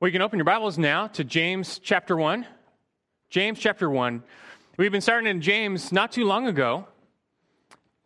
You 0.00 0.12
can 0.12 0.22
open 0.22 0.38
your 0.38 0.44
Bibles 0.44 0.78
now 0.78 1.08
to 1.08 1.24
James 1.24 1.80
chapter 1.80 2.16
1. 2.16 2.46
James 3.30 3.58
chapter 3.58 3.90
1. 3.90 4.22
We've 4.76 4.92
been 4.92 5.00
starting 5.00 5.28
in 5.28 5.40
James 5.40 5.90
not 5.90 6.12
too 6.12 6.24
long 6.24 6.46
ago. 6.46 6.86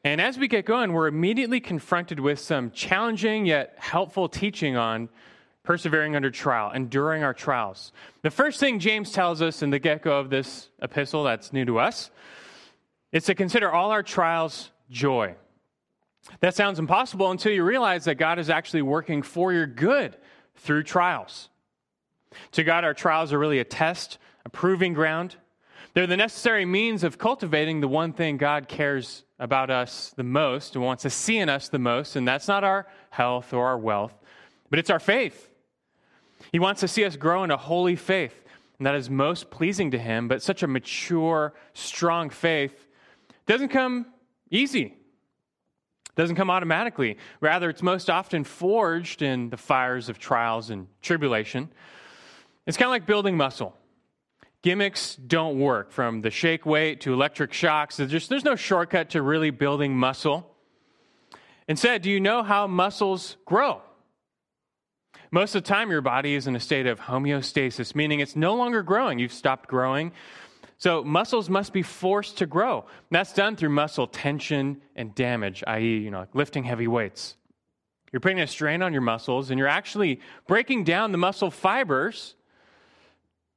And 0.03 0.19
as 0.19 0.39
we 0.39 0.49
get 0.49 0.65
going, 0.65 0.95
we're 0.95 1.07
immediately 1.07 1.61
confronted 1.61 2.19
with 2.19 2.39
some 2.39 2.71
challenging 2.71 3.45
yet 3.45 3.75
helpful 3.77 4.27
teaching 4.27 4.75
on 4.75 5.11
persevering 5.65 6.17
under 6.17 6.31
trial, 6.31 6.71
enduring 6.73 7.25
our 7.25 7.35
trials. 7.35 7.93
The 8.23 8.31
first 8.31 8.59
thing 8.59 8.79
James 8.79 9.13
tells 9.13 9.43
us 9.43 9.63
in 9.63 9.69
the 9.69 9.79
get 9.79 10.01
go 10.01 10.19
of 10.19 10.31
this 10.31 10.71
epistle 10.81 11.25
that's 11.25 11.53
new 11.53 11.67
to 11.67 11.79
us 11.79 12.11
is 13.13 13.25
to 13.25 13.35
consider 13.35 13.71
all 13.71 13.91
our 13.91 14.03
trials 14.03 14.71
joy. 14.91 15.35
That 16.41 16.55
sounds 16.55 16.79
impossible 16.79 17.31
until 17.31 17.53
you 17.53 17.63
realize 17.63 18.07
that 18.07 18.15
God 18.15 18.39
is 18.39 18.49
actually 18.49 18.83
working 18.83 19.21
for 19.21 19.53
your 19.53 19.67
good 19.67 20.17
through 20.57 20.85
trials. 20.85 21.51
To 22.53 22.65
God, 22.65 22.85
our 22.85 22.95
trials 22.95 23.33
are 23.33 23.39
really 23.39 23.59
a 23.59 23.65
test, 23.65 24.19
a 24.45 24.49
proving 24.49 24.93
ground. 24.93 25.37
They're 25.95 26.07
the 26.07 26.17
necessary 26.17 26.65
means 26.65 27.05
of 27.05 27.19
cultivating 27.19 27.81
the 27.81 27.89
one 27.89 28.13
thing 28.13 28.39
God 28.39 28.69
cares 28.69 29.25
about 29.39 29.71
us 29.71 30.15
the 30.17 30.23
most 30.23 30.75
and 30.75 30.85
wants 30.85 31.03
to 31.03 31.11
see 31.11 31.39
in 31.39 31.49
us 31.49 31.69
the 31.69 31.79
most, 31.79 32.17
and 32.17 32.27
that's 32.27 32.49
not 32.49 32.65
our 32.65 32.87
health 33.11 33.53
or 33.53 33.67
our 33.67 33.79
wealth, 33.79 34.15
but 34.71 34.79
it's 34.79 34.91
our 34.91 35.01
faith. 35.01 35.51
He 36.51 36.59
wants 36.59 36.81
to 36.81 36.89
see 36.89 37.05
us 37.05 37.17
grow 37.17 37.45
in 37.45 37.51
a 37.51 37.57
holy 37.57 37.97
faith, 37.97 38.45
and 38.79 38.87
that 38.87 38.95
is 38.95 39.11
most 39.11 39.51
pleasing 39.51 39.91
to 39.91 39.99
Him, 39.99 40.29
but 40.29 40.43
such 40.43 40.63
a 40.63 40.67
mature, 40.67 41.53
strong 41.75 42.31
faith 42.31 42.87
doesn't 43.47 43.69
come 43.69 44.07
easy. 44.51 44.97
Doesn't 46.15 46.37
come 46.37 46.51
automatically. 46.51 47.17
Rather, 47.41 47.71
it's 47.71 47.83
most 47.83 48.11
often 48.11 48.45
forged 48.45 49.23
in 49.23 49.49
the 49.49 49.57
fires 49.57 50.09
of 50.09 50.19
trials 50.19 50.69
and 50.71 50.87
tribulation. 51.01 51.71
It's 52.67 52.77
kind 52.77 52.87
of 52.87 52.93
like 52.93 53.07
building 53.07 53.37
muscle. 53.37 53.77
Gimmicks 54.63 55.17
don't 55.17 55.59
work 55.59 55.91
from 55.91 56.21
the 56.21 56.31
shake 56.31 56.65
weight 56.65 57.01
to 57.01 57.13
electric 57.13 57.53
shocks. 57.53 57.97
There's, 57.97 58.11
just, 58.11 58.29
there's 58.29 58.45
no 58.45 58.55
shortcut 58.55 59.11
to 59.11 59.23
really 59.23 59.51
building 59.51 59.97
muscle. 59.97 60.49
Instead, 61.67 62.03
do 62.03 62.11
you 62.11 62.21
know 62.21 62.45
how 62.45 62.69
muscles 62.69 63.37
grow? 63.45 63.81
Most 65.33 65.55
of 65.55 65.65
the 65.65 65.69
time, 65.69 65.91
your 65.91 66.01
body 66.01 66.35
is 66.35 66.47
in 66.47 66.55
a 66.55 66.61
state 66.61 66.87
of 66.87 67.01
homeostasis, 67.01 67.95
meaning 67.95 68.21
it's 68.21 68.37
no 68.37 68.55
longer 68.55 68.83
growing. 68.83 69.19
You've 69.19 69.33
stopped 69.33 69.69
growing. 69.69 70.13
So, 70.79 71.03
muscles 71.03 71.49
must 71.49 71.73
be 71.73 71.83
forced 71.83 72.39
to 72.39 72.47
grow. 72.47 72.81
And 72.81 73.11
that's 73.11 73.33
done 73.33 73.57
through 73.57 73.71
muscle 73.71 74.07
tension 74.07 74.83
and 74.95 75.15
damage, 75.15 75.65
i.e., 75.67 75.99
you 75.99 76.11
know, 76.11 76.27
lifting 76.35 76.65
heavy 76.65 76.87
weights. 76.87 77.37
You're 78.13 78.21
putting 78.21 78.41
a 78.41 78.47
strain 78.47 78.83
on 78.83 78.93
your 78.93 79.03
muscles, 79.03 79.51
and 79.51 79.59
you're 79.59 79.69
actually 79.69 80.21
breaking 80.47 80.85
down 80.85 81.13
the 81.13 81.19
muscle 81.19 81.51
fibers 81.51 82.35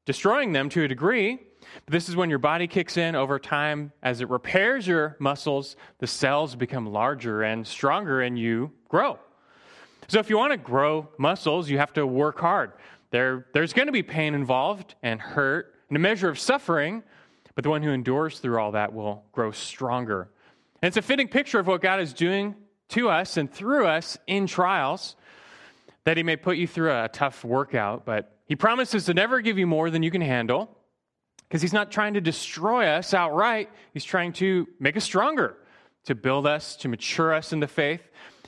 destroying 0.05 0.53
them 0.53 0.69
to 0.69 0.83
a 0.83 0.87
degree. 0.87 1.39
But 1.85 1.91
this 1.91 2.09
is 2.09 2.15
when 2.15 2.29
your 2.29 2.39
body 2.39 2.67
kicks 2.67 2.95
in 2.97 3.15
over 3.15 3.39
time. 3.39 3.91
As 4.01 4.21
it 4.21 4.29
repairs 4.29 4.87
your 4.87 5.17
muscles, 5.19 5.75
the 5.99 6.07
cells 6.07 6.55
become 6.55 6.85
larger 6.85 7.41
and 7.43 7.65
stronger, 7.65 8.21
and 8.21 8.37
you 8.37 8.71
grow. 8.87 9.19
So, 10.07 10.19
if 10.19 10.29
you 10.29 10.37
want 10.37 10.51
to 10.51 10.57
grow 10.57 11.09
muscles, 11.17 11.69
you 11.69 11.79
have 11.79 11.93
to 11.93 12.05
work 12.05 12.39
hard. 12.39 12.73
There, 13.09 13.47
there's 13.53 13.73
going 13.73 13.87
to 13.87 13.91
be 13.91 14.03
pain 14.03 14.35
involved 14.35 14.95
and 15.01 15.19
hurt 15.19 15.73
and 15.89 15.95
a 15.95 15.99
measure 15.99 16.29
of 16.29 16.37
suffering, 16.37 17.03
but 17.55 17.63
the 17.63 17.69
one 17.69 17.81
who 17.81 17.91
endures 17.91 18.39
through 18.39 18.59
all 18.59 18.73
that 18.73 18.93
will 18.93 19.23
grow 19.31 19.51
stronger. 19.51 20.29
And 20.81 20.87
it's 20.89 20.97
a 20.97 21.01
fitting 21.01 21.27
picture 21.27 21.59
of 21.59 21.67
what 21.67 21.81
God 21.81 21.99
is 21.99 22.13
doing 22.13 22.55
to 22.89 23.09
us 23.09 23.37
and 23.37 23.51
through 23.51 23.87
us 23.87 24.17
in 24.27 24.45
trials, 24.45 25.15
that 26.03 26.17
He 26.17 26.23
may 26.23 26.35
put 26.35 26.57
you 26.57 26.67
through 26.67 26.91
a 26.91 27.09
tough 27.09 27.43
workout, 27.43 28.05
but 28.05 28.34
he 28.45 28.55
promises 28.55 29.05
to 29.05 29.13
never 29.13 29.41
give 29.41 29.57
you 29.57 29.67
more 29.67 29.89
than 29.89 30.03
you 30.03 30.11
can 30.11 30.21
handle 30.21 30.69
because 31.47 31.61
he's 31.61 31.73
not 31.73 31.91
trying 31.91 32.13
to 32.13 32.21
destroy 32.21 32.87
us 32.87 33.13
outright. 33.13 33.69
He's 33.93 34.05
trying 34.05 34.33
to 34.33 34.67
make 34.79 34.95
us 34.97 35.03
stronger, 35.03 35.57
to 36.05 36.15
build 36.15 36.45
us, 36.45 36.75
to 36.77 36.87
mature 36.87 37.33
us 37.33 37.53
in 37.53 37.59
the 37.59 37.67
faith. 37.67 38.01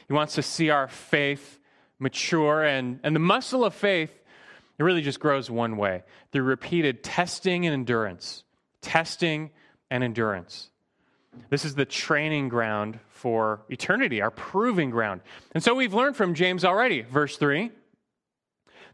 He 0.07 0.13
wants 0.13 0.35
to 0.35 0.43
see 0.43 0.69
our 0.69 0.87
faith 0.87 1.59
mature. 1.99 2.63
And, 2.63 2.99
and 3.03 3.15
the 3.15 3.19
muscle 3.19 3.65
of 3.65 3.73
faith, 3.73 4.11
it 4.77 4.83
really 4.83 5.01
just 5.01 5.19
grows 5.19 5.49
one 5.49 5.77
way 5.77 6.03
through 6.31 6.43
repeated 6.43 7.03
testing 7.03 7.65
and 7.65 7.73
endurance. 7.73 8.43
Testing 8.81 9.49
and 9.89 10.03
endurance. 10.03 10.69
This 11.49 11.65
is 11.65 11.75
the 11.75 11.85
training 11.85 12.49
ground 12.49 12.99
for 13.09 13.61
eternity, 13.69 14.21
our 14.21 14.31
proving 14.31 14.89
ground. 14.89 15.21
And 15.53 15.63
so 15.63 15.73
we've 15.75 15.93
learned 15.93 16.15
from 16.15 16.33
James 16.33 16.63
already, 16.63 17.01
verse 17.01 17.37
3 17.37 17.71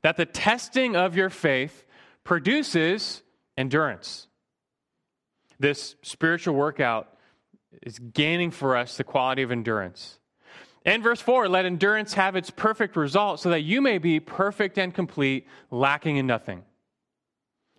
that 0.04 0.18
the 0.18 0.26
testing 0.26 0.96
of 0.96 1.16
your 1.16 1.30
faith 1.30 1.86
produces 2.24 3.24
endurance. 3.58 4.28
This 5.60 5.96
spiritual 6.02 6.56
workout 6.56 7.10
is 7.82 8.00
gaining 8.00 8.52
for 8.52 8.78
us 8.78 8.98
the 8.98 9.04
quality 9.04 9.42
of 9.42 9.52
endurance. 9.52 10.20
And 10.86 11.02
verse 11.02 11.22
4 11.22 11.48
let 11.48 11.66
endurance 11.66 12.14
have 12.14 12.36
its 12.36 12.50
perfect 12.50 12.96
result 12.96 13.40
so 13.40 13.50
that 13.50 13.62
you 13.62 13.82
may 13.82 13.98
be 13.98 14.20
perfect 14.20 14.78
and 14.78 14.94
complete, 14.94 15.48
lacking 15.72 16.18
in 16.18 16.28
nothing. 16.28 16.64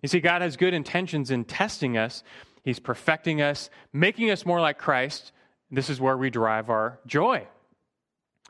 You 0.01 0.09
see, 0.09 0.19
God 0.19 0.41
has 0.41 0.57
good 0.57 0.73
intentions 0.73 1.31
in 1.31 1.45
testing 1.45 1.97
us, 1.97 2.23
He's 2.63 2.79
perfecting 2.79 3.41
us, 3.41 3.69
making 3.93 4.31
us 4.31 4.45
more 4.45 4.59
like 4.59 4.79
Christ. 4.79 5.31
This 5.69 5.89
is 5.89 6.01
where 6.01 6.17
we 6.17 6.31
derive 6.31 6.69
our 6.69 6.99
joy. 7.05 7.47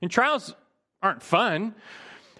And 0.01 0.09
trials 0.09 0.55
aren't 1.01 1.21
fun. 1.23 1.75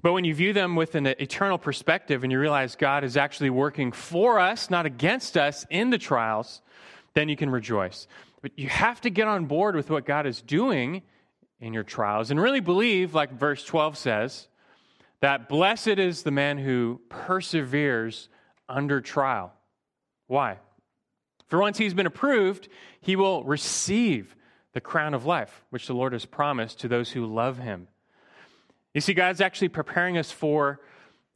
But 0.02 0.14
when 0.14 0.24
you 0.24 0.36
view 0.36 0.54
them 0.54 0.76
with 0.76 0.96
an 0.96 1.08
eternal 1.08 1.58
perspective 1.58 2.24
and 2.24 2.32
you 2.32 2.40
realize 2.40 2.76
God 2.76 3.04
is 3.04 3.18
actually 3.18 3.50
working 3.50 3.92
for 3.92 4.40
us, 4.40 4.70
not 4.70 4.86
against 4.86 5.38
us 5.38 5.66
in 5.70 5.90
the 5.90 5.98
trials, 5.98 6.62
then 7.14 7.30
you 7.30 7.36
can 7.36 7.50
rejoice. 7.50 8.08
But 8.42 8.52
you 8.58 8.68
have 8.68 9.02
to 9.02 9.10
get 9.10 9.28
on 9.28 9.46
board 9.46 9.76
with 9.76 9.90
what 9.90 10.06
God 10.06 10.28
is 10.28 10.42
doing 10.42 11.02
in 11.60 11.74
your 11.74 11.84
trials 11.84 12.30
and 12.30 12.40
really 12.40 12.60
believe, 12.60 13.16
like 13.16 13.32
verse 13.32 13.64
12 13.64 13.98
says, 13.98 14.48
that 15.22 15.50
blessed 15.50 15.88
is 15.88 16.24
the 16.24 16.32
man 16.32 16.58
who 16.58 17.02
perseveres 17.10 18.30
under 18.70 19.02
trial. 19.02 19.54
Why? 20.28 20.60
For 21.48 21.60
once 21.60 21.78
he's 21.78 21.94
been 21.94 22.06
approved, 22.06 22.68
he 23.02 23.16
will 23.16 23.44
receive 23.44 24.36
the 24.74 24.82
crown 24.82 25.14
of 25.14 25.26
life, 25.26 25.64
which 25.70 25.88
the 25.88 25.94
Lord 25.94 26.14
has 26.14 26.26
promised 26.26 26.82
to 26.82 26.88
those 26.88 27.12
who 27.12 27.26
love 27.26 27.58
him. 27.58 27.88
You 28.96 29.02
see, 29.02 29.14
God's 29.14 29.42
actually 29.42 29.70
preparing 29.70 30.18
us 30.18 30.32
for 30.32 30.80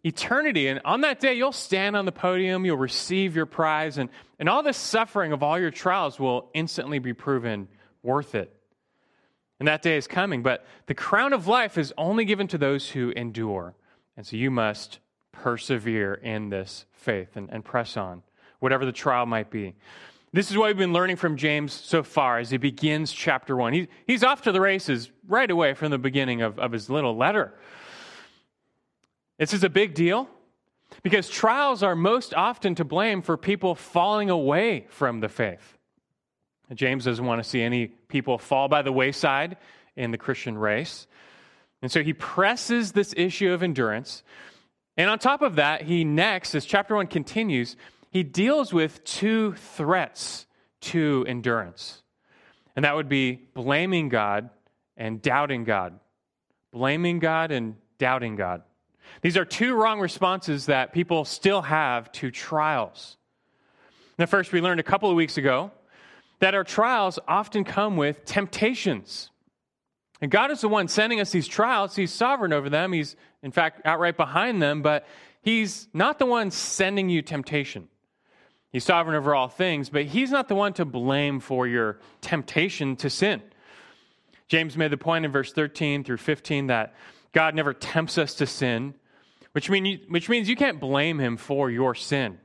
eternity. 0.04 0.70
And 0.70 0.80
on 0.86 1.02
that 1.02 1.20
day, 1.20 1.34
you'll 1.34 1.52
stand 1.52 1.98
on 1.98 2.06
the 2.06 2.12
podium, 2.14 2.66
you'll 2.66 2.78
receive 2.78 3.36
your 3.36 3.46
prize, 3.46 3.98
and, 3.98 4.10
and 4.40 4.48
all 4.48 4.64
this 4.64 4.78
suffering 4.78 5.34
of 5.34 5.44
all 5.44 5.60
your 5.60 5.70
trials 5.70 6.18
will 6.18 6.50
instantly 6.54 7.00
be 7.00 7.14
proven 7.14 7.68
worth 8.02 8.34
it. 8.34 8.56
And 9.60 9.68
that 9.68 9.82
day 9.82 9.98
is 9.98 10.08
coming. 10.08 10.42
But 10.42 10.66
the 10.86 10.94
crown 10.94 11.34
of 11.34 11.48
life 11.48 11.78
is 11.78 11.94
only 11.98 12.24
given 12.24 12.48
to 12.48 12.58
those 12.58 12.90
who 12.90 13.10
endure. 13.10 13.76
And 14.16 14.26
so 14.26 14.38
you 14.38 14.52
must 14.52 15.00
persevere 15.34 16.14
in 16.14 16.50
this 16.50 16.86
faith 16.94 17.36
and, 17.36 17.50
and 17.52 17.64
press 17.64 17.98
on, 17.98 18.24
whatever 18.60 18.86
the 18.86 18.94
trial 18.94 19.26
might 19.26 19.52
be. 19.52 19.76
This 20.32 20.52
is 20.52 20.58
what 20.58 20.68
we've 20.68 20.78
been 20.78 20.94
learning 20.94 21.16
from 21.16 21.38
James 21.38 21.74
so 21.74 22.04
far 22.04 22.38
as 22.38 22.52
he 22.52 22.58
begins 22.58 23.12
chapter 23.12 23.56
one. 23.56 23.74
He, 23.74 23.88
he's 24.06 24.24
off 24.24 24.44
to 24.44 24.52
the 24.52 24.62
races 24.62 25.10
right 25.28 25.50
away 25.50 25.74
from 25.74 25.90
the 25.90 25.98
beginning 25.98 26.44
of, 26.44 26.60
of 26.60 26.72
his 26.72 26.90
little 26.90 27.18
letter. 27.18 27.54
This 29.40 29.54
is 29.54 29.64
a 29.64 29.70
big 29.70 29.96
deal 29.96 30.30
because 31.02 31.30
trials 31.30 31.82
are 31.82 31.96
most 31.96 32.34
often 32.36 32.76
to 32.76 32.84
blame 32.84 33.22
for 33.24 33.38
people 33.38 33.74
falling 33.74 34.30
away 34.30 34.86
from 34.90 35.20
the 35.20 35.30
faith. 35.30 35.78
James 36.74 37.06
doesn't 37.06 37.26
want 37.26 37.42
to 37.42 37.50
see 37.50 37.64
any 37.64 37.88
people 37.88 38.38
fall 38.38 38.68
by 38.68 38.84
the 38.84 38.92
wayside 38.92 39.58
in 39.96 40.12
the 40.12 40.18
Christian 40.20 40.58
race. 40.58 41.08
And 41.82 41.92
so 41.92 42.04
he 42.04 42.14
presses 42.14 42.92
this 42.92 43.14
issue 43.18 43.52
of 43.52 43.64
endurance. 43.64 44.22
And 44.96 45.10
on 45.10 45.18
top 45.18 45.42
of 45.42 45.56
that, 45.56 45.84
he 45.84 46.04
next, 46.04 46.54
as 46.54 46.66
chapter 46.66 46.96
one 46.96 47.08
continues, 47.08 47.76
he 48.12 48.24
deals 48.24 48.74
with 48.74 49.04
two 49.04 49.54
threats 49.54 50.46
to 50.82 51.26
endurance. 51.28 52.02
And 52.76 52.86
that 52.86 52.96
would 52.96 53.10
be 53.10 53.34
blaming 53.54 54.10
God 54.10 54.50
and 54.98 55.22
doubting 55.22 55.64
God. 55.64 56.00
Blaming 56.72 57.20
God 57.20 57.52
and 57.52 57.76
doubting 57.98 58.36
God. 58.36 58.64
These 59.22 59.38
are 59.38 59.46
two 59.46 59.74
wrong 59.76 60.00
responses 60.00 60.68
that 60.68 60.94
people 60.94 61.26
still 61.26 61.62
have 61.62 62.12
to 62.14 62.32
trials. 62.32 63.18
Now, 64.18 64.26
first, 64.26 64.52
we 64.52 64.62
learned 64.62 64.80
a 64.80 64.84
couple 64.84 65.10
of 65.10 65.16
weeks 65.16 65.38
ago 65.38 65.72
that 66.40 66.56
our 66.56 66.64
trials 66.64 67.20
often 67.28 67.64
come 67.64 67.98
with 67.98 68.26
temptations. 68.26 69.30
And 70.22 70.30
God 70.32 70.52
is 70.52 70.62
the 70.62 70.70
one 70.70 70.88
sending 70.88 71.20
us 71.20 71.32
these 71.32 71.48
trials. 71.48 71.96
He's 71.96 72.12
sovereign 72.12 72.54
over 72.54 72.70
them. 72.70 72.92
He's, 72.92 73.16
in 73.42 73.52
fact, 73.52 73.82
outright 73.86 74.18
behind 74.18 74.62
them, 74.62 74.82
but 74.82 75.08
He's 75.42 75.88
not 75.94 76.20
the 76.20 76.26
one 76.26 76.52
sending 76.52 77.10
you 77.10 77.22
temptation. 77.22 77.88
He's 78.72 78.84
sovereign 78.84 79.16
over 79.16 79.34
all 79.34 79.48
things, 79.48 79.90
but 79.90 80.06
he's 80.06 80.32
not 80.32 80.48
the 80.48 80.56
one 80.56 80.74
to 80.74 80.86
blame 80.86 81.40
for 81.40 81.68
your 81.68 82.00
temptation 82.22 82.96
to 82.98 83.10
sin. 83.10 83.42
James 84.48 84.78
made 84.78 84.92
the 84.92 84.98
point 84.98 85.26
in 85.26 85.32
verse 85.32 85.52
13 85.54 86.04
through 86.04 86.18
15 86.18 86.68
that 86.68 86.94
God 87.32 87.56
never 87.56 87.74
tempts 87.74 88.18
us 88.18 88.36
to 88.36 88.46
sin. 88.46 88.94
which, 89.54 89.70
mean 89.70 89.86
you, 89.86 90.00
which 90.10 90.30
means 90.30 90.48
you 90.48 90.56
can't 90.56 90.80
blame 90.80 91.20
him 91.20 91.38
for 91.38 91.72
your 91.72 91.96
sin. 91.96 92.38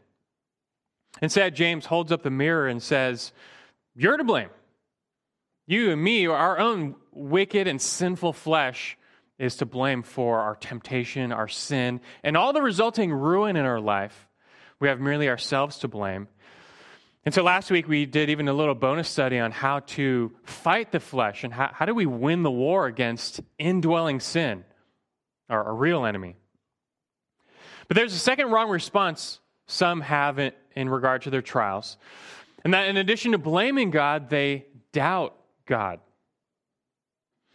Instead, 1.20 1.54
James 1.54 1.86
holds 1.86 2.10
up 2.10 2.22
the 2.22 2.30
mirror 2.30 2.66
and 2.66 2.82
says, 2.82 3.32
You're 3.94 4.16
to 4.16 4.24
blame. 4.24 4.48
You 5.66 5.90
and 5.92 6.02
me, 6.02 6.26
our 6.26 6.58
own 6.58 6.96
wicked 7.12 7.68
and 7.68 7.80
sinful 7.80 8.32
flesh, 8.32 8.98
is 9.38 9.56
to 9.56 9.66
blame 9.66 10.02
for 10.02 10.40
our 10.40 10.56
temptation, 10.56 11.32
our 11.32 11.48
sin, 11.48 12.00
and 12.22 12.36
all 12.36 12.52
the 12.52 12.62
resulting 12.62 13.12
ruin 13.12 13.56
in 13.56 13.64
our 13.64 13.80
life. 13.80 14.28
We 14.80 14.88
have 14.88 15.00
merely 15.00 15.28
ourselves 15.28 15.78
to 15.78 15.88
blame. 15.88 16.28
And 17.24 17.34
so 17.34 17.42
last 17.42 17.70
week 17.70 17.88
we 17.88 18.04
did 18.04 18.28
even 18.28 18.48
a 18.48 18.52
little 18.52 18.74
bonus 18.74 19.08
study 19.08 19.38
on 19.38 19.50
how 19.50 19.80
to 19.80 20.32
fight 20.44 20.92
the 20.92 21.00
flesh 21.00 21.42
and 21.42 21.52
how, 21.52 21.70
how 21.72 21.86
do 21.86 21.94
we 21.94 22.06
win 22.06 22.42
the 22.42 22.50
war 22.50 22.86
against 22.86 23.40
indwelling 23.58 24.20
sin, 24.20 24.64
our, 25.48 25.64
our 25.64 25.74
real 25.74 26.04
enemy. 26.04 26.36
But 27.88 27.96
there's 27.96 28.14
a 28.14 28.18
second 28.18 28.50
wrong 28.50 28.68
response 28.68 29.40
some 29.66 30.02
have 30.02 30.38
in, 30.38 30.52
in 30.76 30.88
regard 30.88 31.22
to 31.22 31.30
their 31.30 31.42
trials. 31.42 31.96
And 32.62 32.74
that 32.74 32.88
in 32.88 32.96
addition 32.96 33.32
to 33.32 33.38
blaming 33.38 33.90
God, 33.90 34.28
they 34.28 34.66
doubt 34.92 35.34
God. 35.66 36.00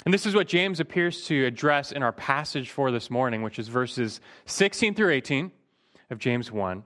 And 0.06 0.13
this 0.13 0.25
is 0.25 0.33
what 0.33 0.48
James 0.48 0.80
appears 0.80 1.25
to 1.25 1.45
address 1.45 1.92
in 1.92 2.01
our 2.01 2.13
passage 2.13 2.71
for 2.71 2.89
this 2.89 3.12
morning, 3.12 3.44
which 3.44 3.60
is 3.60 3.68
verses 3.68 4.21
16 4.45 4.95
through 4.95 5.12
18 5.12 5.51
of 6.09 6.19
James 6.19 6.51
1. 6.51 6.83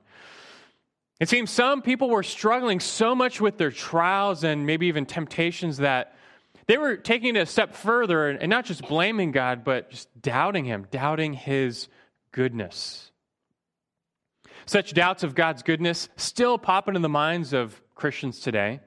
It 1.20 1.30
seems 1.30 1.52
some 1.52 1.82
people 1.82 2.10
were 2.10 2.24
struggling 2.24 2.80
so 2.80 3.16
much 3.16 3.40
with 3.40 3.58
their 3.58 3.72
trials 3.72 4.44
and 4.44 4.66
maybe 4.66 4.88
even 4.88 5.06
temptations 5.06 5.78
that 5.78 6.16
they 6.68 6.78
were 6.78 6.96
taking 6.98 7.36
it 7.36 7.40
a 7.40 7.46
step 7.46 7.76
further 7.76 8.30
and 8.30 8.50
not 8.50 8.66
just 8.66 8.88
blaming 8.88 9.32
God, 9.32 9.64
but 9.64 9.90
just 9.90 10.22
doubting 10.22 10.66
Him, 10.66 10.88
doubting 10.92 11.34
His 11.34 11.88
goodness. 12.32 13.12
Such 14.66 14.94
doubts 14.94 15.24
of 15.24 15.36
God's 15.36 15.64
goodness 15.64 16.10
still 16.16 16.58
pop 16.58 16.88
into 16.88 17.00
the 17.00 17.10
minds 17.10 17.54
of 17.54 17.82
Christians 17.96 18.40
today. 18.40 18.80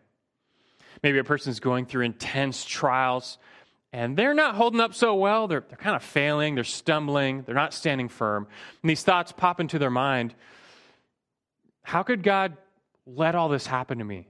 Maybe 1.03 1.19
a 1.19 1.25
person's 1.25 1.61
going 1.61 1.87
through 1.87 2.05
intense 2.05 2.65
trials 2.65 3.39
and 3.97 4.15
they're 4.15 4.35
not 4.35 4.57
holding 4.57 4.79
up 4.79 4.93
so 4.93 5.15
well. 5.15 5.49
They're, 5.49 5.65
they're 5.67 5.79
kind 5.79 5.97
of 5.97 6.03
failing, 6.03 6.55
they're 6.55 6.65
stumbling, 6.65 7.45
they're 7.45 7.55
not 7.55 7.73
standing 7.73 8.11
firm. 8.11 8.47
And 8.83 8.91
these 8.91 9.03
thoughts 9.03 9.33
pop 9.33 9.59
into 9.59 9.79
their 9.79 9.91
mind 9.91 10.35
how 11.83 12.03
could 12.03 12.23
God 12.23 12.59
let 13.07 13.37
all 13.37 13.49
this 13.49 13.67
happen 13.67 13.99
to 13.99 14.05
me? 14.05 14.29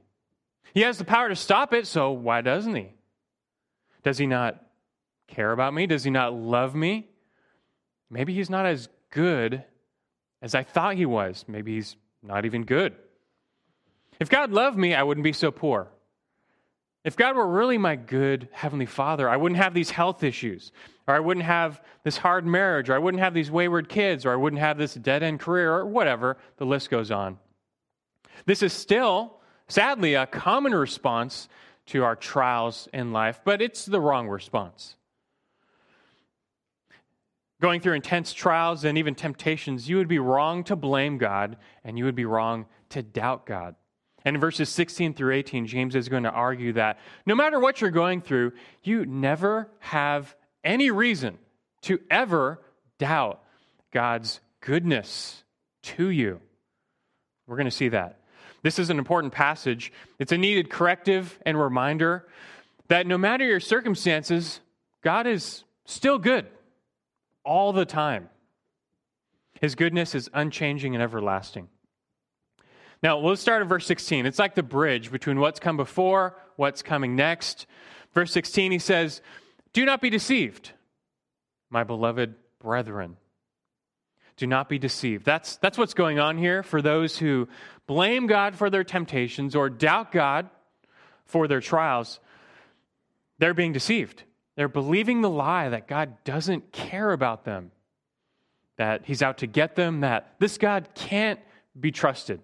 He 0.74 0.82
has 0.82 0.98
the 0.98 1.04
power 1.04 1.30
to 1.30 1.34
stop 1.34 1.72
it, 1.72 1.86
so 1.86 2.12
why 2.12 2.42
doesn't 2.42 2.76
He? 2.76 2.92
Does 4.04 4.18
He 4.18 4.26
not 4.26 4.62
care 5.26 5.50
about 5.50 5.74
me? 5.74 5.86
Does 5.86 6.04
He 6.04 6.10
not 6.10 6.34
love 6.34 6.74
me? 6.74 7.08
Maybe 8.08 8.34
He's 8.34 8.50
not 8.50 8.66
as 8.66 8.88
good 9.10 9.64
as 10.42 10.54
I 10.54 10.62
thought 10.62 10.94
He 10.94 11.06
was. 11.06 11.44
Maybe 11.48 11.74
He's 11.74 11.96
not 12.22 12.44
even 12.44 12.64
good. 12.64 12.94
If 14.20 14.28
God 14.28 14.52
loved 14.52 14.76
me, 14.76 14.94
I 14.94 15.02
wouldn't 15.02 15.24
be 15.24 15.32
so 15.32 15.50
poor. 15.50 15.88
If 17.06 17.16
God 17.16 17.36
were 17.36 17.46
really 17.46 17.78
my 17.78 17.94
good 17.94 18.48
Heavenly 18.50 18.84
Father, 18.84 19.28
I 19.28 19.36
wouldn't 19.36 19.60
have 19.60 19.74
these 19.74 19.90
health 19.90 20.24
issues, 20.24 20.72
or 21.06 21.14
I 21.14 21.20
wouldn't 21.20 21.46
have 21.46 21.80
this 22.02 22.16
hard 22.16 22.44
marriage, 22.44 22.90
or 22.90 22.94
I 22.94 22.98
wouldn't 22.98 23.22
have 23.22 23.32
these 23.32 23.48
wayward 23.48 23.88
kids, 23.88 24.26
or 24.26 24.32
I 24.32 24.36
wouldn't 24.36 24.58
have 24.58 24.76
this 24.76 24.94
dead 24.94 25.22
end 25.22 25.38
career, 25.38 25.72
or 25.72 25.86
whatever. 25.86 26.36
The 26.56 26.66
list 26.66 26.90
goes 26.90 27.12
on. 27.12 27.38
This 28.44 28.60
is 28.60 28.72
still, 28.72 29.38
sadly, 29.68 30.14
a 30.14 30.26
common 30.26 30.74
response 30.74 31.48
to 31.86 32.02
our 32.02 32.16
trials 32.16 32.88
in 32.92 33.12
life, 33.12 33.40
but 33.44 33.62
it's 33.62 33.86
the 33.86 34.00
wrong 34.00 34.26
response. 34.26 34.96
Going 37.60 37.80
through 37.80 37.94
intense 37.94 38.32
trials 38.32 38.84
and 38.84 38.98
even 38.98 39.14
temptations, 39.14 39.88
you 39.88 39.96
would 39.98 40.08
be 40.08 40.18
wrong 40.18 40.64
to 40.64 40.74
blame 40.74 41.18
God 41.18 41.56
and 41.84 41.96
you 41.96 42.04
would 42.04 42.16
be 42.16 42.24
wrong 42.24 42.66
to 42.88 43.00
doubt 43.00 43.46
God. 43.46 43.76
And 44.26 44.34
in 44.34 44.40
verses 44.40 44.68
16 44.70 45.14
through 45.14 45.34
18, 45.34 45.68
James 45.68 45.94
is 45.94 46.08
going 46.08 46.24
to 46.24 46.30
argue 46.30 46.72
that 46.72 46.98
no 47.26 47.36
matter 47.36 47.60
what 47.60 47.80
you're 47.80 47.92
going 47.92 48.20
through, 48.20 48.52
you 48.82 49.06
never 49.06 49.70
have 49.78 50.34
any 50.64 50.90
reason 50.90 51.38
to 51.82 52.00
ever 52.10 52.60
doubt 52.98 53.40
God's 53.92 54.40
goodness 54.60 55.44
to 55.84 56.10
you. 56.10 56.40
We're 57.46 57.54
going 57.54 57.66
to 57.66 57.70
see 57.70 57.90
that. 57.90 58.18
This 58.64 58.80
is 58.80 58.90
an 58.90 58.98
important 58.98 59.32
passage. 59.32 59.92
It's 60.18 60.32
a 60.32 60.38
needed 60.38 60.70
corrective 60.70 61.38
and 61.46 61.56
reminder 61.56 62.26
that 62.88 63.06
no 63.06 63.16
matter 63.16 63.44
your 63.44 63.60
circumstances, 63.60 64.58
God 65.04 65.28
is 65.28 65.62
still 65.84 66.18
good 66.18 66.46
all 67.44 67.72
the 67.72 67.86
time. 67.86 68.28
His 69.60 69.76
goodness 69.76 70.16
is 70.16 70.28
unchanging 70.34 70.96
and 70.96 71.02
everlasting. 71.02 71.68
Now, 73.02 73.18
we'll 73.18 73.36
start 73.36 73.62
at 73.62 73.68
verse 73.68 73.86
16. 73.86 74.26
It's 74.26 74.38
like 74.38 74.54
the 74.54 74.62
bridge 74.62 75.10
between 75.10 75.38
what's 75.38 75.60
come 75.60 75.76
before, 75.76 76.36
what's 76.56 76.82
coming 76.82 77.14
next. 77.14 77.66
Verse 78.14 78.32
16, 78.32 78.72
he 78.72 78.78
says, 78.78 79.20
Do 79.72 79.84
not 79.84 80.00
be 80.00 80.10
deceived, 80.10 80.72
my 81.70 81.84
beloved 81.84 82.34
brethren. 82.58 83.16
Do 84.36 84.46
not 84.46 84.68
be 84.68 84.78
deceived. 84.78 85.24
That's, 85.24 85.56
that's 85.56 85.78
what's 85.78 85.94
going 85.94 86.18
on 86.18 86.36
here 86.36 86.62
for 86.62 86.82
those 86.82 87.16
who 87.16 87.48
blame 87.86 88.26
God 88.26 88.54
for 88.54 88.68
their 88.68 88.84
temptations 88.84 89.56
or 89.56 89.70
doubt 89.70 90.12
God 90.12 90.50
for 91.24 91.48
their 91.48 91.60
trials. 91.60 92.20
They're 93.38 93.54
being 93.54 93.72
deceived. 93.72 94.22
They're 94.56 94.68
believing 94.68 95.20
the 95.20 95.30
lie 95.30 95.68
that 95.68 95.86
God 95.86 96.24
doesn't 96.24 96.72
care 96.72 97.12
about 97.12 97.44
them, 97.44 97.70
that 98.76 99.02
He's 99.04 99.22
out 99.22 99.38
to 99.38 99.46
get 99.46 99.76
them, 99.76 100.00
that 100.00 100.34
this 100.38 100.58
God 100.58 100.88
can't 100.94 101.40
be 101.78 101.92
trusted. 101.92 102.40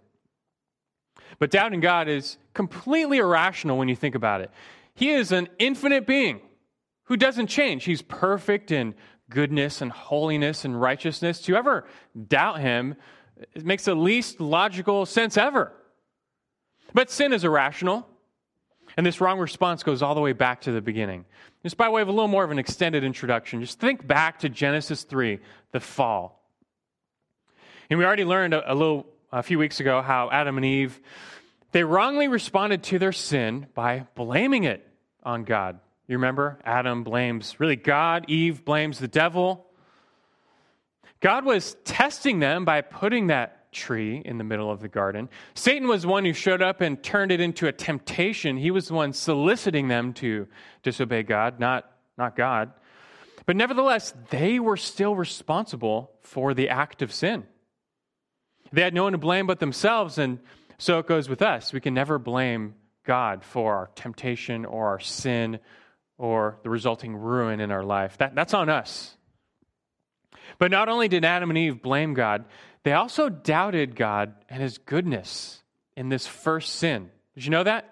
But 1.38 1.50
doubting 1.50 1.81
God 1.81 2.08
is 2.08 2.38
completely 2.55 3.19
irrational 3.19 3.79
when 3.79 3.88
you 3.88 3.96
think 3.96 4.14
about 4.14 4.40
it. 4.40 4.50
He 4.94 5.11
is 5.11 5.32
an 5.32 5.49
infinite 5.58 6.06
being 6.06 6.40
who 7.05 7.17
doesn't 7.17 7.49
change. 7.49 7.84
He's 7.84 8.02
perfect 8.02 8.70
in 8.70 8.94
goodness 9.31 9.81
and 9.81 9.90
holiness 9.90 10.64
and 10.64 10.79
righteousness, 10.81 11.40
to 11.43 11.56
ever 11.56 11.87
doubt 12.29 12.61
him 12.61 12.96
it 13.55 13.64
makes 13.64 13.84
the 13.84 13.94
least 13.94 14.40
logical 14.40 15.06
sense 15.06 15.37
ever. 15.37 15.73
But 16.94 17.11
sin 17.11 17.32
is 17.32 17.44
irrational, 17.44 18.06
and 18.96 19.05
this 19.06 19.20
wrong 19.20 19.38
response 19.38 19.82
goes 19.82 20.02
all 20.02 20.14
the 20.14 20.20
way 20.20 20.32
back 20.32 20.61
to 20.62 20.73
the 20.73 20.81
beginning. 20.81 21.25
Just 21.62 21.76
by 21.76 21.88
way 21.88 22.02
of 22.02 22.08
a 22.08 22.12
little 22.12 22.29
more 22.29 22.44
of 22.44 22.50
an 22.50 22.58
extended 22.58 23.05
introduction, 23.05 23.61
just 23.61 23.81
think 23.81 24.06
back 24.06 24.40
to 24.40 24.49
Genesis 24.49 25.05
3, 25.05 25.38
the 25.73 25.81
fall. 25.81 26.44
And 27.88 27.99
we 27.99 28.05
already 28.05 28.25
learned 28.25 28.55
a, 28.55 28.73
a 28.73 28.75
little 28.75 29.06
a 29.32 29.43
few 29.43 29.58
weeks 29.58 29.81
ago 29.81 30.03
how 30.03 30.31
Adam 30.31 30.56
and 30.56 30.67
Eve 30.67 31.01
they 31.72 31.84
wrongly 31.84 32.29
responded 32.29 32.82
to 32.84 32.98
their 32.98 33.12
sin 33.12 33.67
by 33.74 34.06
blaming 34.15 34.65
it 34.65 34.86
on 35.22 35.44
God. 35.44 35.81
You 36.06 36.17
remember? 36.19 36.58
Adam 36.65 37.03
blames 37.03 37.58
really 37.58 37.77
God, 37.77 38.27
Eve 38.29 38.65
blames 38.65 38.98
the 38.98 39.08
devil. 39.08 39.67
God 41.20 41.44
was 41.44 41.77
testing 41.84 42.41
them 42.41 42.65
by 42.65 42.82
putting 42.82 43.29
that 43.29 43.72
tree 43.72 44.20
in 44.22 44.36
the 44.36 44.44
middle 44.44 44.70
of 44.70 44.81
the 44.81 44.89
garden. 44.89 45.31
Satan 45.55 45.89
was 45.89 46.03
the 46.03 46.08
one 46.08 46.27
who 46.27 46.34
showed 46.34 46.60
up 46.60 46.82
and 46.82 47.03
turned 47.03 47.32
it 47.32 47.41
into 47.41 47.69
a 47.69 47.72
temptation. 47.72 48.58
He 48.58 48.70
was 48.70 48.89
the 48.89 48.94
one 48.94 49.15
soliciting 49.15 49.89
them 49.89 50.12
to 50.15 50.46
disobey 50.82 51.22
God, 51.22 51.58
not, 51.58 51.91
not 52.19 52.36
God. 52.36 52.72
But 53.46 53.56
nevertheless, 53.56 54.12
they 54.29 54.58
were 54.58 54.77
still 54.77 55.17
responsible 55.17 56.10
for 56.20 56.53
the 56.53 56.69
act 56.69 57.01
of 57.01 57.12
sin. 57.12 57.44
They 58.72 58.82
had 58.82 58.94
no 58.94 59.05
one 59.05 59.12
to 59.12 59.19
blame 59.19 59.46
but 59.46 59.60
themselves, 59.60 60.19
and 60.19 60.38
so 60.79 60.98
it 60.98 61.06
goes 61.06 61.29
with 61.29 61.43
us. 61.43 61.72
We 61.72 61.81
can 61.81 61.94
never 61.94 62.19
blame 62.19 62.74
God 63.05 63.44
for 63.44 63.74
our 63.74 63.91
temptation 63.94 64.64
or 64.64 64.88
our 64.88 65.00
sin 65.00 65.58
or 66.19 66.58
the 66.62 66.70
resulting 66.70 67.17
ruin 67.17 67.60
in 67.60 67.70
our 67.70 67.82
life. 67.82 68.19
That, 68.19 68.34
that's 68.34 68.55
on 68.55 68.69
us. 68.69 69.17
But 70.58 70.70
not 70.70 70.88
only 70.88 71.08
did 71.08 71.24
Adam 71.24 71.50
and 71.50 71.58
Eve 71.58 71.82
blame 71.82 72.14
God, 72.14 72.44
they 72.84 72.93
also 72.93 73.29
doubted 73.29 73.96
God 73.96 74.34
and 74.48 74.62
his 74.62 74.79
goodness 74.79 75.62
in 75.96 76.08
this 76.08 76.26
first 76.26 76.76
sin. 76.76 77.10
Did 77.34 77.44
you 77.44 77.50
know 77.50 77.64
that? 77.64 77.88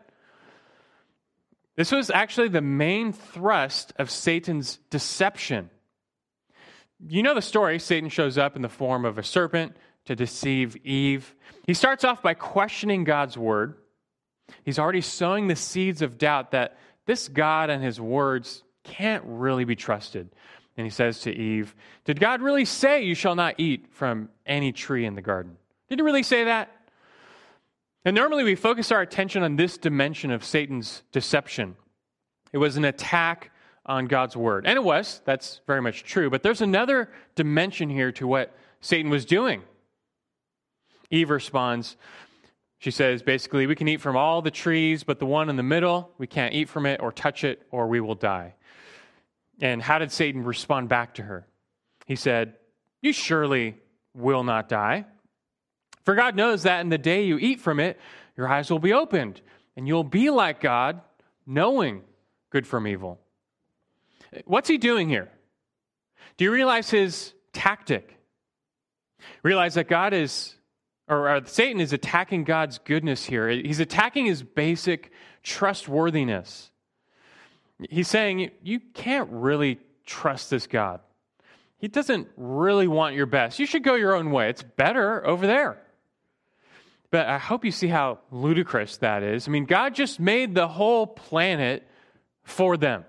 This 1.76 1.92
was 1.92 2.10
actually 2.10 2.49
the 2.49 2.60
main 2.60 3.12
thrust 3.12 3.92
of 3.99 4.10
Satan's 4.10 4.78
deception. 4.90 5.70
You 7.06 7.22
know 7.22 7.34
the 7.34 7.42
story. 7.42 7.78
Satan 7.78 8.10
shows 8.10 8.37
up 8.37 8.56
in 8.56 8.62
the 8.62 8.68
form 8.68 9.04
of 9.04 9.16
a 9.16 9.22
serpent 9.22 9.76
to 10.10 10.16
deceive 10.16 10.76
Eve. 10.84 11.36
He 11.68 11.72
starts 11.72 12.02
off 12.02 12.20
by 12.20 12.34
questioning 12.34 13.04
God's 13.04 13.38
word. 13.38 13.76
He's 14.64 14.76
already 14.76 15.02
sowing 15.02 15.46
the 15.46 15.54
seeds 15.54 16.02
of 16.02 16.18
doubt 16.18 16.50
that 16.50 16.78
this 17.06 17.28
God 17.28 17.70
and 17.70 17.80
his 17.80 18.00
words 18.00 18.64
can't 18.82 19.22
really 19.24 19.64
be 19.64 19.76
trusted. 19.76 20.28
And 20.76 20.84
he 20.84 20.90
says 20.90 21.20
to 21.20 21.32
Eve, 21.32 21.76
Did 22.04 22.18
God 22.18 22.42
really 22.42 22.64
say 22.64 23.04
you 23.04 23.14
shall 23.14 23.36
not 23.36 23.54
eat 23.58 23.86
from 23.92 24.30
any 24.44 24.72
tree 24.72 25.06
in 25.06 25.14
the 25.14 25.22
garden? 25.22 25.56
Did 25.88 26.00
he 26.00 26.02
really 26.02 26.24
say 26.24 26.42
that? 26.42 26.72
And 28.04 28.16
normally 28.16 28.42
we 28.42 28.56
focus 28.56 28.90
our 28.90 29.02
attention 29.02 29.44
on 29.44 29.54
this 29.54 29.78
dimension 29.78 30.32
of 30.32 30.44
Satan's 30.44 31.04
deception. 31.12 31.76
It 32.52 32.58
was 32.58 32.76
an 32.76 32.84
attack 32.84 33.52
on 33.86 34.06
God's 34.06 34.36
word. 34.36 34.66
And 34.66 34.76
it 34.76 34.82
was, 34.82 35.22
that's 35.24 35.60
very 35.68 35.80
much 35.80 36.02
true. 36.02 36.30
But 36.30 36.42
there's 36.42 36.62
another 36.62 37.12
dimension 37.36 37.88
here 37.88 38.10
to 38.10 38.26
what 38.26 38.56
Satan 38.80 39.08
was 39.08 39.24
doing. 39.24 39.62
Eve 41.10 41.30
responds, 41.30 41.96
she 42.78 42.90
says 42.90 43.22
basically, 43.22 43.66
we 43.66 43.74
can 43.74 43.88
eat 43.88 44.00
from 44.00 44.16
all 44.16 44.40
the 44.42 44.50
trees, 44.50 45.04
but 45.04 45.18
the 45.18 45.26
one 45.26 45.50
in 45.50 45.56
the 45.56 45.62
middle, 45.62 46.10
we 46.16 46.26
can't 46.26 46.54
eat 46.54 46.68
from 46.68 46.86
it 46.86 47.00
or 47.00 47.12
touch 47.12 47.44
it, 47.44 47.66
or 47.70 47.86
we 47.88 48.00
will 48.00 48.14
die. 48.14 48.54
And 49.60 49.82
how 49.82 49.98
did 49.98 50.10
Satan 50.10 50.44
respond 50.44 50.88
back 50.88 51.14
to 51.14 51.22
her? 51.22 51.46
He 52.06 52.16
said, 52.16 52.54
You 53.02 53.12
surely 53.12 53.76
will 54.14 54.44
not 54.44 54.68
die. 54.68 55.04
For 56.04 56.14
God 56.14 56.34
knows 56.34 56.62
that 56.62 56.80
in 56.80 56.88
the 56.88 56.98
day 56.98 57.24
you 57.24 57.38
eat 57.38 57.60
from 57.60 57.78
it, 57.78 58.00
your 58.36 58.48
eyes 58.48 58.70
will 58.70 58.78
be 58.78 58.94
opened, 58.94 59.40
and 59.76 59.86
you'll 59.86 60.02
be 60.02 60.30
like 60.30 60.60
God, 60.60 61.02
knowing 61.46 62.02
good 62.48 62.66
from 62.66 62.86
evil. 62.86 63.20
What's 64.44 64.68
he 64.68 64.78
doing 64.78 65.08
here? 65.08 65.30
Do 66.36 66.44
you 66.44 66.52
realize 66.52 66.88
his 66.88 67.34
tactic? 67.52 68.16
Realize 69.42 69.74
that 69.74 69.88
God 69.88 70.14
is, 70.14 70.54
or, 71.10 71.28
or 71.28 71.40
Satan 71.44 71.80
is 71.80 71.92
attacking 71.92 72.44
God's 72.44 72.78
goodness 72.78 73.24
here. 73.24 73.48
He's 73.48 73.80
attacking 73.80 74.26
his 74.26 74.42
basic 74.42 75.10
trustworthiness. 75.42 76.70
He's 77.90 78.08
saying, 78.08 78.52
You 78.62 78.80
can't 78.94 79.28
really 79.30 79.80
trust 80.06 80.50
this 80.50 80.66
God. 80.66 81.00
He 81.78 81.88
doesn't 81.88 82.28
really 82.36 82.86
want 82.86 83.16
your 83.16 83.26
best. 83.26 83.58
You 83.58 83.66
should 83.66 83.82
go 83.82 83.94
your 83.94 84.14
own 84.14 84.30
way. 84.30 84.50
It's 84.50 84.62
better 84.62 85.26
over 85.26 85.46
there. 85.46 85.78
But 87.10 87.26
I 87.26 87.38
hope 87.38 87.64
you 87.64 87.72
see 87.72 87.88
how 87.88 88.20
ludicrous 88.30 88.98
that 88.98 89.22
is. 89.22 89.48
I 89.48 89.50
mean, 89.50 89.64
God 89.64 89.94
just 89.94 90.20
made 90.20 90.54
the 90.54 90.68
whole 90.68 91.06
planet 91.06 91.88
for 92.44 92.76
them. 92.76 93.04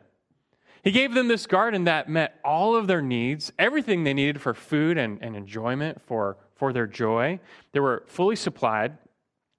He 0.83 0.91
gave 0.91 1.13
them 1.13 1.27
this 1.27 1.45
garden 1.45 1.83
that 1.83 2.09
met 2.09 2.39
all 2.43 2.75
of 2.75 2.87
their 2.87 3.01
needs, 3.01 3.51
everything 3.59 4.03
they 4.03 4.15
needed 4.15 4.41
for 4.41 4.55
food 4.55 4.97
and, 4.97 5.19
and 5.21 5.35
enjoyment, 5.35 6.01
for, 6.07 6.37
for 6.61 6.71
their 6.71 6.85
joy. 6.85 7.39
They 7.71 7.79
were 7.79 8.03
fully 8.05 8.35
supplied. 8.35 8.99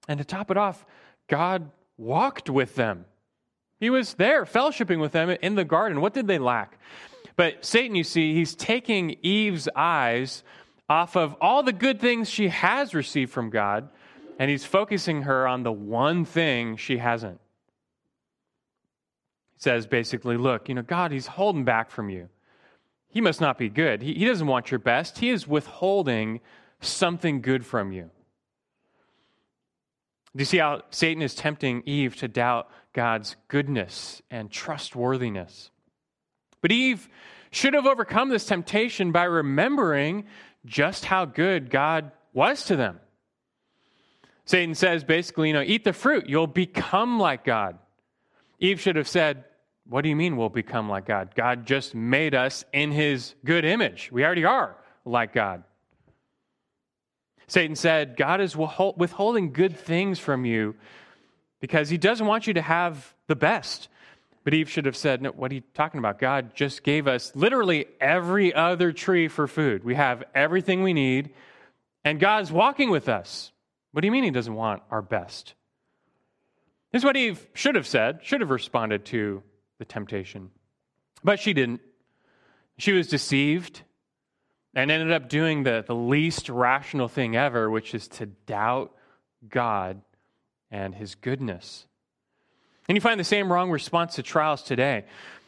And 0.07 0.19
to 0.19 0.23
top 0.23 0.49
it 0.49 0.55
off, 0.55 0.85
God 1.27 1.69
walked 1.97 2.49
with 2.49 2.75
them. 2.75 3.03
He 3.77 3.89
was 3.89 4.13
there, 4.13 4.45
fellowshipping 4.45 5.01
with 5.01 5.11
them 5.11 5.29
in 5.29 5.55
the 5.55 5.65
garden. 5.65 5.99
What 5.99 6.13
did 6.13 6.27
they 6.27 6.39
lack? 6.39 6.79
But 7.35 7.65
Satan, 7.65 7.97
you 7.97 8.05
see, 8.05 8.33
he's 8.33 8.55
taking 8.55 9.17
Eve's 9.21 9.67
eyes 9.75 10.45
off 10.87 11.17
of 11.17 11.35
all 11.41 11.61
the 11.61 11.73
good 11.73 11.99
things 11.99 12.29
she 12.29 12.47
has 12.47 12.95
received 12.95 13.33
from 13.33 13.49
God, 13.49 13.89
and 14.39 14.49
he's 14.49 14.63
focusing 14.63 15.23
her 15.23 15.45
on 15.45 15.63
the 15.63 15.73
one 15.73 16.23
thing 16.23 16.77
she 16.77 16.99
hasn't 16.99 17.41
He 19.55 19.59
says 19.59 19.87
basically, 19.87 20.37
look, 20.37 20.69
you 20.69 20.75
know, 20.75 20.83
God, 20.83 21.11
He's 21.11 21.27
holding 21.27 21.65
back 21.65 21.91
from 21.91 22.09
you. 22.09 22.29
He 23.09 23.19
must 23.19 23.41
not 23.41 23.57
be 23.57 23.67
good. 23.67 24.01
He, 24.01 24.13
he 24.13 24.23
doesn't 24.23 24.47
want 24.47 24.71
your 24.71 24.79
best. 24.79 25.17
He 25.17 25.31
is 25.31 25.45
withholding 25.45 26.39
something 26.85 27.41
good 27.41 27.65
from 27.65 27.91
you. 27.91 28.09
Do 30.35 30.41
you 30.41 30.45
see 30.45 30.57
how 30.57 30.81
Satan 30.89 31.21
is 31.21 31.35
tempting 31.35 31.83
Eve 31.85 32.15
to 32.17 32.27
doubt 32.27 32.69
God's 32.93 33.35
goodness 33.47 34.21
and 34.31 34.49
trustworthiness? 34.49 35.69
But 36.61 36.71
Eve 36.71 37.07
should 37.51 37.75
have 37.75 37.85
overcome 37.85 38.29
this 38.29 38.45
temptation 38.45 39.11
by 39.11 39.25
remembering 39.25 40.25
just 40.65 41.05
how 41.05 41.25
good 41.25 41.69
God 41.69 42.11
was 42.33 42.65
to 42.65 42.75
them. 42.75 42.99
Satan 44.45 44.73
says 44.75 45.03
basically, 45.03 45.49
you 45.49 45.53
know, 45.53 45.61
eat 45.61 45.83
the 45.83 45.93
fruit, 45.93 46.27
you'll 46.27 46.47
become 46.47 47.19
like 47.19 47.43
God. 47.45 47.77
Eve 48.59 48.81
should 48.81 48.95
have 48.95 49.07
said, 49.07 49.43
what 49.87 50.01
do 50.01 50.09
you 50.09 50.15
mean 50.15 50.37
we'll 50.37 50.49
become 50.49 50.89
like 50.89 51.05
God? 51.05 51.35
God 51.35 51.65
just 51.65 51.93
made 51.93 52.33
us 52.33 52.65
in 52.73 52.91
his 52.91 53.35
good 53.45 53.65
image. 53.65 54.09
We 54.11 54.25
already 54.25 54.45
are 54.45 54.77
like 55.05 55.33
God. 55.33 55.63
Satan 57.47 57.75
said, 57.75 58.15
God 58.17 58.41
is 58.41 58.55
withholding 58.55 59.53
good 59.53 59.77
things 59.77 60.19
from 60.19 60.45
you 60.45 60.75
because 61.59 61.89
he 61.89 61.97
doesn't 61.97 62.25
want 62.25 62.47
you 62.47 62.53
to 62.55 62.61
have 62.61 63.13
the 63.27 63.35
best. 63.35 63.89
But 64.43 64.53
Eve 64.53 64.69
should 64.69 64.85
have 64.85 64.97
said, 64.97 65.21
No, 65.21 65.31
what 65.31 65.51
are 65.51 65.55
you 65.55 65.63
talking 65.73 65.99
about? 65.99 66.19
God 66.19 66.55
just 66.55 66.83
gave 66.83 67.07
us 67.07 67.33
literally 67.35 67.85
every 68.01 68.53
other 68.53 68.91
tree 68.91 69.27
for 69.27 69.47
food. 69.47 69.83
We 69.83 69.95
have 69.95 70.23
everything 70.35 70.83
we 70.83 70.93
need, 70.93 71.33
and 72.03 72.19
God's 72.19 72.51
walking 72.51 72.89
with 72.89 73.07
us. 73.07 73.51
What 73.91 74.01
do 74.01 74.07
you 74.07 74.11
mean 74.11 74.23
he 74.23 74.31
doesn't 74.31 74.53
want 74.53 74.83
our 74.91 75.01
best? 75.01 75.53
This 76.91 77.01
is 77.01 77.05
what 77.05 77.15
Eve 77.15 77.47
should 77.53 77.75
have 77.75 77.87
said, 77.87 78.19
should 78.23 78.41
have 78.41 78.49
responded 78.49 79.05
to 79.05 79.41
the 79.79 79.85
temptation. 79.85 80.51
But 81.23 81.39
she 81.39 81.53
didn't. 81.53 81.81
She 82.77 82.91
was 82.91 83.07
deceived 83.07 83.81
and 84.73 84.89
ended 84.89 85.11
up 85.11 85.29
doing 85.29 85.63
the, 85.63 85.83
the 85.85 85.95
least 85.95 86.49
rational 86.49 87.07
thing 87.07 87.35
ever, 87.35 87.69
which 87.69 87.93
is 87.93 88.07
to 88.07 88.25
doubt 88.25 88.93
God 89.47 90.01
and 90.71 90.95
his 90.95 91.15
goodness. 91.15 91.85
And 92.87 92.97
you 92.97 93.01
find 93.01 93.19
the 93.19 93.23
same 93.23 93.51
wrong 93.51 93.71
response 93.71 94.15
to 94.15 94.23
trials 94.23 94.63
today. 94.63 95.05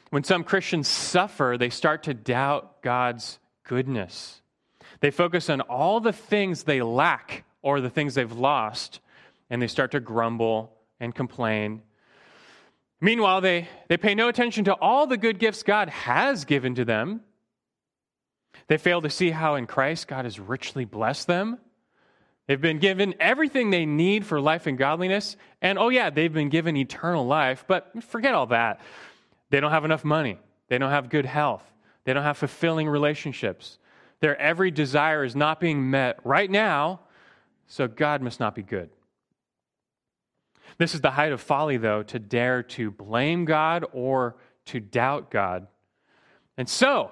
When 0.09 0.23
some 0.23 0.43
Christians 0.43 0.87
suffer, 0.87 1.57
they 1.59 1.69
start 1.69 2.03
to 2.03 2.13
doubt 2.13 2.81
God's 2.81 3.39
goodness. 3.63 4.41
They 4.99 5.11
focus 5.11 5.49
on 5.49 5.61
all 5.61 5.99
the 5.99 6.13
things 6.13 6.63
they 6.63 6.81
lack 6.81 7.43
or 7.61 7.81
the 7.81 7.89
things 7.89 8.13
they've 8.13 8.31
lost, 8.31 8.99
and 9.49 9.61
they 9.61 9.67
start 9.67 9.91
to 9.91 9.99
grumble 9.99 10.71
and 10.99 11.13
complain 11.13 11.81
Meanwhile, 13.01 13.41
they, 13.41 13.67
they 13.87 13.97
pay 13.97 14.15
no 14.15 14.29
attention 14.29 14.65
to 14.65 14.73
all 14.73 15.07
the 15.07 15.17
good 15.17 15.39
gifts 15.39 15.63
God 15.63 15.89
has 15.89 16.45
given 16.45 16.75
to 16.75 16.85
them. 16.85 17.21
They 18.67 18.77
fail 18.77 19.01
to 19.01 19.09
see 19.09 19.31
how 19.31 19.55
in 19.55 19.67
Christ 19.67 20.07
God 20.07 20.25
has 20.25 20.39
richly 20.39 20.85
blessed 20.85 21.27
them. 21.27 21.59
They've 22.47 22.61
been 22.61 22.79
given 22.79 23.15
everything 23.19 23.71
they 23.71 23.85
need 23.85 24.25
for 24.25 24.39
life 24.39 24.67
and 24.67 24.77
godliness. 24.77 25.35
And 25.61 25.79
oh, 25.79 25.89
yeah, 25.89 26.09
they've 26.09 26.31
been 26.31 26.49
given 26.49 26.77
eternal 26.77 27.25
life, 27.25 27.65
but 27.67 28.03
forget 28.03 28.33
all 28.33 28.47
that. 28.47 28.81
They 29.49 29.59
don't 29.59 29.71
have 29.71 29.85
enough 29.85 30.03
money. 30.03 30.37
They 30.67 30.77
don't 30.77 30.91
have 30.91 31.09
good 31.09 31.25
health. 31.25 31.63
They 32.03 32.13
don't 32.13 32.23
have 32.23 32.37
fulfilling 32.37 32.87
relationships. 32.87 33.79
Their 34.19 34.39
every 34.39 34.71
desire 34.71 35.23
is 35.23 35.35
not 35.35 35.59
being 35.59 35.89
met 35.89 36.19
right 36.23 36.49
now, 36.49 37.01
so 37.67 37.87
God 37.87 38.21
must 38.21 38.39
not 38.39 38.55
be 38.55 38.63
good. 38.63 38.89
This 40.77 40.93
is 40.93 41.01
the 41.01 41.11
height 41.11 41.31
of 41.31 41.41
folly, 41.41 41.77
though, 41.77 42.03
to 42.03 42.19
dare 42.19 42.63
to 42.63 42.91
blame 42.91 43.45
God 43.45 43.85
or 43.93 44.35
to 44.65 44.79
doubt 44.79 45.31
God. 45.31 45.67
And 46.57 46.67
so, 46.67 47.11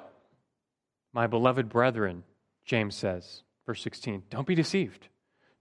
my 1.14 1.28
beloved 1.28 1.70
brethren, 1.70 2.24
James 2.66 2.96
says, 2.96 3.44
verse 3.66 3.82
16, 3.82 4.24
don't 4.30 4.48
be 4.48 4.56
deceived. 4.56 5.08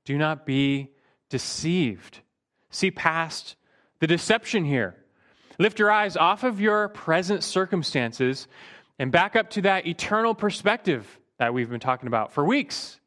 Do 0.04 0.16
not 0.18 0.46
be 0.46 0.90
deceived. 1.28 2.20
See 2.70 2.90
past 2.90 3.56
the 4.00 4.06
deception 4.06 4.64
here. 4.64 4.96
Lift 5.58 5.78
your 5.78 5.90
eyes 5.90 6.16
off 6.16 6.42
of 6.42 6.60
your 6.60 6.88
present 6.88 7.44
circumstances 7.44 8.48
and 8.98 9.12
back 9.12 9.36
up 9.36 9.50
to 9.50 9.62
that 9.62 9.86
eternal 9.86 10.34
perspective 10.34 11.06
that 11.38 11.52
we've 11.52 11.70
been 11.70 11.80
talking 11.80 12.06
about 12.06 12.32
for 12.32 12.44
weeks. 12.44 12.98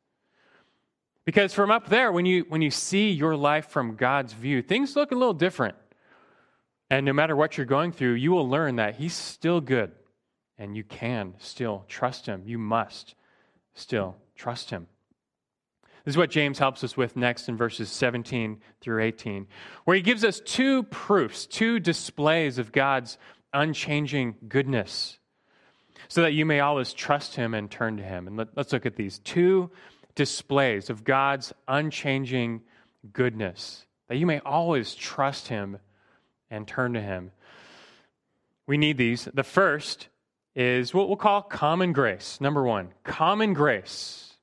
Because 1.25 1.54
from 1.54 1.72
up 1.72 1.90
there, 1.90 2.12
when 2.12 2.28
you, 2.28 2.46
when 2.48 2.62
you 2.62 2.70
see 2.70 3.10
your 3.10 3.36
life 3.36 3.70
from 3.70 3.96
God's 3.96 4.34
view, 4.34 4.62
things 4.62 4.96
look 4.96 5.12
a 5.12 5.16
little 5.16 5.34
different. 5.34 5.75
And 6.90 7.06
no 7.06 7.14
matter 7.14 7.36
what 7.36 7.58
you're 7.58 7.66
going 7.66 7.92
through, 7.92 8.14
you 8.14 8.32
will 8.32 8.48
learn 8.48 8.75
that 8.75 8.96
He's 8.96 9.16
still 9.16 9.60
good 9.60 9.92
and 10.58 10.76
you 10.76 10.84
can 10.84 11.36
still 11.40 11.86
trust 11.88 12.26
Him. 12.26 12.44
You 12.46 12.58
must 12.58 13.16
still 13.74 14.16
trust 14.36 14.70
Him. 14.70 14.88
This 16.06 16.14
is 16.14 16.18
what 16.18 16.30
James 16.30 16.60
helps 16.60 16.84
us 16.84 16.96
with 16.96 17.16
next 17.16 17.50
in 17.50 17.58
verses 17.58 17.90
17 17.90 18.62
through 18.80 19.02
18, 19.02 19.48
where 19.86 19.96
he 19.96 20.04
gives 20.04 20.24
us 20.24 20.40
two 20.40 20.84
proofs, 20.84 21.48
two 21.48 21.80
displays 21.80 22.60
of 22.60 22.72
God's 22.72 23.18
unchanging 23.54 24.36
goodness, 24.48 25.18
so 26.08 26.22
that 26.22 26.34
you 26.34 26.46
may 26.46 26.60
always 26.60 26.94
trust 26.94 27.36
Him 27.36 27.56
and 27.56 27.72
turn 27.72 27.98
to 27.98 28.04
Him. 28.04 28.28
And 28.28 28.38
let, 28.38 28.50
us 28.56 28.72
look 28.72 28.86
at 28.86 28.96
these 28.96 29.18
two 29.20 29.72
displays 30.14 30.92
of 30.92 31.04
God's 31.04 31.54
unchanging 31.68 32.62
goodness, 33.12 33.86
that 34.08 34.18
you 34.18 34.28
may 34.28 34.40
always 34.40 34.94
trust 34.94 35.48
Him 35.48 35.80
and 36.52 36.68
turn 36.68 36.94
to 36.94 37.02
Him. 37.02 37.32
We 38.68 38.78
need 38.78 38.98
these. 38.98 39.28
The 39.34 39.44
first 39.44 40.08
is 40.56 40.94
what 40.94 41.08
we'll 41.08 41.18
call 41.18 41.42
common 41.42 41.92
grace. 41.94 42.40
Number 42.40 42.64
one, 42.64 42.90
common 43.04 43.54
grace. 43.54 44.34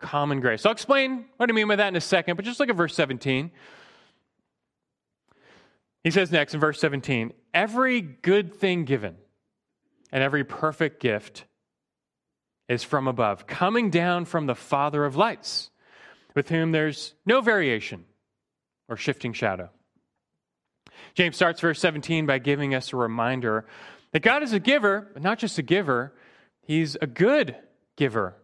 Common 0.00 0.40
grace. 0.40 0.64
I'll 0.64 0.72
explain 0.72 1.24
what 1.38 1.50
I 1.50 1.52
mean 1.52 1.66
by 1.66 1.76
that 1.76 1.88
in 1.88 1.96
a 1.96 2.00
second, 2.00 2.36
but 2.36 2.44
just 2.44 2.60
look 2.60 2.68
at 2.68 2.76
verse 2.76 2.94
17. 2.94 3.50
He 6.04 6.10
says 6.10 6.30
next 6.30 6.54
in 6.54 6.60
verse 6.60 6.80
17 6.80 7.32
Every 7.52 8.00
good 8.00 8.54
thing 8.54 8.84
given 8.84 9.16
and 10.12 10.22
every 10.22 10.44
perfect 10.44 11.00
gift 11.00 11.44
is 12.68 12.84
from 12.84 13.08
above, 13.08 13.46
coming 13.46 13.90
down 13.90 14.24
from 14.24 14.46
the 14.46 14.54
Father 14.54 15.04
of 15.04 15.16
lights, 15.16 15.70
with 16.34 16.48
whom 16.48 16.72
there's 16.72 17.14
no 17.24 17.40
variation 17.40 18.04
or 18.88 18.96
shifting 18.96 19.32
shadow. 19.32 19.70
James 21.14 21.36
starts 21.36 21.60
verse 21.60 21.80
17 21.80 22.26
by 22.26 22.38
giving 22.38 22.74
us 22.74 22.92
a 22.92 22.96
reminder 22.96 23.66
that 24.12 24.20
God 24.20 24.42
is 24.42 24.52
a 24.52 24.60
giver, 24.60 25.10
but 25.12 25.22
not 25.22 25.38
just 25.38 25.58
a 25.58 25.62
giver, 25.62 26.14
He's 26.62 26.96
a 27.00 27.06
good 27.06 27.56
giver. 27.96 28.36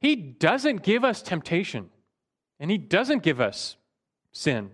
He 0.00 0.16
doesn't 0.16 0.82
give 0.82 1.04
us 1.04 1.22
temptation, 1.22 1.90
and 2.58 2.70
He 2.70 2.78
doesn't 2.78 3.22
give 3.22 3.40
us 3.40 3.76
sin. 4.32 4.70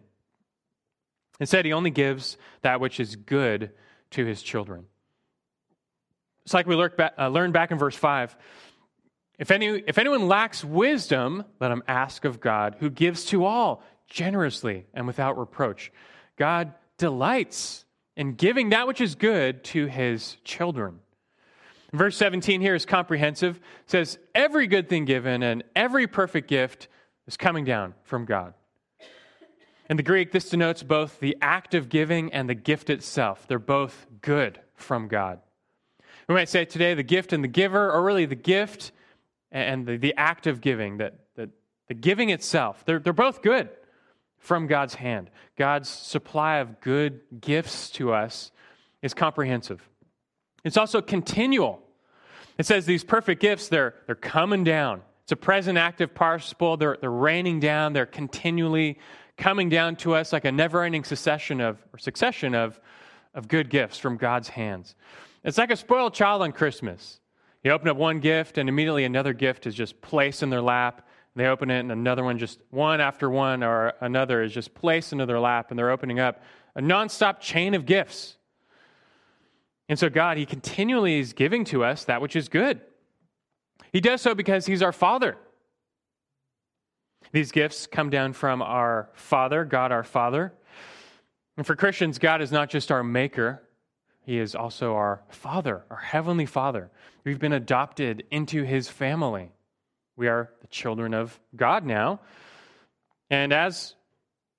Instead, 1.40 1.64
He 1.64 1.73
only 1.73 1.90
gives 1.90 2.37
that 2.62 2.81
which 2.81 3.00
is 3.00 3.16
good 3.16 3.73
to 4.11 4.25
His 4.25 4.42
children. 4.42 4.87
It's 6.45 6.54
like 6.54 6.66
we 6.66 6.76
uh, 6.76 7.28
learned 7.28 7.52
back 7.52 7.71
in 7.71 7.78
verse 7.78 7.97
5. 7.97 8.37
If, 9.38 9.50
any, 9.50 9.83
if 9.87 9.99
anyone 9.99 10.28
lacks 10.28 10.64
wisdom, 10.64 11.45
let 11.61 11.71
him 11.71 11.83
ask 11.88 12.25
of 12.25 12.40
God, 12.40 12.76
who 12.81 12.90
gives 12.90 13.25
to 13.26 13.45
all 13.45 13.83
generously 14.09 14.87
and 14.92 15.07
without 15.07 15.38
reproach. 15.38 15.92
God 16.37 16.75
delights 16.99 17.85
in 18.16 18.35
giving 18.35 18.71
that 18.71 18.87
which 18.87 19.00
is 19.00 19.14
good 19.14 19.64
to 19.64 19.87
his 19.87 20.37
children. 20.45 21.00
Verse 21.92 22.16
17 22.16 22.61
here 22.61 22.75
is 22.75 22.87
comprehensive. 22.87 23.57
It 23.57 23.90
says, 23.90 24.19
Every 24.35 24.66
good 24.66 24.88
thing 24.88 25.04
given 25.04 25.42
and 25.42 25.62
every 25.76 26.07
perfect 26.07 26.49
gift 26.49 26.88
is 27.26 27.37
coming 27.37 27.64
down 27.64 27.95
from 28.04 28.25
God. 28.25 28.54
In 29.90 29.97
the 29.99 30.02
Greek, 30.02 30.33
this 30.33 30.49
denotes 30.49 30.83
both 30.83 31.21
the 31.21 31.37
act 31.42 31.75
of 31.75 31.90
giving 31.90 32.33
and 32.33 32.49
the 32.49 32.54
gift 32.54 32.88
itself. 32.88 33.47
They're 33.47 33.59
both 33.59 34.07
good 34.23 34.59
from 34.75 35.07
God. 35.07 35.40
We 36.28 36.35
might 36.35 36.49
say 36.49 36.64
today 36.64 36.95
the 36.95 37.02
gift 37.02 37.33
and 37.33 37.45
the 37.45 37.49
giver, 37.49 37.90
or 37.90 38.02
really 38.02 38.25
the 38.25 38.35
gift 38.35 38.92
and 39.50 39.87
the, 39.87 39.99
the 39.99 40.14
act 40.16 40.47
of 40.47 40.62
giving, 40.62 40.99
that, 40.99 41.19
that 41.37 41.50
the 41.88 41.95
giving 41.95 42.31
itself, 42.31 42.85
they're, 42.87 43.00
they're 43.00 43.12
both 43.12 43.42
good 43.42 43.69
from 44.43 44.67
God's 44.67 44.95
hand. 44.95 45.31
God's 45.57 45.89
supply 45.89 46.57
of 46.57 46.81
good 46.81 47.21
gifts 47.41 47.91
to 47.91 48.13
us 48.13 48.51
is 49.01 49.15
comprehensive. 49.15 49.89
It's 50.65 50.77
also 50.77 51.01
continual. 51.01 51.81
It 52.59 52.67
says 52.67 52.85
these 52.85 53.05
perfect 53.05 53.41
gifts, 53.41 53.69
they're, 53.69 53.95
they're 54.07 54.17
coming 54.17 54.65
down. 54.65 55.03
It's 55.23 55.33
a 55.33 55.37
present 55.37 55.79
active 55.79 56.13
participle. 56.13 56.77
They're, 56.77 56.99
they're 57.01 57.11
raining 57.11 57.61
down. 57.61 57.93
They're 57.93 58.05
continually 58.05 58.99
coming 59.37 59.69
down 59.69 59.95
to 59.97 60.15
us 60.15 60.33
like 60.33 60.45
a 60.45 60.53
never 60.53 60.83
ending 60.83 61.05
succession 61.05 61.61
of, 61.61 61.79
or 61.93 61.99
succession 61.99 62.57
of, 62.57 62.81
of 63.35 63.47
good 63.47 63.71
gifts 63.71 63.97
from 63.97 64.17
God's 64.17 64.49
hands. 64.49 64.97
It's 65.45 65.57
like 65.57 65.71
a 65.71 65.77
spoiled 65.77 66.15
child 66.15 66.43
on 66.43 66.51
Christmas. 66.51 67.21
You 67.63 67.71
open 67.71 67.87
up 67.87 67.97
one 67.97 68.19
gift, 68.19 68.59
and 68.59 68.69
immediately 68.69 69.05
another 69.05 69.33
gift 69.33 69.69
is 69.69 69.75
just 69.77 70.01
placed 70.01 70.43
in 70.43 70.51
their 70.51 70.61
lap. 70.61 71.07
They 71.35 71.47
open 71.47 71.71
it, 71.71 71.81
and 71.81 71.91
another 71.91 72.25
one, 72.25 72.39
just 72.39 72.61
one 72.71 73.01
after 73.01 73.31
one 73.31 73.62
or 73.62 73.95
another, 74.01 74.43
is 74.43 74.53
just 74.53 74.75
placed 74.75 75.12
into 75.12 75.25
their 75.25 75.41
lap, 75.41 75.71
and 75.71 75.79
they're 75.79 75.91
opening 75.91 76.21
up 76.21 76.43
a 76.75 76.81
nonstop 76.81 77.41
chain 77.41 77.75
of 77.75 77.87
gifts. 77.87 78.37
And 79.89 79.99
so, 79.99 80.11
God, 80.11 80.37
He 80.37 80.47
continually 80.47 81.19
is 81.19 81.33
giving 81.33 81.65
to 81.67 81.85
us 81.85 82.05
that 82.05 82.21
which 82.21 82.37
is 82.37 82.49
good. 82.49 82.81
He 83.93 84.01
does 84.01 84.21
so 84.21 84.35
because 84.35 84.67
He's 84.67 84.83
our 84.83 84.93
Father. 84.93 85.37
These 87.33 87.53
gifts 87.53 87.87
come 87.87 88.11
down 88.11 88.35
from 88.35 88.61
our 88.61 89.09
Father, 89.15 89.65
God 89.65 89.91
our 89.91 90.05
Father. 90.05 90.53
And 91.57 91.67
for 91.67 91.77
Christians, 91.77 92.19
God 92.19 92.43
is 92.43 92.53
not 92.53 92.69
just 92.69 92.91
our 92.91 93.03
Maker, 93.03 93.62
he 94.25 94.39
is 94.39 94.55
also 94.55 94.95
our 94.95 95.23
Father, 95.29 95.85
our 95.91 95.97
Heavenly 95.97 96.47
Father. 96.47 96.91
We've 97.25 97.41
been 97.41 97.53
adopted 97.53 98.25
into 98.31 98.62
His 98.62 98.89
family. 98.89 99.51
We 100.16 100.28
are 100.28 100.50
the 100.61 100.66
children 100.69 101.14
of 101.14 101.38
God 101.54 101.85
now. 101.85 102.21
And 103.31 103.52
as 103.52 103.95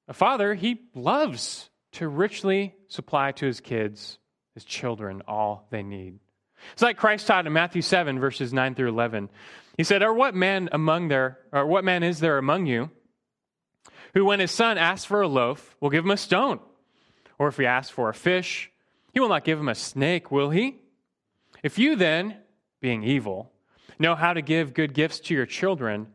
a 0.07 0.13
father, 0.13 0.53
He 0.53 0.81
loves 0.95 1.69
to 1.93 2.07
richly 2.07 2.75
supply 2.87 3.31
to 3.33 3.45
His 3.45 3.59
kids, 3.59 4.17
His 4.53 4.65
children, 4.65 5.21
all 5.27 5.67
they 5.69 5.83
need. 5.83 6.19
It's 6.71 6.81
like 6.81 6.97
Christ 6.97 7.27
taught 7.27 7.45
in 7.45 7.53
Matthew 7.53 7.81
7, 7.81 8.19
verses 8.19 8.53
9 8.53 8.75
through 8.75 8.89
11. 8.89 9.29
He 9.77 9.83
said, 9.83 10.01
Or 10.03 10.13
what 10.13 10.35
man 10.35 10.69
among 10.71 11.07
there, 11.07 11.39
or 11.51 11.65
what 11.65 11.83
man 11.83 12.03
is 12.03 12.19
there 12.19 12.37
among 12.37 12.65
you, 12.65 12.89
who 14.13 14.25
when 14.25 14.39
his 14.39 14.51
son 14.51 14.77
asks 14.77 15.05
for 15.05 15.21
a 15.21 15.27
loaf, 15.27 15.75
will 15.79 15.89
give 15.89 16.05
him 16.05 16.11
a 16.11 16.17
stone? 16.17 16.59
Or 17.39 17.47
if 17.47 17.57
he 17.57 17.65
asks 17.65 17.91
for 17.91 18.09
a 18.09 18.13
fish, 18.13 18.71
he 19.13 19.19
will 19.19 19.29
not 19.29 19.43
give 19.43 19.59
him 19.59 19.69
a 19.69 19.75
snake, 19.75 20.31
will 20.31 20.49
he? 20.49 20.79
If 21.63 21.79
you 21.79 21.95
then, 21.95 22.37
being 22.81 23.03
evil, 23.03 23.52
know 23.99 24.15
how 24.15 24.33
to 24.33 24.41
give 24.41 24.73
good 24.73 24.93
gifts 24.93 25.19
to 25.21 25.33
your 25.33 25.45
children, 25.45 26.07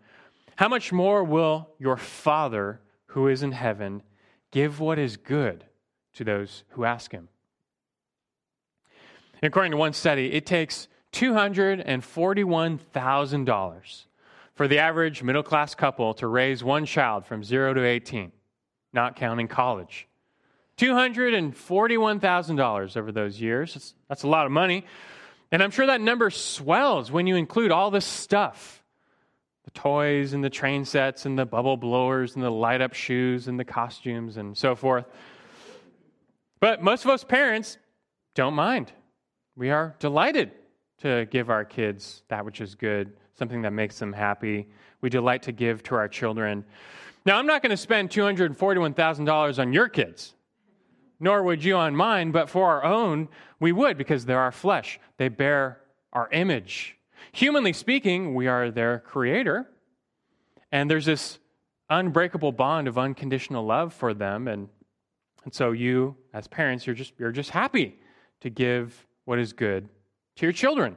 how 0.57 0.69
much 0.69 0.93
more 0.93 1.23
will 1.23 1.71
your 1.79 1.97
Father 1.97 2.81
who 3.07 3.29
is 3.29 3.43
in 3.43 3.53
heaven 3.53 4.03
give 4.51 4.81
what 4.81 4.99
is 4.99 5.17
good 5.17 5.65
to 6.15 6.25
those 6.25 6.65
who 6.71 6.85
ask 6.85 7.13
him? 7.13 7.29
according 9.41 9.71
to 9.71 9.77
one 9.77 9.93
study, 9.93 10.33
it 10.33 10.47
takes 10.47 10.89
$241,000 11.13 14.05
for 14.55 14.67
the 14.67 14.79
average 14.79 15.23
middle 15.23 15.45
class 15.45 15.77
couple 15.77 16.13
to 16.15 16.27
raise 16.27 16.65
one 16.65 16.85
child 16.85 17.25
from 17.25 17.45
0 17.45 17.75
to 17.75 17.85
18, 17.85 18.33
not 18.93 19.15
counting 19.15 19.47
college. 19.47 20.09
$241,000 20.79 22.97
over 22.97 23.13
those 23.13 23.41
years. 23.41 23.75
That's, 23.75 23.95
that's 24.09 24.23
a 24.23 24.29
lot 24.29 24.47
of 24.47 24.53
money. 24.53 24.87
And 25.51 25.63
I'm 25.63 25.71
sure 25.71 25.87
that 25.87 26.01
number 26.01 26.31
swells 26.31 27.11
when 27.11 27.27
you 27.27 27.37
include 27.37 27.71
all 27.71 27.91
this 27.91 28.05
stuff 28.05 28.83
the 29.65 29.71
toys 29.73 30.33
and 30.33 30.43
the 30.43 30.49
train 30.49 30.83
sets 30.83 31.27
and 31.27 31.39
the 31.39 31.45
bubble 31.45 31.77
blowers 31.77 32.35
and 32.35 32.43
the 32.43 32.51
light 32.51 32.81
up 32.81 32.95
shoes 32.95 33.49
and 33.49 33.61
the 33.61 33.65
costumes 33.65 34.39
and 34.39 34.57
so 34.57 34.75
forth. 34.75 35.05
But 36.59 36.83
most 36.83 37.05
of 37.05 37.11
us 37.11 37.23
parents 37.23 37.77
don't 38.35 38.55
mind. 38.55 38.93
We 39.57 39.71
are 39.71 39.95
delighted 39.99 40.53
to 41.03 41.27
give 41.31 41.51
our 41.51 41.67
kids 41.67 42.23
that 42.29 42.47
which 42.47 42.63
is 42.63 42.75
good, 42.75 43.13
something 43.39 43.61
that 43.61 43.75
makes 43.75 43.99
them 43.99 44.13
happy. 44.13 44.69
We 45.03 45.11
delight 45.11 45.43
to 45.43 45.53
give 45.53 45.83
to 45.85 45.97
our 45.97 46.09
children. 46.09 46.65
Now, 47.27 47.39
I'm 47.39 47.47
not 47.47 47.63
going 47.63 47.71
to 47.71 47.77
spend 47.77 48.09
$241,000 48.09 49.59
on 49.59 49.73
your 49.75 49.89
kids 49.89 50.35
nor 51.21 51.43
would 51.43 51.65
you 51.65 51.77
on 51.77 51.97
mine, 51.97 52.31
but 52.31 52.49
for 52.49 52.69
our 52.69 52.85
own, 52.85 53.29
we 53.61 53.73
would 53.73 53.99
because 53.99 54.25
they're 54.25 54.39
our 54.39 54.53
flesh. 54.53 55.01
They 55.17 55.29
bear 55.29 55.81
our 56.13 56.29
image. 56.31 56.97
Humanly 57.33 57.73
speaking, 57.73 58.35
we 58.35 58.47
are 58.47 58.71
their 58.71 59.01
creator. 59.01 59.69
And 60.71 60.91
there's 60.91 61.07
this 61.07 61.39
unbreakable 61.91 62.53
bond 62.53 62.89
of 62.89 62.99
unconditional 62.99 63.65
love 63.65 63.93
for 63.93 64.15
them. 64.15 64.49
And, 64.49 64.69
and 65.45 65.55
so 65.55 65.73
you, 65.73 66.17
as 66.33 66.47
parents, 66.47 66.87
you're 66.87 66.97
just, 66.97 67.13
you're 67.19 67.33
just 67.33 67.51
happy 67.51 67.99
to 68.41 68.51
give 68.51 69.07
what 69.25 69.39
is 69.39 69.53
good 69.53 69.89
to 70.37 70.47
your 70.47 70.53
children. 70.53 70.97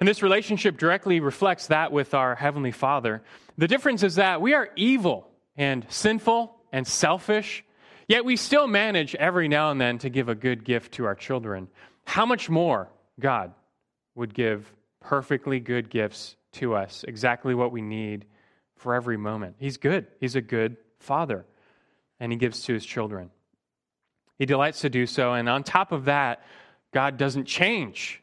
And 0.00 0.08
this 0.08 0.22
relationship 0.22 0.78
directly 0.78 1.20
reflects 1.20 1.68
that 1.68 1.92
with 1.92 2.14
our 2.14 2.34
Heavenly 2.34 2.72
Father. 2.72 3.22
The 3.56 3.68
difference 3.68 4.02
is 4.02 4.16
that 4.16 4.40
we 4.40 4.54
are 4.54 4.70
evil 4.76 5.28
and 5.56 5.86
sinful 5.88 6.56
and 6.72 6.86
selfish 6.86 7.64
Yet 8.06 8.24
we 8.24 8.36
still 8.36 8.66
manage 8.66 9.14
every 9.14 9.48
now 9.48 9.70
and 9.70 9.80
then 9.80 9.98
to 9.98 10.10
give 10.10 10.28
a 10.28 10.34
good 10.34 10.64
gift 10.64 10.92
to 10.94 11.06
our 11.06 11.14
children. 11.14 11.68
How 12.04 12.26
much 12.26 12.50
more 12.50 12.88
God 13.18 13.52
would 14.14 14.34
give 14.34 14.70
perfectly 15.00 15.60
good 15.60 15.90
gifts 15.90 16.36
to 16.52 16.74
us, 16.74 17.04
exactly 17.06 17.54
what 17.54 17.72
we 17.72 17.80
need 17.80 18.26
for 18.76 18.94
every 18.94 19.16
moment? 19.16 19.56
He's 19.58 19.76
good. 19.76 20.06
He's 20.20 20.36
a 20.36 20.42
good 20.42 20.76
father, 20.98 21.46
and 22.20 22.30
he 22.30 22.38
gives 22.38 22.62
to 22.64 22.74
his 22.74 22.84
children. 22.84 23.30
He 24.38 24.46
delights 24.46 24.80
to 24.80 24.90
do 24.90 25.06
so, 25.06 25.32
and 25.32 25.48
on 25.48 25.62
top 25.62 25.92
of 25.92 26.06
that, 26.06 26.42
God 26.92 27.16
doesn't 27.16 27.46
change. 27.46 28.22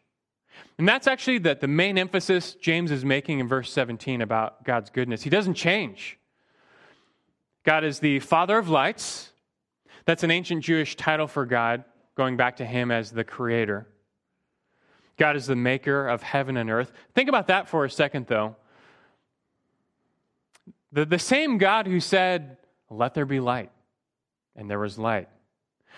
And 0.78 0.88
that's 0.88 1.08
actually 1.08 1.40
the, 1.40 1.56
the 1.56 1.68
main 1.68 1.98
emphasis 1.98 2.56
James 2.56 2.92
is 2.92 3.06
making 3.06 3.40
in 3.40 3.48
verse 3.48 3.72
17 3.72 4.22
about 4.22 4.64
God's 4.64 4.90
goodness. 4.90 5.22
He 5.22 5.30
doesn't 5.30 5.54
change. 5.56 6.18
God 7.64 7.84
is 7.84 8.00
the 8.00 8.20
Father 8.20 8.58
of 8.58 8.70
lights, 8.70 9.31
that's 10.06 10.24
an 10.24 10.32
ancient 10.32 10.64
Jewish 10.64 10.96
title 10.96 11.28
for 11.28 11.46
God, 11.46 11.84
going 12.16 12.38
back 12.38 12.58
to 12.58 12.66
Him 12.66 12.92
as 12.92 13.12
the 13.12 13.24
Creator. 13.24 13.88
God 15.18 15.36
is 15.36 15.46
the 15.46 15.56
maker 15.56 16.08
of 16.08 16.24
heaven 16.24 16.58
and 16.58 16.70
earth. 16.70 16.92
Think 17.14 17.30
about 17.30 17.48
that 17.48 17.70
for 17.70 17.86
a 17.86 17.90
second, 17.90 18.28
though. 18.28 18.56
The, 20.92 21.06
the 21.06 21.20
same 21.20 21.58
God 21.58 21.88
who 21.88 22.00
said, 22.00 22.58
Let 22.90 23.14
there 23.14 23.26
be 23.26 23.40
light, 23.40 23.72
and 24.56 24.70
there 24.70 24.80
was 24.80 24.98
light. 24.98 25.30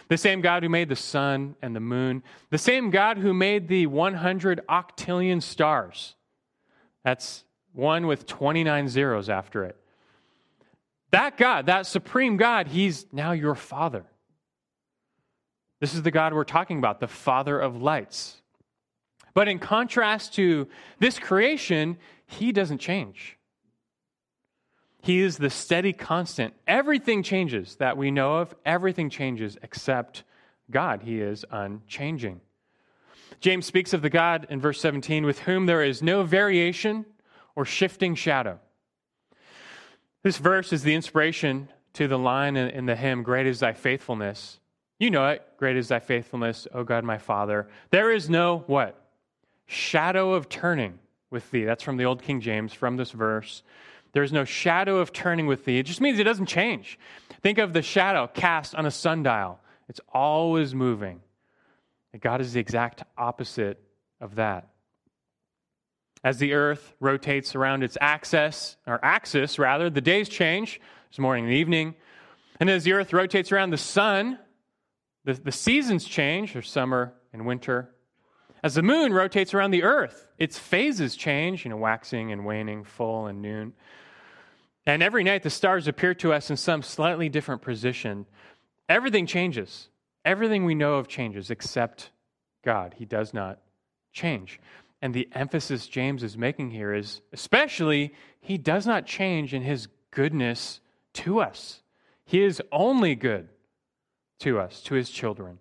The 0.09 0.17
same 0.17 0.41
God 0.41 0.63
who 0.63 0.69
made 0.69 0.89
the 0.89 0.95
sun 0.95 1.55
and 1.61 1.75
the 1.75 1.79
moon. 1.79 2.23
The 2.49 2.57
same 2.57 2.89
God 2.89 3.17
who 3.17 3.33
made 3.33 3.67
the 3.67 3.87
100 3.87 4.61
octillion 4.67 5.41
stars. 5.41 6.15
That's 7.03 7.43
one 7.73 8.07
with 8.07 8.25
29 8.25 8.87
zeros 8.89 9.29
after 9.29 9.63
it. 9.63 9.77
That 11.13 11.38
God, 11.38 11.67
that 11.67 11.86
supreme 11.86 12.38
God, 12.38 12.67
He's 12.67 13.06
now 13.12 13.34
your 13.34 13.54
Father. 13.54 14.04
This 15.80 15.93
is 15.93 16.02
the 16.02 16.10
God 16.10 16.34
we're 16.34 16.43
talking 16.43 16.80
about, 16.80 16.99
the 16.99 17.08
Father 17.08 17.60
of 17.60 17.80
lights. 17.80 18.41
But 19.36 19.47
in 19.47 19.60
contrast 19.60 20.34
to 20.36 20.67
this 20.97 21.19
creation, 21.19 21.97
He 22.26 22.52
doesn't 22.52 22.80
change. 22.80 23.38
He 25.04 25.21
is 25.21 25.38
the 25.38 25.52
steady 25.52 25.93
constant. 25.93 26.56
Everything 26.65 27.21
changes 27.21 27.76
that 27.76 27.95
we 27.95 28.10
know 28.10 28.38
of, 28.38 28.56
everything 28.65 29.12
changes 29.12 29.56
except 29.62 30.23
God. 30.71 31.04
He 31.04 31.21
is 31.21 31.45
unchanging. 31.52 32.41
James 33.39 33.67
speaks 33.67 33.93
of 33.93 34.02
the 34.02 34.10
God 34.10 34.47
in 34.49 34.60
verse 34.60 34.82
17 34.82 35.26
with 35.26 35.39
whom 35.39 35.67
there 35.67 35.84
is 35.84 36.02
no 36.02 36.23
variation 36.23 37.06
or 37.56 37.65
shifting 37.65 38.15
shadow. 38.15 38.60
This 40.23 40.38
verse 40.38 40.71
is 40.71 40.83
the 40.83 40.95
inspiration 40.95 41.69
to 41.93 42.07
the 42.07 42.17
line 42.17 42.55
in 42.57 42.86
the 42.86 42.95
hymn, 42.95 43.23
Great 43.23 43.45
is 43.45 43.59
Thy 43.59 43.73
Faithfulness. 43.73 44.59
You 44.99 45.12
know 45.12 45.27
it. 45.27 45.45
Great 45.57 45.75
is 45.75 45.89
Thy 45.89 45.99
faithfulness, 45.99 46.65
O 46.73 46.83
God 46.83 47.03
my 47.03 47.17
Father. 47.17 47.67
There 47.89 48.12
is 48.12 48.29
no 48.29 48.63
what? 48.67 48.99
Shadow 49.65 50.33
of 50.33 50.47
turning 50.47 50.99
with 51.29 51.51
Thee. 51.51 51.65
That's 51.65 51.83
from 51.83 51.97
the 51.97 52.05
Old 52.05 52.21
King 52.21 52.39
James, 52.39 52.73
from 52.73 52.95
this 52.95 53.12
verse. 53.12 53.63
There 54.13 54.23
is 54.23 54.31
no 54.31 54.45
shadow 54.45 54.99
of 54.99 55.12
turning 55.12 55.45
with 55.45 55.65
Thee. 55.65 55.79
It 55.79 55.88
just 55.88 55.99
means 55.99 56.19
it 56.19 56.23
doesn't 56.23 56.45
change. 56.45 56.97
Think 57.41 57.57
of 57.57 57.73
the 57.73 57.81
shadow 57.81 58.27
cast 58.27 58.75
on 58.75 58.86
a 58.86 58.91
sundial, 58.91 59.59
it's 59.89 59.99
always 60.13 60.73
moving. 60.73 61.21
God 62.21 62.39
is 62.39 62.53
the 62.53 62.59
exact 62.59 63.03
opposite 63.17 63.83
of 64.21 64.36
that. 64.36 64.69
As 66.23 66.38
the 66.38 66.53
earth 66.53 66.93
rotates 66.99 67.53
around 67.53 67.83
its 67.83 67.97
axis, 67.99 68.77
or 68.88 69.03
axis 69.03 69.59
rather, 69.59 69.89
the 69.89 70.01
days 70.01 70.29
change. 70.29 70.79
There's 71.09 71.19
morning 71.19 71.45
and 71.45 71.53
evening. 71.53 71.95
And 72.59 72.69
as 72.69 72.86
the 72.86 72.93
earth 72.93 73.12
rotates 73.12 73.51
around 73.51 73.71
the 73.71 73.77
sun, 73.77 74.39
the, 75.25 75.33
the 75.33 75.51
seasons 75.51 76.05
change. 76.05 76.53
There's 76.53 76.69
summer 76.69 77.13
and 77.33 77.45
winter. 77.45 77.93
As 78.63 78.75
the 78.75 78.81
moon 78.81 79.12
rotates 79.13 79.53
around 79.53 79.71
the 79.71 79.83
earth, 79.83 80.29
its 80.38 80.57
phases 80.57 81.17
change, 81.17 81.65
you 81.65 81.69
know, 81.69 81.77
waxing 81.77 82.31
and 82.31 82.45
waning, 82.45 82.86
full 82.86 83.27
and 83.27 83.41
noon. 83.41 83.73
And 84.86 85.03
every 85.03 85.23
night 85.23 85.43
the 85.43 85.49
stars 85.49 85.88
appear 85.88 86.13
to 86.15 86.31
us 86.31 86.49
in 86.49 86.55
some 86.55 86.81
slightly 86.81 87.27
different 87.27 87.62
position. 87.62 88.25
Everything 88.88 89.25
changes. 89.25 89.89
Everything 90.23 90.63
we 90.63 90.75
know 90.75 90.95
of 90.95 91.09
changes 91.09 91.51
except 91.51 92.12
God. 92.63 92.95
He 92.97 93.03
does 93.03 93.33
not 93.33 93.59
change. 94.13 94.62
And 95.03 95.13
the 95.13 95.27
emphasis 95.33 95.85
James 95.87 96.23
is 96.23 96.37
making 96.37 96.69
here 96.69 96.93
is 96.93 97.19
especially, 97.33 98.13
he 98.39 98.57
does 98.57 98.87
not 98.87 99.05
change 99.05 99.53
in 99.53 99.61
his 99.61 99.89
goodness 100.11 100.79
to 101.15 101.41
us. 101.41 101.81
He 102.23 102.41
is 102.41 102.61
only 102.71 103.13
good 103.13 103.49
to 104.39 104.59
us, 104.59 104.79
to 104.83 104.95
his 104.95 105.09
children. 105.09 105.59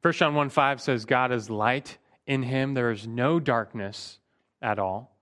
1 0.00 0.14
John 0.14 0.34
1 0.34 0.48
5 0.48 0.80
says, 0.80 1.04
God 1.04 1.32
is 1.32 1.50
light. 1.50 1.98
In 2.26 2.42
him 2.42 2.72
there 2.72 2.90
is 2.90 3.06
no 3.06 3.38
darkness 3.38 4.18
at 4.62 4.78
all. 4.78 5.14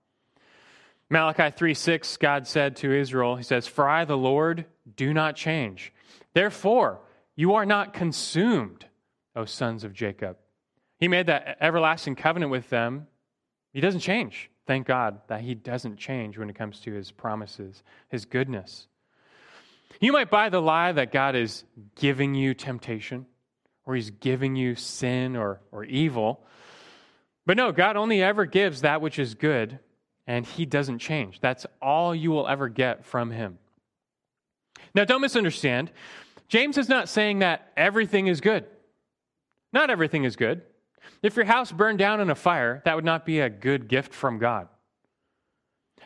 Malachi 1.08 1.50
3 1.50 1.74
6, 1.74 2.18
God 2.18 2.46
said 2.46 2.76
to 2.76 2.92
Israel, 2.92 3.34
He 3.34 3.42
says, 3.42 3.66
For 3.66 3.88
I, 3.88 4.04
the 4.04 4.16
Lord, 4.16 4.64
do 4.94 5.12
not 5.12 5.34
change. 5.34 5.92
Therefore, 6.34 7.00
you 7.34 7.54
are 7.54 7.66
not 7.66 7.92
consumed, 7.92 8.86
O 9.34 9.44
sons 9.44 9.82
of 9.82 9.92
Jacob. 9.92 10.36
He 11.00 11.08
made 11.08 11.26
that 11.26 11.56
everlasting 11.60 12.14
covenant 12.14 12.52
with 12.52 12.68
them. 12.68 13.06
He 13.72 13.80
doesn't 13.80 14.00
change. 14.00 14.50
Thank 14.66 14.86
God 14.86 15.20
that 15.28 15.40
He 15.40 15.54
doesn't 15.54 15.96
change 15.96 16.38
when 16.38 16.50
it 16.50 16.56
comes 16.56 16.80
to 16.80 16.92
His 16.92 17.10
promises, 17.10 17.82
His 18.10 18.26
goodness. 18.26 18.86
You 20.00 20.12
might 20.12 20.30
buy 20.30 20.50
the 20.50 20.60
lie 20.60 20.92
that 20.92 21.10
God 21.10 21.34
is 21.34 21.64
giving 21.96 22.34
you 22.34 22.54
temptation 22.54 23.26
or 23.84 23.94
He's 23.94 24.10
giving 24.10 24.54
you 24.54 24.74
sin 24.74 25.36
or, 25.36 25.60
or 25.72 25.84
evil. 25.84 26.44
But 27.46 27.56
no, 27.56 27.72
God 27.72 27.96
only 27.96 28.22
ever 28.22 28.44
gives 28.44 28.82
that 28.82 29.00
which 29.00 29.18
is 29.18 29.34
good, 29.34 29.78
and 30.26 30.46
He 30.46 30.66
doesn't 30.66 30.98
change. 30.98 31.40
That's 31.40 31.66
all 31.80 32.14
you 32.14 32.30
will 32.30 32.46
ever 32.46 32.68
get 32.68 33.06
from 33.06 33.30
Him. 33.30 33.58
Now, 34.94 35.04
don't 35.04 35.20
misunderstand. 35.20 35.90
James 36.48 36.76
is 36.76 36.88
not 36.88 37.08
saying 37.08 37.40
that 37.40 37.72
everything 37.76 38.26
is 38.26 38.40
good. 38.40 38.66
Not 39.72 39.88
everything 39.88 40.24
is 40.24 40.36
good. 40.36 40.62
If 41.22 41.36
your 41.36 41.44
house 41.44 41.72
burned 41.72 41.98
down 41.98 42.20
in 42.20 42.30
a 42.30 42.34
fire, 42.34 42.82
that 42.84 42.96
would 42.96 43.04
not 43.04 43.26
be 43.26 43.40
a 43.40 43.50
good 43.50 43.88
gift 43.88 44.14
from 44.14 44.38
God. 44.38 44.68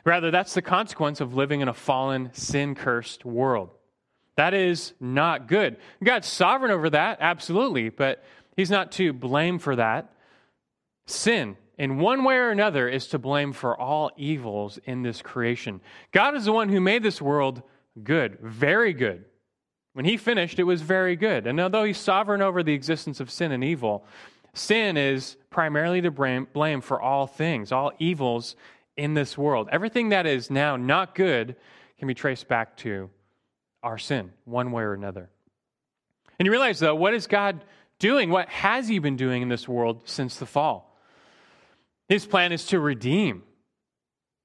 Rather, 0.04 0.30
that's 0.30 0.54
the 0.54 0.62
consequence 0.62 1.20
of 1.20 1.34
living 1.34 1.60
in 1.60 1.68
a 1.68 1.74
fallen, 1.74 2.30
sin 2.32 2.74
cursed 2.74 3.24
world. 3.24 3.70
That 4.36 4.52
is 4.52 4.92
not 5.00 5.46
good. 5.46 5.76
God's 6.02 6.28
sovereign 6.28 6.72
over 6.72 6.90
that, 6.90 7.18
absolutely, 7.20 7.88
but 7.88 8.22
He's 8.56 8.70
not 8.70 8.92
to 8.92 9.12
blame 9.12 9.58
for 9.58 9.76
that. 9.76 10.12
Sin, 11.06 11.56
in 11.78 11.98
one 11.98 12.24
way 12.24 12.36
or 12.36 12.50
another, 12.50 12.88
is 12.88 13.06
to 13.08 13.18
blame 13.18 13.52
for 13.52 13.78
all 13.78 14.10
evils 14.16 14.78
in 14.84 15.02
this 15.02 15.22
creation. 15.22 15.80
God 16.12 16.36
is 16.36 16.44
the 16.44 16.52
one 16.52 16.68
who 16.68 16.80
made 16.80 17.02
this 17.02 17.22
world 17.22 17.62
good, 18.02 18.38
very 18.40 18.92
good. 18.92 19.24
When 19.92 20.04
He 20.04 20.16
finished, 20.16 20.58
it 20.58 20.64
was 20.64 20.82
very 20.82 21.16
good. 21.16 21.46
And 21.46 21.60
although 21.60 21.84
He's 21.84 21.98
sovereign 21.98 22.42
over 22.42 22.62
the 22.62 22.74
existence 22.74 23.20
of 23.20 23.30
sin 23.30 23.52
and 23.52 23.62
evil, 23.62 24.04
Sin 24.54 24.96
is 24.96 25.36
primarily 25.50 26.00
to 26.00 26.10
blame 26.10 26.80
for 26.80 27.00
all 27.00 27.26
things, 27.26 27.72
all 27.72 27.92
evils 27.98 28.56
in 28.96 29.14
this 29.14 29.36
world. 29.36 29.68
Everything 29.70 30.10
that 30.10 30.26
is 30.26 30.50
now 30.50 30.76
not 30.76 31.14
good 31.14 31.56
can 31.98 32.08
be 32.08 32.14
traced 32.14 32.48
back 32.48 32.76
to 32.78 33.10
our 33.82 33.98
sin, 33.98 34.32
one 34.44 34.72
way 34.72 34.82
or 34.82 34.94
another. 34.94 35.28
And 36.38 36.46
you 36.46 36.52
realize, 36.52 36.78
though, 36.78 36.94
what 36.94 37.14
is 37.14 37.26
God 37.26 37.64
doing? 37.98 38.30
What 38.30 38.48
has 38.48 38.88
He 38.88 38.98
been 38.98 39.16
doing 39.16 39.42
in 39.42 39.48
this 39.48 39.68
world 39.68 40.02
since 40.04 40.36
the 40.36 40.46
fall? 40.46 40.98
His 42.08 42.26
plan 42.26 42.52
is 42.52 42.66
to 42.66 42.80
redeem, 42.80 43.42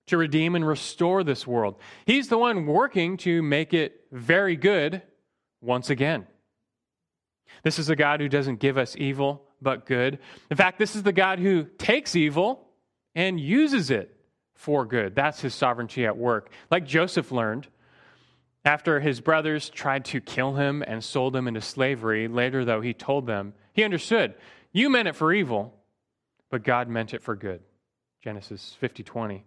to 0.08 0.18
redeem 0.18 0.56
and 0.56 0.68
restore 0.68 1.24
this 1.24 1.46
world. 1.46 1.76
He's 2.06 2.30
the 2.30 2.38
one 2.38 2.66
working 2.66 3.18
to 3.18 3.42
make 3.42 3.74
it 3.74 4.06
very 4.12 4.56
good 4.56 5.02
once 5.62 5.90
again. 5.90 6.26
This 7.64 7.80
is 7.80 7.90
a 7.90 7.96
God 7.96 8.20
who 8.22 8.30
doesn't 8.30 8.60
give 8.60 8.78
us 8.78 8.96
evil, 8.98 9.44
but 9.62 9.86
good. 9.86 10.20
In 10.50 10.58
fact, 10.58 10.80
this 10.80 10.96
is 10.96 11.04
the 11.04 11.12
God 11.12 11.40
who 11.40 11.64
takes 11.78 12.16
evil 12.16 12.68
and 13.16 13.40
uses 13.40 13.90
it 13.90 14.16
for 14.54 14.86
good. 14.86 15.16
That's 15.16 15.42
his 15.42 15.56
sovereignty 15.56 16.06
at 16.06 16.18
work. 16.18 16.50
Like 16.70 16.86
Joseph 16.86 17.32
learned 17.32 17.68
after 18.66 19.00
his 19.00 19.22
brothers 19.22 19.70
tried 19.70 20.06
to 20.06 20.20
kill 20.20 20.56
him 20.56 20.84
and 20.86 21.04
sold 21.04 21.36
him 21.36 21.48
into 21.48 21.62
slavery, 21.62 22.28
later, 22.28 22.66
though, 22.66 22.82
he 22.82 22.94
told 22.94 23.26
them, 23.26 23.54
he 23.74 23.84
understood, 23.84 24.36
you 24.72 24.90
meant 24.90 25.08
it 25.08 25.16
for 25.16 25.34
evil, 25.34 25.74
but 26.50 26.64
God 26.64 26.90
meant 26.90 27.14
it 27.14 27.24
for 27.24 27.36
good. 27.36 27.62
Genesis 28.22 28.76
50 28.80 29.04
20. 29.04 29.46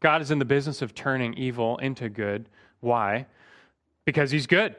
God 0.00 0.20
is 0.20 0.30
in 0.30 0.38
the 0.38 0.44
business 0.44 0.82
of 0.82 0.94
turning 0.94 1.34
evil 1.34 1.78
into 1.78 2.08
good. 2.10 2.50
Why? 2.80 3.26
Because 4.04 4.30
he's 4.30 4.46
good. 4.46 4.76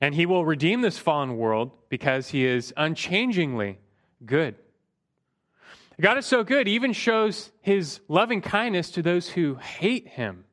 And 0.00 0.14
he 0.14 0.26
will 0.26 0.44
redeem 0.44 0.80
this 0.80 0.98
fallen 0.98 1.36
world 1.36 1.72
because 1.88 2.28
he 2.28 2.44
is 2.44 2.72
unchangingly 2.76 3.78
good. 4.24 4.54
God 6.00 6.18
is 6.18 6.26
so 6.26 6.44
good, 6.44 6.68
he 6.68 6.74
even 6.74 6.92
shows 6.92 7.50
his 7.60 8.00
loving 8.06 8.40
kindness 8.40 8.90
to 8.92 9.02
those 9.02 9.30
who 9.30 9.56
hate 9.56 10.06
him. 10.06 10.44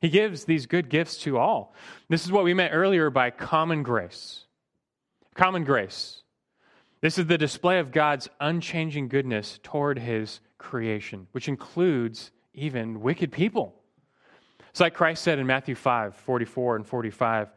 He 0.00 0.08
gives 0.08 0.44
these 0.44 0.66
good 0.66 0.88
gifts 0.88 1.18
to 1.22 1.36
all. 1.36 1.74
This 2.08 2.24
is 2.24 2.30
what 2.30 2.44
we 2.44 2.54
meant 2.54 2.72
earlier 2.72 3.10
by 3.10 3.30
common 3.30 3.82
grace. 3.82 4.44
Common 5.34 5.64
grace. 5.64 6.22
This 7.00 7.18
is 7.18 7.26
the 7.26 7.38
display 7.38 7.80
of 7.80 7.90
God's 7.92 8.28
unchanging 8.40 9.08
goodness 9.08 9.58
toward 9.62 9.98
his 9.98 10.40
creation, 10.58 11.26
which 11.32 11.48
includes 11.48 12.30
even 12.54 13.00
wicked 13.00 13.32
people. 13.32 13.74
It's 14.70 14.80
like 14.80 14.94
Christ 14.94 15.24
said 15.24 15.38
in 15.38 15.46
Matthew 15.46 15.74
5 15.74 16.14
44 16.14 16.76
and 16.76 16.86
45. 16.86 17.48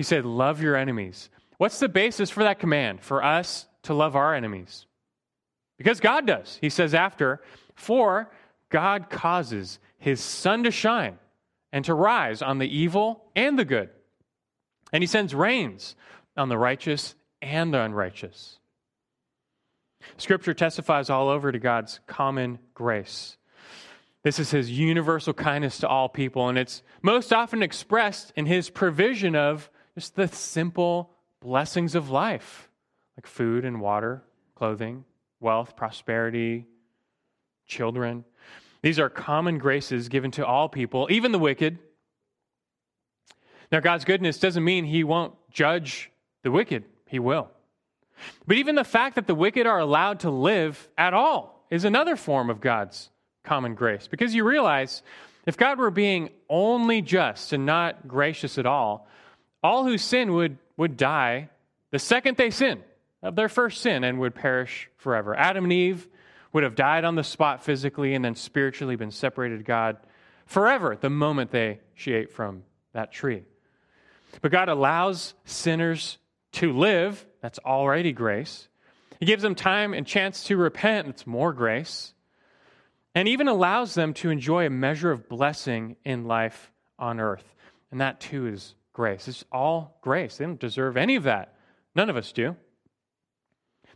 He 0.00 0.04
said, 0.04 0.24
Love 0.24 0.62
your 0.62 0.76
enemies. 0.76 1.28
What's 1.58 1.78
the 1.78 1.86
basis 1.86 2.30
for 2.30 2.44
that 2.44 2.58
command? 2.58 3.02
For 3.02 3.22
us 3.22 3.66
to 3.82 3.92
love 3.92 4.16
our 4.16 4.34
enemies. 4.34 4.86
Because 5.76 6.00
God 6.00 6.26
does. 6.26 6.56
He 6.62 6.70
says 6.70 6.94
after, 6.94 7.42
For 7.74 8.30
God 8.70 9.10
causes 9.10 9.78
his 9.98 10.22
sun 10.22 10.62
to 10.62 10.70
shine 10.70 11.18
and 11.70 11.84
to 11.84 11.92
rise 11.92 12.40
on 12.40 12.56
the 12.56 12.66
evil 12.66 13.26
and 13.36 13.58
the 13.58 13.66
good. 13.66 13.90
And 14.90 15.02
he 15.02 15.06
sends 15.06 15.34
rains 15.34 15.96
on 16.34 16.48
the 16.48 16.56
righteous 16.56 17.14
and 17.42 17.74
the 17.74 17.82
unrighteous. 17.82 18.58
Scripture 20.16 20.54
testifies 20.54 21.10
all 21.10 21.28
over 21.28 21.52
to 21.52 21.58
God's 21.58 22.00
common 22.06 22.58
grace. 22.72 23.36
This 24.22 24.38
is 24.38 24.50
his 24.50 24.70
universal 24.70 25.34
kindness 25.34 25.76
to 25.80 25.88
all 25.88 26.08
people, 26.08 26.48
and 26.48 26.56
it's 26.56 26.82
most 27.02 27.34
often 27.34 27.62
expressed 27.62 28.32
in 28.34 28.46
his 28.46 28.70
provision 28.70 29.36
of 29.36 29.68
just 29.94 30.16
the 30.16 30.28
simple 30.28 31.10
blessings 31.40 31.94
of 31.94 32.10
life, 32.10 32.68
like 33.16 33.26
food 33.26 33.64
and 33.64 33.80
water, 33.80 34.22
clothing, 34.54 35.04
wealth, 35.40 35.76
prosperity, 35.76 36.66
children. 37.66 38.24
These 38.82 38.98
are 38.98 39.08
common 39.08 39.58
graces 39.58 40.08
given 40.08 40.30
to 40.32 40.46
all 40.46 40.68
people, 40.68 41.08
even 41.10 41.32
the 41.32 41.38
wicked. 41.38 41.78
Now, 43.72 43.80
God's 43.80 44.04
goodness 44.04 44.38
doesn't 44.38 44.64
mean 44.64 44.84
He 44.84 45.04
won't 45.04 45.34
judge 45.50 46.10
the 46.42 46.50
wicked, 46.50 46.84
He 47.06 47.18
will. 47.18 47.50
But 48.46 48.56
even 48.56 48.74
the 48.74 48.84
fact 48.84 49.14
that 49.16 49.26
the 49.26 49.34
wicked 49.34 49.66
are 49.66 49.78
allowed 49.78 50.20
to 50.20 50.30
live 50.30 50.88
at 50.98 51.14
all 51.14 51.64
is 51.70 51.84
another 51.84 52.16
form 52.16 52.50
of 52.50 52.60
God's 52.60 53.08
common 53.44 53.74
grace. 53.74 54.08
Because 54.08 54.34
you 54.34 54.44
realize 54.44 55.02
if 55.46 55.56
God 55.56 55.78
were 55.78 55.90
being 55.90 56.30
only 56.48 57.00
just 57.00 57.52
and 57.52 57.64
not 57.64 58.06
gracious 58.06 58.58
at 58.58 58.66
all, 58.66 59.08
all 59.62 59.84
who 59.84 59.98
sin 59.98 60.32
would, 60.32 60.58
would 60.76 60.96
die 60.96 61.50
the 61.90 61.98
second 61.98 62.36
they 62.36 62.50
sin 62.50 62.82
of 63.22 63.36
their 63.36 63.48
first 63.48 63.80
sin 63.80 64.04
and 64.04 64.18
would 64.20 64.34
perish 64.34 64.88
forever. 64.96 65.36
Adam 65.36 65.64
and 65.64 65.72
Eve 65.72 66.08
would 66.52 66.62
have 66.62 66.74
died 66.74 67.04
on 67.04 67.14
the 67.14 67.24
spot 67.24 67.62
physically 67.62 68.14
and 68.14 68.24
then 68.24 68.34
spiritually 68.34 68.96
been 68.96 69.10
separated 69.10 69.64
God 69.64 69.98
forever 70.46 70.96
the 71.00 71.10
moment 71.10 71.50
they 71.50 71.80
she 71.94 72.12
ate 72.12 72.32
from 72.32 72.64
that 72.92 73.12
tree. 73.12 73.42
But 74.40 74.52
God 74.52 74.68
allows 74.68 75.34
sinners 75.44 76.18
to 76.52 76.72
live, 76.72 77.24
that's 77.40 77.58
already 77.60 78.12
grace. 78.12 78.68
He 79.18 79.26
gives 79.26 79.42
them 79.42 79.54
time 79.54 79.92
and 79.92 80.06
chance 80.06 80.44
to 80.44 80.56
repent, 80.56 81.06
that's 81.06 81.26
more 81.26 81.52
grace. 81.52 82.14
And 83.14 83.28
even 83.28 83.48
allows 83.48 83.94
them 83.94 84.14
to 84.14 84.30
enjoy 84.30 84.66
a 84.66 84.70
measure 84.70 85.10
of 85.10 85.28
blessing 85.28 85.96
in 86.04 86.24
life 86.24 86.70
on 86.98 87.20
earth. 87.20 87.44
And 87.90 88.00
that 88.00 88.20
too 88.20 88.46
is 88.46 88.74
grace. 89.00 89.28
It's 89.28 89.46
all 89.50 89.96
grace. 90.02 90.36
They 90.36 90.44
don't 90.44 90.60
deserve 90.60 90.98
any 90.98 91.16
of 91.16 91.22
that. 91.22 91.54
None 91.94 92.10
of 92.10 92.18
us 92.18 92.32
do. 92.32 92.54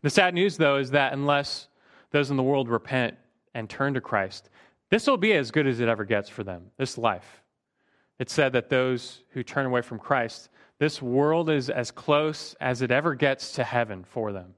The 0.01 0.09
sad 0.09 0.33
news, 0.33 0.57
though, 0.57 0.79
is 0.79 0.93
that 0.93 1.13
unless 1.13 1.69
those 2.11 2.31
in 2.31 2.39
the 2.39 2.43
world 2.43 2.71
repent 2.71 3.15
and 3.55 3.69
turn 3.69 3.93
to 3.93 4.01
Christ, 4.01 4.49
this 4.91 5.07
will 5.07 5.19
be 5.19 5.35
as 5.35 5.51
good 5.51 5.67
as 5.67 5.81
it 5.81 5.91
ever 5.91 6.07
gets 6.07 6.31
for 6.31 6.43
them, 6.43 6.71
this 6.79 6.97
life. 6.97 7.43
It's 8.19 8.33
said 8.33 8.55
that 8.55 8.71
those 8.71 9.23
who 9.33 9.43
turn 9.43 9.67
away 9.67 9.83
from 9.83 9.99
Christ, 9.99 10.49
this 10.79 11.03
world 11.03 11.51
is 11.51 11.69
as 11.69 11.91
close 11.91 12.55
as 12.59 12.81
it 12.81 12.91
ever 12.91 13.15
gets 13.15 13.53
to 13.57 13.63
heaven 13.63 14.05
for 14.05 14.33
them. 14.33 14.55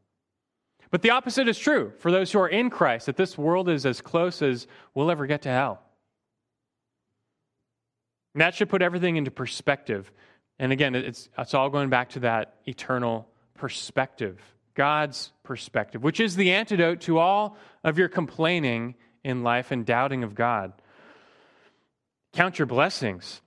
But 0.92 1.02
the 1.02 1.10
opposite 1.10 1.48
is 1.48 1.58
true 1.58 1.92
for 1.98 2.12
those 2.12 2.30
who 2.30 2.38
are 2.38 2.48
in 2.48 2.70
Christ, 2.70 3.06
that 3.06 3.16
this 3.16 3.36
world 3.36 3.68
is 3.68 3.84
as 3.84 4.00
close 4.00 4.42
as 4.42 4.68
we'll 4.94 5.10
ever 5.10 5.26
get 5.26 5.42
to 5.42 5.48
hell. 5.48 5.82
And 8.36 8.42
that 8.42 8.54
should 8.54 8.68
put 8.68 8.82
everything 8.82 9.16
into 9.16 9.30
perspective. 9.30 10.12
And 10.58 10.72
again, 10.72 10.94
it's, 10.94 11.28
it's 11.36 11.54
all 11.54 11.68
going 11.68 11.90
back 11.90 12.10
to 12.10 12.20
that 12.20 12.54
eternal 12.66 13.28
perspective, 13.54 14.40
God's 14.74 15.32
perspective, 15.42 16.02
which 16.02 16.20
is 16.20 16.36
the 16.36 16.52
antidote 16.52 17.02
to 17.02 17.18
all 17.18 17.56
of 17.84 17.98
your 17.98 18.08
complaining 18.08 18.94
in 19.22 19.42
life 19.42 19.70
and 19.70 19.84
doubting 19.84 20.22
of 20.22 20.34
God. 20.34 20.72
Count 22.32 22.58
your 22.58 22.66
blessings. 22.66 23.40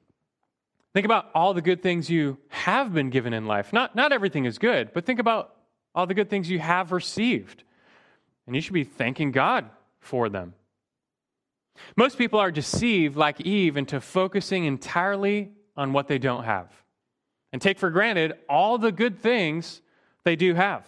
Think 0.94 1.06
about 1.06 1.30
all 1.34 1.54
the 1.54 1.62
good 1.62 1.82
things 1.82 2.10
you 2.10 2.38
have 2.50 2.94
been 2.94 3.10
given 3.10 3.34
in 3.34 3.46
life. 3.46 3.72
Not, 3.72 3.96
not 3.96 4.12
everything 4.12 4.46
is 4.46 4.58
good, 4.58 4.92
but 4.94 5.06
think 5.06 5.20
about 5.20 5.56
all 5.96 6.06
the 6.06 6.14
good 6.14 6.30
things 6.30 6.50
you 6.50 6.60
have 6.60 6.92
received. 6.92 7.64
And 8.46 8.56
you 8.56 8.62
should 8.62 8.74
be 8.74 8.84
thanking 8.84 9.32
God 9.32 9.70
for 10.00 10.30
them. 10.30 10.54
Most 11.96 12.18
people 12.18 12.40
are 12.40 12.52
deceived, 12.52 13.16
like 13.16 13.42
Eve, 13.42 13.78
into 13.78 14.02
focusing 14.02 14.66
entirely 14.66 15.52
on 15.78 15.94
what 15.94 16.08
they 16.08 16.18
don't 16.18 16.44
have 16.44 16.68
and 17.52 17.62
take 17.62 17.80
for 17.80 17.90
granted 17.90 18.34
all 18.48 18.78
the 18.78 18.92
good 18.92 19.20
things 19.20 19.82
they 20.24 20.36
do 20.36 20.54
have. 20.54 20.88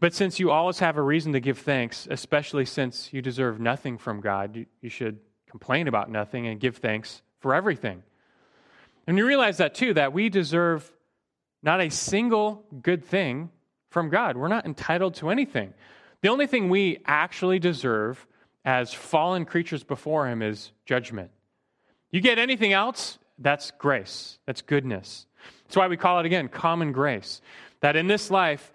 But 0.00 0.14
since 0.14 0.40
you 0.40 0.50
always 0.50 0.80
have 0.80 0.96
a 0.96 1.02
reason 1.02 1.32
to 1.32 1.40
give 1.40 1.58
thanks, 1.58 2.08
especially 2.10 2.64
since 2.64 3.12
you 3.12 3.22
deserve 3.22 3.60
nothing 3.60 3.98
from 3.98 4.20
God, 4.20 4.66
you, 4.80 4.88
should 4.88 5.20
complain 5.48 5.86
about 5.86 6.10
nothing 6.10 6.46
and 6.48 6.58
give 6.58 6.78
thanks 6.78 7.22
for 7.38 7.54
everything. 7.54 8.02
And 9.06 9.16
you 9.16 9.26
realize 9.26 9.58
that 9.58 9.74
too, 9.74 9.94
that 9.94 10.12
we 10.12 10.28
deserve 10.28 10.92
not 11.62 11.80
a 11.80 11.88
single 11.88 12.64
good 12.82 13.04
thing 13.04 13.50
from 13.90 14.08
God. 14.08 14.36
We're 14.36 14.48
not 14.48 14.66
entitled 14.66 15.14
to 15.14 15.30
anything. 15.30 15.72
The 16.20 16.28
only 16.28 16.46
thing 16.46 16.68
we 16.68 16.98
actually 17.06 17.58
deserve 17.58 18.26
as 18.64 18.92
fallen 18.92 19.44
creatures 19.44 19.84
before 19.84 20.26
Him 20.26 20.42
is 20.42 20.72
judgment. 20.84 21.30
You 22.10 22.20
get 22.20 22.38
anything 22.38 22.72
else, 22.72 23.18
that's 23.42 23.70
grace, 23.72 24.38
that's 24.46 24.62
goodness. 24.62 25.26
That's 25.64 25.76
why 25.76 25.88
we 25.88 25.96
call 25.96 26.20
it 26.20 26.26
again 26.26 26.48
common 26.48 26.92
grace. 26.92 27.40
That 27.80 27.96
in 27.96 28.06
this 28.06 28.30
life, 28.30 28.72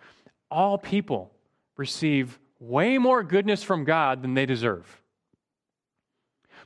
all 0.50 0.78
people 0.78 1.32
receive 1.78 2.40
way 2.60 2.98
more 2.98 3.24
goodness 3.24 3.64
from 3.64 3.84
God 3.84 4.22
than 4.22 4.34
they 4.34 4.46
deserve. 4.46 5.02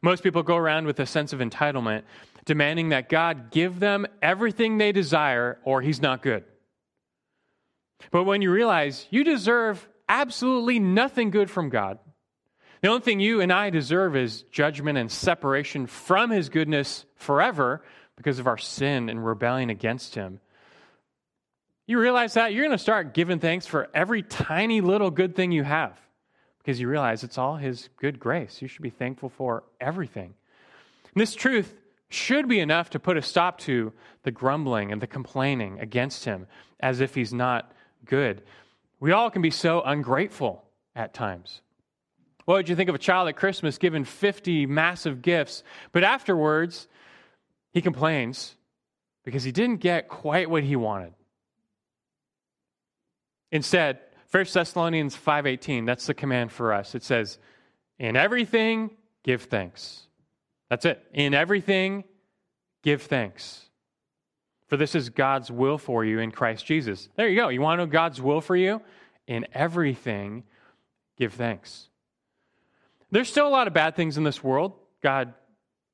Most 0.02 0.24
people 0.24 0.42
go 0.42 0.56
around 0.56 0.88
with 0.88 1.00
a 1.00 1.06
sense 1.06 1.34
of 1.34 1.40
entitlement, 1.40 2.04
demanding 2.46 2.90
that 2.90 3.10
God 3.10 3.52
give 3.52 3.80
them 3.80 4.08
everything 4.22 4.78
they 4.78 4.92
desire 4.92 5.60
or 5.64 5.82
He's 5.82 6.02
not 6.02 6.24
good. 6.24 6.44
But 8.10 8.24
when 8.24 8.42
you 8.42 8.52
realize 8.52 9.06
you 9.12 9.24
deserve 9.24 9.88
absolutely 10.10 10.80
nothing 10.80 11.30
good 11.30 11.52
from 11.52 11.70
God, 11.70 12.00
the 12.82 12.88
only 12.88 13.02
thing 13.02 13.20
you 13.20 13.42
and 13.42 13.52
I 13.52 13.70
deserve 13.70 14.16
is 14.16 14.44
judgment 14.52 14.98
and 14.98 15.12
separation 15.12 15.88
from 15.88 16.32
His 16.32 16.50
goodness 16.50 17.06
forever 17.16 17.84
because 18.16 18.40
of 18.40 18.48
our 18.48 18.58
sin 18.58 19.10
and 19.10 19.26
rebellion 19.26 19.70
against 19.70 20.16
Him. 20.16 20.40
You 21.88 22.00
realize 22.00 22.36
that 22.36 22.54
you're 22.54 22.64
going 22.64 22.78
to 22.78 22.82
start 22.82 23.14
giving 23.14 23.40
thanks 23.40 23.66
for 23.66 23.90
every 23.94 24.24
tiny 24.24 24.82
little 24.82 25.12
good 25.12 25.36
thing 25.36 25.52
you 25.52 25.64
have 25.64 26.00
because 26.60 26.80
you 26.80 26.88
realize 26.88 27.24
it's 27.24 27.38
all 27.38 27.56
His 27.56 27.90
good 27.98 28.20
grace. 28.20 28.62
You 28.62 28.68
should 28.68 28.84
be 28.84 28.90
thankful 28.90 29.30
for 29.30 29.64
everything. 29.80 30.34
And 31.14 31.22
this 31.22 31.36
truth 31.36 31.74
should 32.10 32.48
be 32.48 32.60
enough 32.60 32.92
to 32.92 33.00
put 33.00 33.18
a 33.18 33.22
stop 33.22 33.58
to 33.60 33.94
the 34.24 34.32
grumbling 34.32 34.92
and 34.92 35.02
the 35.02 35.08
complaining 35.08 35.80
against 35.80 36.26
Him 36.26 36.48
as 36.80 37.00
if 37.02 37.16
He's 37.16 37.34
not 37.34 37.72
good. 38.06 38.42
We 39.00 39.12
all 39.12 39.30
can 39.30 39.42
be 39.42 39.52
so 39.52 39.82
ungrateful 39.82 40.64
at 40.96 41.14
times. 41.14 41.62
What 42.52 42.58
would 42.58 42.68
you 42.68 42.76
think 42.76 42.90
of 42.90 42.96
a 42.96 43.00
child 43.00 43.30
at 43.30 43.38
Christmas 43.38 43.78
given 43.78 44.04
50 44.04 44.66
massive 44.66 45.22
gifts, 45.22 45.64
but 45.94 46.04
afterwards 46.04 46.90
he 47.72 47.82
complains 47.82 48.58
because 49.24 49.46
he 49.46 49.54
didn't 49.54 49.78
get 49.78 50.10
quite 50.10 50.50
what 50.50 50.64
he 50.64 50.76
wanted? 50.76 51.14
Instead, 53.54 54.02
1 54.32 54.54
Thessalonians 54.54 55.16
5:18, 55.16 55.86
that's 55.86 56.06
the 56.06 56.14
command 56.14 56.52
for 56.52 56.74
us. 56.74 56.94
It 56.94 57.04
says, 57.04 57.40
"In 57.98 58.18
everything 58.18 58.98
give 59.24 59.44
thanks." 59.44 60.10
That's 60.70 60.84
it. 60.84 61.02
In 61.14 61.34
everything 61.34 62.04
give 62.84 63.04
thanks. 63.04 63.70
For 64.68 64.76
this 64.76 64.94
is 64.94 65.10
God's 65.10 65.50
will 65.50 65.78
for 65.78 66.04
you 66.04 66.20
in 66.20 66.34
Christ 66.34 66.66
Jesus. 66.66 67.08
There 67.16 67.30
you 67.30 67.38
go. 67.38 67.48
You 67.48 67.62
want 67.62 67.80
to 67.80 67.86
know 67.86 67.90
God's 67.90 68.22
will 68.22 68.42
for 68.42 68.58
you? 68.58 68.82
In 69.26 69.48
everything 69.54 70.44
give 71.16 71.34
thanks. 71.34 71.88
There's 73.12 73.30
still 73.30 73.48
a 73.48 73.50
lot 73.50 73.68
of 73.68 73.74
bad 73.74 73.96
things 73.96 74.18
in 74.18 74.24
this 74.24 74.44
world. 74.44 74.74
God 75.04 75.34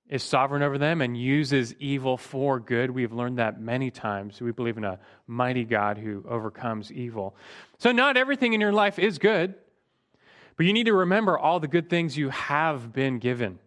is 0.09 0.23
sovereign 0.23 0.63
over 0.63 0.77
them 0.77 1.01
and 1.01 1.17
uses 1.17 1.73
evil 1.79 2.17
for 2.17 2.59
good. 2.59 2.91
We've 2.91 3.11
learned 3.11 3.39
that 3.39 3.59
many 3.59 3.91
times. 3.91 4.39
We 4.39 4.51
believe 4.51 4.77
in 4.77 4.85
a 4.85 4.99
mighty 5.25 5.65
God 5.65 5.97
who 5.97 6.23
overcomes 6.27 6.91
evil. 6.91 7.35
So, 7.79 7.91
not 7.91 8.17
everything 8.17 8.53
in 8.53 8.61
your 8.61 8.71
life 8.71 8.99
is 8.99 9.17
good, 9.17 9.55
but 10.55 10.65
you 10.65 10.73
need 10.73 10.85
to 10.85 10.93
remember 10.93 11.37
all 11.37 11.59
the 11.59 11.67
good 11.67 11.89
things 11.89 12.17
you 12.17 12.29
have 12.29 12.93
been 12.93 13.19
given. 13.19 13.59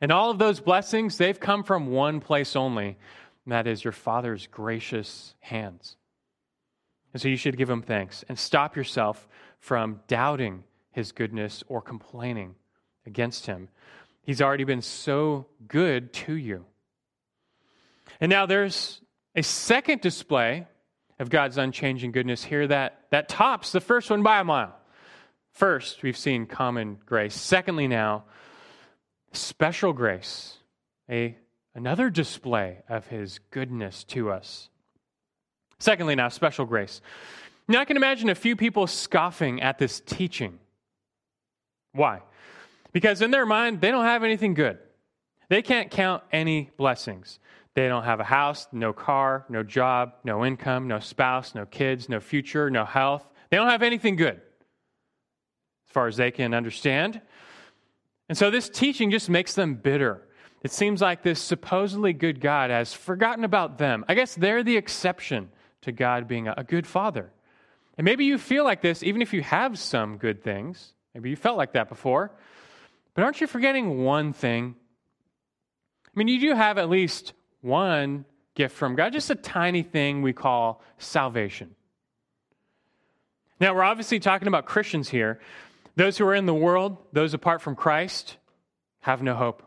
And 0.00 0.10
all 0.10 0.30
of 0.30 0.38
those 0.38 0.60
blessings, 0.60 1.18
they've 1.18 1.38
come 1.38 1.62
from 1.62 1.86
one 1.86 2.20
place 2.20 2.56
only, 2.56 2.96
and 3.44 3.52
that 3.52 3.66
is 3.66 3.84
your 3.84 3.92
Father's 3.92 4.46
gracious 4.48 5.34
hands. 5.40 5.96
And 7.12 7.22
so 7.22 7.28
you 7.28 7.36
should 7.36 7.56
give 7.56 7.70
him 7.70 7.80
thanks 7.82 8.24
and 8.28 8.36
stop 8.38 8.74
yourself 8.74 9.28
from 9.60 10.00
doubting 10.08 10.64
his 10.94 11.12
goodness 11.12 11.62
or 11.68 11.82
complaining 11.82 12.54
against 13.04 13.46
him. 13.46 13.68
He's 14.22 14.40
already 14.40 14.64
been 14.64 14.80
so 14.80 15.46
good 15.68 16.12
to 16.14 16.34
you. 16.34 16.64
And 18.20 18.30
now 18.30 18.46
there's 18.46 19.00
a 19.34 19.42
second 19.42 20.00
display 20.00 20.66
of 21.18 21.30
God's 21.30 21.58
unchanging 21.58 22.12
goodness 22.12 22.42
here 22.44 22.66
that, 22.68 23.00
that 23.10 23.28
tops 23.28 23.72
the 23.72 23.80
first 23.80 24.08
one 24.08 24.22
by 24.22 24.40
a 24.40 24.44
mile. 24.44 24.74
First, 25.52 26.02
we've 26.02 26.16
seen 26.16 26.46
common 26.46 26.98
grace. 27.06 27.34
Secondly, 27.34 27.86
now, 27.86 28.24
special 29.32 29.92
grace, 29.92 30.56
a, 31.10 31.36
another 31.74 32.08
display 32.08 32.78
of 32.88 33.06
his 33.06 33.40
goodness 33.50 34.04
to 34.04 34.30
us. 34.30 34.68
Secondly, 35.78 36.14
now, 36.14 36.28
special 36.28 36.66
grace. 36.66 37.00
Now, 37.68 37.80
I 37.80 37.84
can 37.84 37.96
imagine 37.96 38.28
a 38.30 38.34
few 38.34 38.56
people 38.56 38.86
scoffing 38.86 39.60
at 39.60 39.78
this 39.78 40.00
teaching. 40.00 40.58
Why? 41.94 42.20
Because 42.92 43.22
in 43.22 43.30
their 43.30 43.46
mind, 43.46 43.80
they 43.80 43.90
don't 43.90 44.04
have 44.04 44.22
anything 44.22 44.54
good. 44.54 44.78
They 45.48 45.62
can't 45.62 45.90
count 45.90 46.22
any 46.32 46.70
blessings. 46.76 47.38
They 47.74 47.88
don't 47.88 48.04
have 48.04 48.20
a 48.20 48.24
house, 48.24 48.68
no 48.72 48.92
car, 48.92 49.44
no 49.48 49.62
job, 49.62 50.14
no 50.22 50.44
income, 50.44 50.86
no 50.86 51.00
spouse, 51.00 51.54
no 51.54 51.66
kids, 51.66 52.08
no 52.08 52.20
future, 52.20 52.70
no 52.70 52.84
health. 52.84 53.28
They 53.50 53.56
don't 53.56 53.68
have 53.68 53.82
anything 53.82 54.16
good 54.16 54.36
as 54.36 55.92
far 55.92 56.06
as 56.06 56.16
they 56.16 56.30
can 56.30 56.54
understand. 56.54 57.20
And 58.28 58.38
so 58.38 58.50
this 58.50 58.68
teaching 58.68 59.10
just 59.10 59.28
makes 59.28 59.54
them 59.54 59.74
bitter. 59.74 60.22
It 60.62 60.72
seems 60.72 61.02
like 61.02 61.22
this 61.22 61.40
supposedly 61.40 62.12
good 62.12 62.40
God 62.40 62.70
has 62.70 62.94
forgotten 62.94 63.44
about 63.44 63.78
them. 63.78 64.04
I 64.08 64.14
guess 64.14 64.34
they're 64.34 64.62
the 64.62 64.76
exception 64.76 65.50
to 65.82 65.92
God 65.92 66.26
being 66.26 66.48
a 66.48 66.64
good 66.64 66.86
father. 66.86 67.30
And 67.98 68.04
maybe 68.04 68.24
you 68.24 68.38
feel 68.38 68.64
like 68.64 68.80
this 68.80 69.02
even 69.02 69.20
if 69.20 69.32
you 69.32 69.42
have 69.42 69.78
some 69.78 70.16
good 70.16 70.42
things. 70.42 70.94
Maybe 71.14 71.30
you 71.30 71.36
felt 71.36 71.56
like 71.56 71.72
that 71.72 71.88
before. 71.88 72.32
But 73.14 73.22
aren't 73.22 73.40
you 73.40 73.46
forgetting 73.46 74.02
one 74.02 74.32
thing? 74.32 74.74
I 76.06 76.18
mean, 76.18 76.28
you 76.28 76.40
do 76.40 76.54
have 76.54 76.78
at 76.78 76.90
least 76.90 77.32
one 77.60 78.24
gift 78.54 78.76
from 78.76 78.94
God, 78.94 79.12
just 79.12 79.30
a 79.30 79.34
tiny 79.34 79.82
thing 79.82 80.22
we 80.22 80.32
call 80.32 80.82
salvation. 80.98 81.74
Now, 83.60 83.74
we're 83.74 83.84
obviously 83.84 84.20
talking 84.20 84.48
about 84.48 84.66
Christians 84.66 85.08
here. 85.08 85.40
Those 85.96 86.18
who 86.18 86.26
are 86.26 86.34
in 86.34 86.46
the 86.46 86.54
world, 86.54 86.98
those 87.12 87.34
apart 87.34 87.62
from 87.62 87.76
Christ, 87.76 88.36
have 89.00 89.22
no 89.22 89.34
hope. 89.34 89.62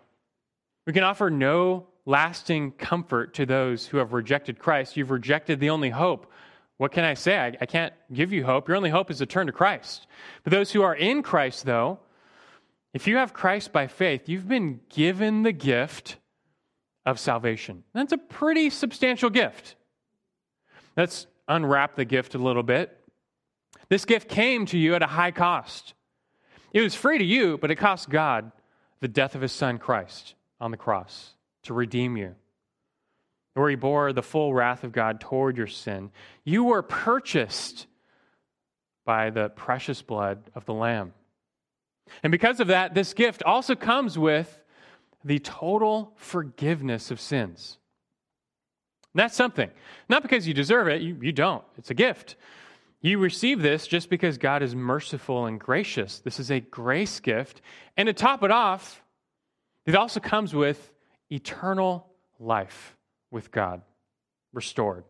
We 0.86 0.94
can 0.94 1.04
offer 1.04 1.30
no 1.30 1.88
lasting 2.06 2.72
comfort 2.72 3.34
to 3.36 3.46
those 3.46 3.86
who 3.86 3.98
have 3.98 4.14
rejected 4.14 4.60
Christ. 4.60 4.98
You've 4.98 5.12
rejected 5.12 5.60
the 5.60 5.70
only 5.70 5.90
hope. 5.90 6.32
What 6.78 6.92
can 6.92 7.04
I 7.04 7.16
say? 7.16 7.38
I, 7.38 7.58
I, 7.60 7.66
can't 7.66 7.94
give 8.14 8.32
you 8.32 8.46
hope. 8.46 8.68
Your 8.68 8.78
only 8.78 8.90
hope 8.90 9.10
is 9.10 9.18
to 9.18 9.26
turn 9.26 9.48
to 9.48 9.54
Christ. 9.54 10.06
But 10.44 10.52
those 10.52 10.72
who 10.72 10.84
are 10.84 10.96
in 10.96 11.24
Christ, 11.24 11.66
though, 11.66 12.00
if 12.94 13.08
you 13.08 13.18
have 13.18 13.34
Christ 13.34 13.74
by 13.74 13.88
faith, 13.88 14.30
you've 14.30 14.48
been 14.48 14.80
given 14.90 15.44
the 15.44 15.52
gift 15.52 16.18
of 17.06 17.20
salvation. 17.20 17.84
That's 17.94 18.14
a 18.14 18.18
pretty 18.18 18.70
substantial 18.70 19.30
gift. 19.30 19.76
Let's 20.96 21.28
unwrap 21.48 21.96
the 21.96 22.06
gift 22.06 22.36
a 22.36 22.40
little 22.40 22.64
bit. 22.64 22.98
This 23.90 24.06
gift 24.06 24.30
came 24.30 24.66
to 24.68 24.78
you 24.78 24.96
at 24.96 25.02
a 25.02 25.08
high 25.08 25.32
cost. 25.32 25.94
It 26.74 26.82
was 26.82 26.96
free 26.96 27.18
to 27.18 27.24
you, 27.24 27.58
but 27.58 27.72
it 27.72 27.76
cost 27.76 28.10
God 28.10 28.52
the 29.00 29.08
death 29.08 29.36
of 29.36 29.42
his 29.42 29.52
son 29.52 29.78
Christ 29.78 30.36
on 30.60 30.72
the 30.72 30.78
cross 30.78 31.34
to 31.64 31.74
redeem 31.74 32.18
you, 32.18 32.36
where 33.58 33.70
he 33.70 33.76
bore 33.76 34.14
the 34.14 34.22
full 34.22 34.54
wrath 34.54 34.84
of 34.84 34.92
God 34.92 35.20
toward 35.20 35.58
your 35.58 35.68
sin. 35.68 36.12
You 36.44 36.64
were 36.66 36.82
purchased 36.82 37.88
by 39.06 39.30
the 39.30 39.50
precious 39.50 40.02
blood 40.02 40.44
of 40.54 40.66
the 40.66 40.74
Lamb. 40.74 41.14
And 42.24 42.32
because 42.32 42.60
of 42.60 42.68
that, 42.68 42.94
this 42.94 43.14
gift 43.14 43.44
also 43.44 43.76
comes 43.76 44.18
with 44.18 44.62
the 45.24 45.40
total 45.40 46.14
forgiveness 46.18 47.10
of 47.12 47.20
sins. 47.20 47.78
And 49.14 49.22
that's 49.22 49.36
something. 49.36 49.70
Not 50.10 50.22
because 50.22 50.48
you 50.48 50.54
deserve 50.54 50.88
it, 50.88 51.02
you, 51.02 51.18
you 51.22 51.32
don't. 51.32 51.64
It's 51.78 51.90
a 51.90 51.96
gift. 51.96 52.36
You 53.02 53.20
receive 53.20 53.62
this 53.62 53.88
just 53.88 54.10
because 54.10 54.38
God 54.38 54.62
is 54.62 54.76
merciful 54.76 55.46
and 55.46 55.60
gracious. 55.60 56.20
This 56.20 56.40
is 56.40 56.52
a 56.52 56.60
grace 56.60 57.20
gift. 57.20 57.62
And 57.96 58.08
to 58.08 58.14
top 58.14 58.44
it 58.44 58.52
off, 58.52 59.02
it 59.86 59.96
also 59.96 60.20
comes 60.20 60.54
with 60.54 60.92
eternal 61.32 62.08
life 62.40 62.97
with 63.32 63.52
God, 63.52 63.82
restored. 64.54 65.04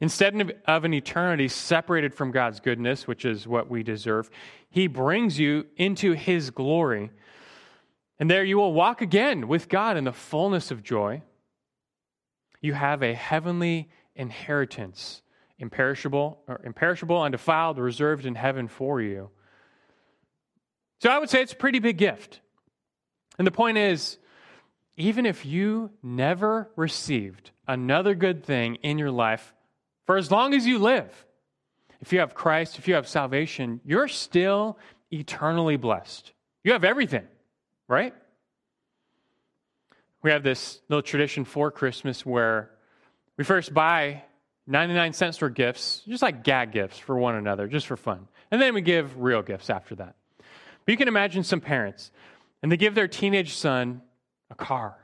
Instead 0.00 0.52
of 0.66 0.84
an 0.84 0.94
eternity 0.94 1.48
separated 1.48 2.14
from 2.14 2.30
God's 2.30 2.60
goodness, 2.60 3.06
which 3.06 3.24
is 3.24 3.46
what 3.46 3.70
we 3.70 3.82
deserve, 3.82 4.30
He 4.68 4.86
brings 4.86 5.38
you 5.38 5.66
into 5.76 6.12
His 6.12 6.50
glory. 6.50 7.10
And 8.18 8.30
there 8.30 8.44
you 8.44 8.58
will 8.58 8.74
walk 8.74 9.00
again 9.00 9.48
with 9.48 9.68
God 9.68 9.96
in 9.96 10.04
the 10.04 10.12
fullness 10.12 10.70
of 10.70 10.82
joy. 10.82 11.22
You 12.60 12.74
have 12.74 13.02
a 13.02 13.14
heavenly 13.14 13.88
inheritance 14.14 15.22
imperishable, 15.60 16.38
or 16.48 16.60
imperishable, 16.64 17.20
undefiled, 17.20 17.78
reserved 17.78 18.26
in 18.26 18.34
heaven 18.34 18.66
for 18.66 19.00
you. 19.00 19.30
So 21.00 21.10
I 21.10 21.18
would 21.18 21.30
say 21.30 21.42
it's 21.42 21.52
a 21.52 21.56
pretty 21.56 21.78
big 21.78 21.98
gift. 21.98 22.40
And 23.38 23.46
the 23.46 23.52
point 23.52 23.78
is, 23.78 24.18
even 25.00 25.26
if 25.26 25.46
you 25.46 25.90
never 26.02 26.70
received 26.76 27.50
another 27.66 28.14
good 28.14 28.44
thing 28.44 28.76
in 28.76 28.98
your 28.98 29.10
life 29.10 29.54
for 30.06 30.16
as 30.16 30.30
long 30.30 30.54
as 30.54 30.66
you 30.66 30.78
live, 30.78 31.26
if 32.00 32.12
you 32.12 32.20
have 32.20 32.34
Christ, 32.34 32.78
if 32.78 32.88
you 32.88 32.94
have 32.94 33.06
salvation, 33.06 33.80
you're 33.84 34.08
still 34.08 34.78
eternally 35.10 35.76
blessed. 35.76 36.32
You 36.64 36.72
have 36.72 36.84
everything, 36.84 37.26
right? 37.88 38.14
We 40.22 40.30
have 40.30 40.42
this 40.42 40.80
little 40.88 41.02
tradition 41.02 41.44
for 41.44 41.70
Christmas 41.70 42.24
where 42.26 42.70
we 43.36 43.44
first 43.44 43.72
buy 43.72 44.24
99 44.66 45.12
cent 45.12 45.34
store 45.34 45.50
gifts, 45.50 46.02
just 46.06 46.22
like 46.22 46.44
gag 46.44 46.72
gifts 46.72 46.98
for 46.98 47.16
one 47.16 47.34
another, 47.34 47.66
just 47.66 47.86
for 47.86 47.96
fun. 47.96 48.28
And 48.50 48.60
then 48.60 48.74
we 48.74 48.82
give 48.82 49.18
real 49.20 49.42
gifts 49.42 49.70
after 49.70 49.94
that. 49.96 50.16
But 50.38 50.92
you 50.92 50.96
can 50.96 51.08
imagine 51.08 51.44
some 51.44 51.60
parents, 51.60 52.10
and 52.62 52.70
they 52.70 52.76
give 52.76 52.94
their 52.94 53.08
teenage 53.08 53.54
son 53.54 54.02
a 54.50 54.54
car. 54.54 54.96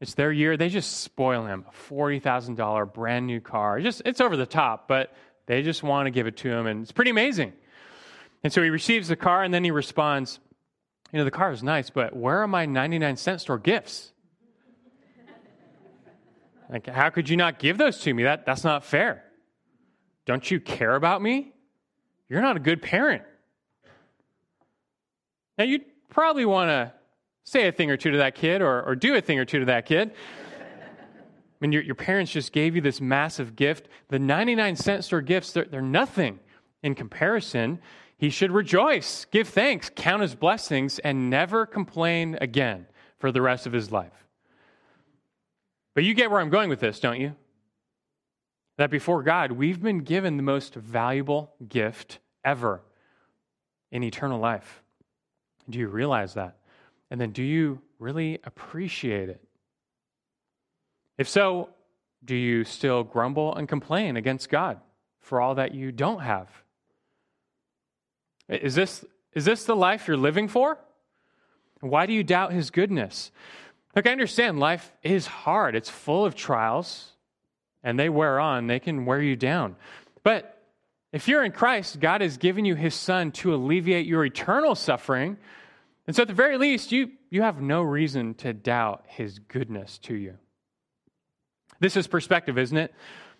It's 0.00 0.14
their 0.14 0.30
year. 0.30 0.56
They 0.56 0.68
just 0.68 1.00
spoil 1.00 1.46
him 1.46 1.64
a 1.68 1.92
$40,000 1.92 2.92
brand 2.92 3.26
new 3.26 3.40
car. 3.40 3.80
Just, 3.80 4.02
it's 4.04 4.20
over 4.20 4.36
the 4.36 4.46
top, 4.46 4.88
but 4.88 5.14
they 5.46 5.62
just 5.62 5.82
want 5.82 6.06
to 6.06 6.10
give 6.10 6.26
it 6.26 6.36
to 6.38 6.50
him, 6.50 6.66
and 6.66 6.82
it's 6.82 6.92
pretty 6.92 7.10
amazing. 7.10 7.52
And 8.44 8.52
so 8.52 8.62
he 8.62 8.68
receives 8.68 9.08
the 9.08 9.16
car, 9.16 9.42
and 9.42 9.54
then 9.54 9.64
he 9.64 9.70
responds, 9.70 10.38
You 11.12 11.18
know, 11.18 11.24
the 11.24 11.30
car 11.30 11.50
is 11.52 11.62
nice, 11.62 11.88
but 11.88 12.14
where 12.14 12.42
are 12.42 12.48
my 12.48 12.66
99 12.66 13.16
cent 13.16 13.40
store 13.40 13.58
gifts? 13.58 14.12
Like, 16.68 16.88
how 16.88 17.10
could 17.10 17.28
you 17.28 17.36
not 17.36 17.60
give 17.60 17.78
those 17.78 18.00
to 18.00 18.12
me? 18.12 18.24
That, 18.24 18.44
that's 18.44 18.64
not 18.64 18.84
fair. 18.84 19.22
Don't 20.24 20.50
you 20.50 20.58
care 20.58 20.96
about 20.96 21.22
me? 21.22 21.52
You're 22.28 22.42
not 22.42 22.56
a 22.56 22.58
good 22.58 22.82
parent. 22.82 23.22
Now, 25.56 25.62
you'd 25.62 25.84
probably 26.10 26.44
want 26.44 26.70
to 26.70 26.92
say 27.46 27.68
a 27.68 27.72
thing 27.72 27.90
or 27.90 27.96
two 27.96 28.10
to 28.10 28.18
that 28.18 28.34
kid 28.34 28.60
or, 28.60 28.82
or 28.82 28.94
do 28.94 29.14
a 29.14 29.20
thing 29.20 29.38
or 29.38 29.44
two 29.44 29.60
to 29.60 29.66
that 29.66 29.86
kid. 29.86 30.12
I 30.50 31.58
mean, 31.60 31.72
your, 31.72 31.82
your 31.82 31.94
parents 31.94 32.32
just 32.32 32.52
gave 32.52 32.74
you 32.74 32.82
this 32.82 33.00
massive 33.00 33.56
gift. 33.56 33.88
The 34.08 34.18
99 34.18 34.76
cent 34.76 35.04
store 35.04 35.22
gifts, 35.22 35.52
they're, 35.52 35.64
they're 35.64 35.80
nothing 35.80 36.40
in 36.82 36.94
comparison. 36.94 37.78
He 38.18 38.28
should 38.28 38.50
rejoice, 38.50 39.24
give 39.30 39.48
thanks, 39.48 39.90
count 39.94 40.22
his 40.22 40.34
blessings, 40.34 40.98
and 40.98 41.30
never 41.30 41.64
complain 41.64 42.36
again 42.40 42.86
for 43.18 43.32
the 43.32 43.40
rest 43.40 43.66
of 43.66 43.72
his 43.72 43.90
life. 43.90 44.26
But 45.94 46.04
you 46.04 46.12
get 46.12 46.30
where 46.30 46.40
I'm 46.40 46.50
going 46.50 46.68
with 46.68 46.80
this, 46.80 47.00
don't 47.00 47.20
you? 47.20 47.34
That 48.76 48.90
before 48.90 49.22
God, 49.22 49.52
we've 49.52 49.80
been 49.80 50.00
given 50.00 50.36
the 50.36 50.42
most 50.42 50.74
valuable 50.74 51.54
gift 51.66 52.18
ever 52.44 52.82
in 53.90 54.02
eternal 54.02 54.38
life. 54.38 54.82
Do 55.70 55.78
you 55.78 55.88
realize 55.88 56.34
that? 56.34 56.55
And 57.10 57.20
then 57.20 57.30
do 57.30 57.42
you 57.42 57.80
really 57.98 58.40
appreciate 58.44 59.28
it? 59.28 59.42
If 61.18 61.28
so, 61.28 61.70
do 62.24 62.34
you 62.34 62.64
still 62.64 63.04
grumble 63.04 63.54
and 63.54 63.68
complain 63.68 64.16
against 64.16 64.50
God 64.50 64.80
for 65.20 65.40
all 65.40 65.54
that 65.54 65.74
you 65.74 65.92
don't 65.92 66.20
have? 66.20 66.50
Is 68.48 68.74
this, 68.74 69.04
is 69.32 69.44
this 69.44 69.64
the 69.64 69.76
life 69.76 70.06
you're 70.08 70.16
living 70.16 70.48
for? 70.48 70.78
Why 71.80 72.06
do 72.06 72.12
you 72.12 72.24
doubt 72.24 72.52
his 72.52 72.70
goodness? 72.70 73.30
Look, 73.94 74.06
I 74.06 74.12
understand 74.12 74.60
life 74.60 74.92
is 75.02 75.26
hard, 75.26 75.74
it's 75.74 75.88
full 75.88 76.24
of 76.24 76.34
trials, 76.34 77.12
and 77.82 77.98
they 77.98 78.08
wear 78.08 78.38
on, 78.38 78.66
they 78.66 78.80
can 78.80 79.06
wear 79.06 79.22
you 79.22 79.36
down. 79.36 79.76
But 80.22 80.52
if 81.12 81.28
you're 81.28 81.44
in 81.44 81.52
Christ, 81.52 82.00
God 82.00 82.20
has 82.20 82.36
given 82.36 82.64
you 82.64 82.74
his 82.74 82.94
Son 82.94 83.32
to 83.32 83.54
alleviate 83.54 84.06
your 84.06 84.24
eternal 84.24 84.74
suffering. 84.74 85.38
And 86.06 86.14
so, 86.14 86.22
at 86.22 86.28
the 86.28 86.34
very 86.34 86.56
least, 86.56 86.92
you, 86.92 87.10
you 87.30 87.42
have 87.42 87.60
no 87.60 87.82
reason 87.82 88.34
to 88.34 88.52
doubt 88.52 89.04
his 89.08 89.38
goodness 89.38 89.98
to 90.00 90.14
you. 90.14 90.34
This 91.80 91.96
is 91.96 92.06
perspective, 92.06 92.58
isn't 92.58 92.76
it? 92.76 92.94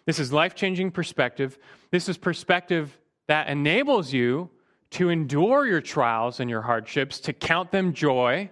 This 0.04 0.18
is 0.18 0.32
life 0.32 0.54
changing 0.54 0.90
perspective. 0.90 1.58
This 1.90 2.08
is 2.08 2.18
perspective 2.18 2.96
that 3.28 3.48
enables 3.48 4.12
you 4.12 4.50
to 4.90 5.10
endure 5.10 5.66
your 5.66 5.80
trials 5.80 6.40
and 6.40 6.48
your 6.48 6.62
hardships, 6.62 7.20
to 7.20 7.32
count 7.32 7.72
them 7.72 7.92
joy, 7.92 8.50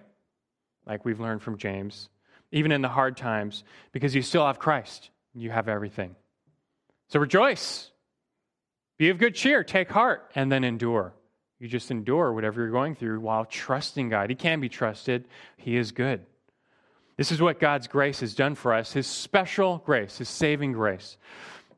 like 0.85 1.05
we've 1.05 1.19
learned 1.19 1.41
from 1.41 1.57
James, 1.57 2.09
even 2.51 2.71
in 2.71 2.81
the 2.81 2.89
hard 2.89 3.15
times, 3.17 3.63
because 3.91 4.13
you 4.13 4.21
still 4.21 4.45
have 4.45 4.59
Christ. 4.59 5.09
You 5.33 5.49
have 5.49 5.67
everything. 5.67 6.15
So 7.09 7.19
rejoice. 7.19 7.91
Be 8.97 9.09
of 9.09 9.17
good 9.17 9.35
cheer. 9.35 9.63
Take 9.63 9.89
heart 9.89 10.31
and 10.35 10.51
then 10.51 10.63
endure. 10.63 11.13
You 11.59 11.67
just 11.67 11.91
endure 11.91 12.33
whatever 12.33 12.61
you're 12.61 12.71
going 12.71 12.95
through 12.95 13.19
while 13.19 13.45
trusting 13.45 14.09
God. 14.09 14.29
He 14.29 14.35
can 14.35 14.59
be 14.59 14.69
trusted, 14.69 15.27
He 15.57 15.77
is 15.77 15.91
good. 15.91 16.25
This 17.17 17.31
is 17.31 17.41
what 17.41 17.61
God's 17.61 17.87
grace 17.87 18.19
has 18.19 18.35
done 18.35 18.55
for 18.55 18.73
us 18.73 18.93
His 18.93 19.07
special 19.07 19.81
grace, 19.85 20.17
His 20.17 20.29
saving 20.29 20.73
grace. 20.73 21.17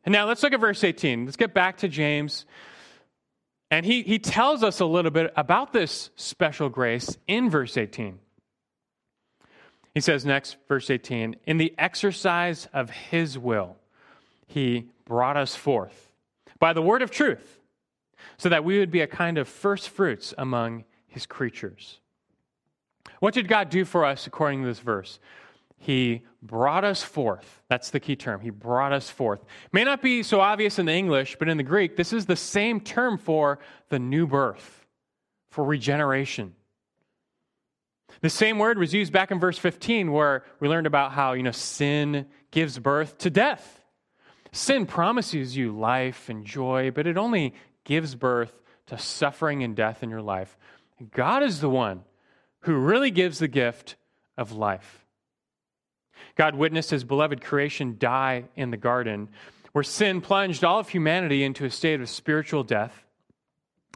And 0.05 0.13
now 0.13 0.25
let's 0.25 0.41
look 0.41 0.53
at 0.53 0.59
verse 0.59 0.83
18. 0.83 1.25
Let's 1.25 1.37
get 1.37 1.53
back 1.53 1.77
to 1.79 1.87
James. 1.87 2.45
And 3.69 3.85
he, 3.85 4.03
he 4.03 4.19
tells 4.19 4.63
us 4.63 4.79
a 4.79 4.85
little 4.85 5.11
bit 5.11 5.33
about 5.35 5.73
this 5.73 6.09
special 6.15 6.69
grace 6.69 7.17
in 7.27 7.49
verse 7.49 7.75
18. 7.75 8.19
He 9.93 10.01
says 10.01 10.25
next, 10.25 10.57
verse 10.67 10.89
18, 10.89 11.35
in 11.45 11.57
the 11.57 11.73
exercise 11.77 12.67
of 12.71 12.89
his 12.89 13.37
will, 13.37 13.75
he 14.45 14.89
brought 15.05 15.35
us 15.35 15.55
forth 15.55 16.11
by 16.59 16.71
the 16.71 16.81
word 16.81 17.01
of 17.01 17.11
truth, 17.11 17.59
so 18.37 18.49
that 18.49 18.63
we 18.63 18.79
would 18.79 18.91
be 18.91 19.01
a 19.01 19.07
kind 19.07 19.37
of 19.37 19.47
first 19.47 19.89
fruits 19.89 20.33
among 20.37 20.85
his 21.07 21.25
creatures. 21.25 21.99
What 23.19 23.33
did 23.33 23.47
God 23.47 23.69
do 23.69 23.85
for 23.85 24.05
us 24.05 24.27
according 24.27 24.61
to 24.61 24.67
this 24.67 24.79
verse? 24.79 25.19
He 25.79 26.23
brought 26.41 26.83
us 26.83 27.03
forth. 27.03 27.61
That's 27.69 27.91
the 27.91 27.99
key 27.99 28.15
term. 28.15 28.41
He 28.41 28.49
brought 28.49 28.93
us 28.93 29.09
forth. 29.09 29.43
May 29.71 29.83
not 29.83 30.01
be 30.01 30.23
so 30.23 30.41
obvious 30.41 30.79
in 30.79 30.87
the 30.87 30.93
English, 30.93 31.35
but 31.37 31.49
in 31.49 31.57
the 31.57 31.63
Greek, 31.63 31.95
this 31.95 32.13
is 32.13 32.25
the 32.25 32.35
same 32.35 32.79
term 32.81 33.17
for 33.17 33.59
the 33.89 33.99
new 33.99 34.25
birth, 34.25 34.85
for 35.49 35.63
regeneration. 35.63 36.55
The 38.21 38.29
same 38.29 38.57
word 38.57 38.79
was 38.79 38.93
used 38.93 39.13
back 39.13 39.29
in 39.29 39.39
verse 39.39 39.59
15 39.59 40.11
where 40.11 40.43
we 40.59 40.67
learned 40.67 40.87
about 40.87 41.11
how, 41.11 41.33
you 41.33 41.43
know, 41.43 41.51
sin 41.51 42.25
gives 42.49 42.79
birth 42.79 43.19
to 43.19 43.29
death. 43.29 43.81
Sin 44.51 44.87
promises 44.87 45.55
you 45.55 45.77
life 45.77 46.29
and 46.29 46.43
joy, 46.43 46.89
but 46.89 47.05
it 47.05 47.17
only 47.17 47.53
gives 47.87 48.15
birth 48.15 48.53
to 48.87 48.97
suffering 48.97 49.63
and 49.63 49.75
death 49.75 50.03
in 50.03 50.09
your 50.09 50.21
life. 50.21 50.57
God 51.11 51.41
is 51.41 51.61
the 51.61 51.69
one 51.69 52.03
who 52.61 52.75
really 52.75 53.11
gives 53.11 53.39
the 53.39 53.47
gift 53.47 53.95
of 54.37 54.51
life. 54.51 55.05
God 56.35 56.53
witnessed 56.53 56.89
his 56.89 57.05
beloved 57.05 57.41
creation 57.41 57.95
die 57.97 58.43
in 58.57 58.71
the 58.71 58.77
garden, 58.77 59.29
where 59.71 59.83
sin 59.83 60.19
plunged 60.19 60.65
all 60.65 60.79
of 60.79 60.89
humanity 60.89 61.43
into 61.43 61.63
a 61.63 61.69
state 61.69 62.01
of 62.01 62.09
spiritual 62.09 62.63
death. 62.63 63.05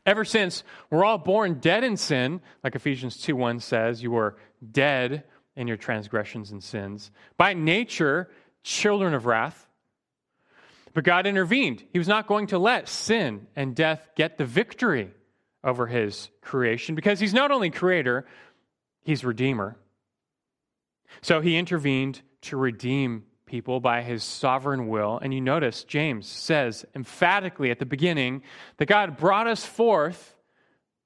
Ever 0.06 0.24
since, 0.24 0.64
we're 0.90 1.04
all 1.04 1.18
born 1.18 1.56
dead 1.56 1.84
in 1.84 1.98
sin, 1.98 2.40
like 2.64 2.76
Ephesians 2.76 3.18
2 3.18 3.36
1 3.36 3.60
says, 3.60 4.02
you 4.02 4.12
were 4.12 4.38
dead 4.72 5.26
in 5.58 5.68
your 5.68 5.78
transgressions 5.78 6.52
and 6.52 6.64
sins. 6.64 7.12
By 7.36 7.54
nature, 7.54 8.30
children 8.64 9.14
of 9.14 9.26
wrath. 9.26 9.68
But 10.94 11.04
God 11.04 11.26
intervened. 11.26 11.84
He 11.92 12.00
was 12.00 12.08
not 12.08 12.28
going 12.28 12.48
to 12.48 12.60
let 12.60 12.90
sin 12.90 13.48
and 13.56 13.76
death 13.76 14.10
get 14.16 14.38
the 14.38 14.46
victory 14.46 15.12
over 15.64 15.88
his 15.88 16.30
creation 16.42 16.96
because 16.96 17.20
he's 17.20 17.34
not 17.34 17.52
only 17.52 17.70
creator, 17.70 18.26
he's 19.04 19.24
redeemer. 19.24 19.78
So 21.22 21.42
he 21.42 21.58
intervened 21.58 22.22
to 22.44 22.58
redeem 22.58 23.26
people 23.46 23.80
by 23.80 24.02
his 24.02 24.24
sovereign 24.24 24.88
will. 24.88 25.20
And 25.22 25.34
you 25.34 25.42
notice 25.42 25.84
James 25.84 26.28
says 26.28 26.86
emphatically 26.96 27.70
at 27.70 27.80
the 27.80 27.86
beginning 27.86 28.44
that 28.78 28.88
God 28.88 29.18
brought 29.18 29.48
us 29.48 29.64
forth 29.64 30.36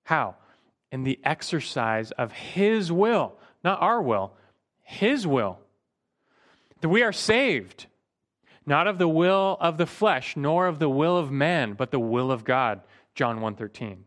how? 0.06 0.36
In 0.92 1.04
the 1.04 1.20
exercise 1.24 2.12
of 2.12 2.32
his 2.32 2.92
will, 2.92 3.38
not 3.64 3.82
our 3.82 4.02
will, 4.02 4.34
his 4.84 5.28
will. 5.28 5.60
That 6.82 6.90
we 6.90 7.02
are 7.02 7.12
saved, 7.12 7.88
not 8.66 8.88
of 8.88 8.98
the 8.98 9.08
will 9.08 9.58
of 9.60 9.78
the 9.78 9.86
flesh, 9.86 10.36
nor 10.36 10.68
of 10.68 10.80
the 10.80 10.90
will 10.90 11.18
of 11.18 11.32
man, 11.32 11.74
but 11.74 11.92
the 11.92 12.00
will 12.00 12.32
of 12.32 12.44
God. 12.44 12.82
John 13.14 13.40
1:13. 13.40 14.06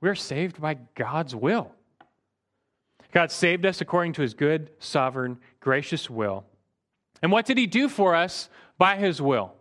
We 0.00 0.08
are 0.08 0.14
saved 0.14 0.60
by 0.60 0.74
God's 0.94 1.34
will. 1.34 1.72
God 3.12 3.30
saved 3.30 3.66
us 3.66 3.80
according 3.80 4.14
to 4.14 4.22
his 4.22 4.34
good, 4.34 4.70
sovereign, 4.78 5.38
gracious 5.60 6.08
will. 6.08 6.44
And 7.22 7.30
what 7.30 7.46
did 7.46 7.58
he 7.58 7.66
do 7.66 7.88
for 7.88 8.14
us 8.14 8.48
by 8.78 8.96
his 8.96 9.22
will? 9.22 9.54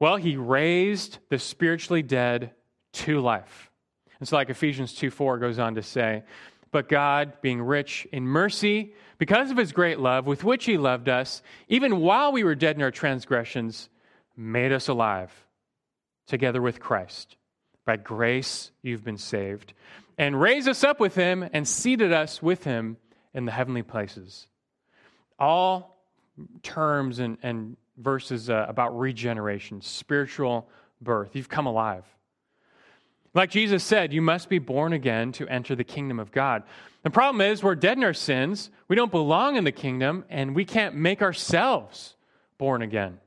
Well, 0.00 0.16
he 0.16 0.36
raised 0.36 1.18
the 1.28 1.38
spiritually 1.38 2.02
dead 2.02 2.52
to 2.94 3.20
life. 3.20 3.70
And 4.18 4.28
so, 4.28 4.36
like 4.36 4.50
Ephesians 4.50 4.94
2 4.94 5.10
4 5.10 5.38
goes 5.38 5.58
on 5.58 5.74
to 5.76 5.82
say, 5.82 6.24
But 6.70 6.88
God, 6.88 7.40
being 7.40 7.62
rich 7.62 8.06
in 8.10 8.26
mercy, 8.26 8.94
because 9.24 9.50
of 9.50 9.56
his 9.56 9.72
great 9.72 9.98
love 9.98 10.26
with 10.26 10.44
which 10.44 10.66
he 10.66 10.76
loved 10.76 11.08
us, 11.08 11.40
even 11.66 12.00
while 12.02 12.30
we 12.30 12.44
were 12.44 12.54
dead 12.54 12.76
in 12.76 12.82
our 12.82 12.90
transgressions, 12.90 13.88
made 14.36 14.70
us 14.70 14.86
alive 14.88 15.32
together 16.26 16.60
with 16.60 16.78
Christ. 16.78 17.36
By 17.86 17.96
grace 17.96 18.70
you've 18.82 19.02
been 19.02 19.16
saved 19.16 19.72
and 20.18 20.38
raised 20.38 20.68
us 20.68 20.84
up 20.84 21.00
with 21.00 21.14
him 21.14 21.42
and 21.54 21.66
seated 21.66 22.12
us 22.12 22.42
with 22.42 22.64
him 22.64 22.98
in 23.32 23.46
the 23.46 23.50
heavenly 23.50 23.82
places. 23.82 24.46
All 25.38 26.04
terms 26.62 27.18
and, 27.18 27.38
and 27.42 27.78
verses 27.96 28.50
uh, 28.50 28.66
about 28.68 28.98
regeneration, 28.98 29.80
spiritual 29.80 30.68
birth. 31.00 31.34
You've 31.34 31.48
come 31.48 31.64
alive. 31.64 32.04
Like 33.34 33.50
Jesus 33.50 33.82
said, 33.82 34.12
you 34.12 34.22
must 34.22 34.48
be 34.48 34.60
born 34.60 34.92
again 34.92 35.32
to 35.32 35.48
enter 35.48 35.74
the 35.74 35.84
kingdom 35.84 36.20
of 36.20 36.30
God. 36.30 36.62
The 37.02 37.10
problem 37.10 37.40
is, 37.40 37.62
we're 37.62 37.74
dead 37.74 37.98
in 37.98 38.04
our 38.04 38.14
sins, 38.14 38.70
we 38.88 38.96
don't 38.96 39.10
belong 39.10 39.56
in 39.56 39.64
the 39.64 39.72
kingdom, 39.72 40.24
and 40.30 40.54
we 40.54 40.64
can't 40.64 40.94
make 40.94 41.20
ourselves 41.20 42.14
born 42.58 42.80
again. 42.80 43.18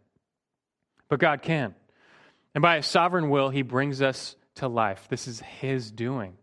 But 1.10 1.20
God 1.20 1.41
can. 1.41 1.76
And 2.55 2.62
by 2.62 2.78
his 2.78 2.88
sovereign 2.88 3.30
will, 3.30 3.49
he 3.49 3.62
brings 3.62 4.01
us 4.01 4.36
to 4.55 4.68
life. 4.68 5.08
This 5.10 5.28
is 5.28 5.41
his 5.41 5.91
doing. 5.91 6.38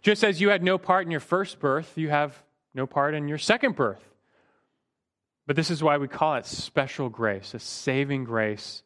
Just 0.00 0.24
as 0.24 0.40
you 0.40 0.48
had 0.48 0.62
no 0.62 0.78
part 0.78 1.04
in 1.04 1.10
your 1.10 1.20
first 1.20 1.58
birth, 1.58 1.98
you 1.98 2.08
have 2.08 2.40
no 2.72 2.86
part 2.86 3.14
in 3.14 3.28
your 3.28 3.38
second 3.38 3.76
birth. 3.76 4.02
But 5.46 5.56
this 5.56 5.70
is 5.70 5.82
why 5.82 5.98
we 5.98 6.08
call 6.08 6.36
it 6.36 6.46
special 6.46 7.08
grace, 7.08 7.52
a 7.52 7.58
saving 7.58 8.24
grace, 8.24 8.82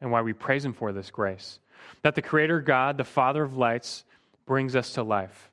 and 0.00 0.10
why 0.10 0.22
we 0.22 0.32
praise 0.32 0.64
Him 0.64 0.72
for 0.72 0.92
this 0.92 1.10
grace. 1.10 1.58
That 2.02 2.14
the 2.14 2.22
Creator 2.22 2.60
God, 2.60 2.96
the 2.96 3.04
Father 3.04 3.42
of 3.42 3.56
lights, 3.56 4.04
brings 4.46 4.74
us 4.76 4.94
to 4.94 5.02
life. 5.02 5.50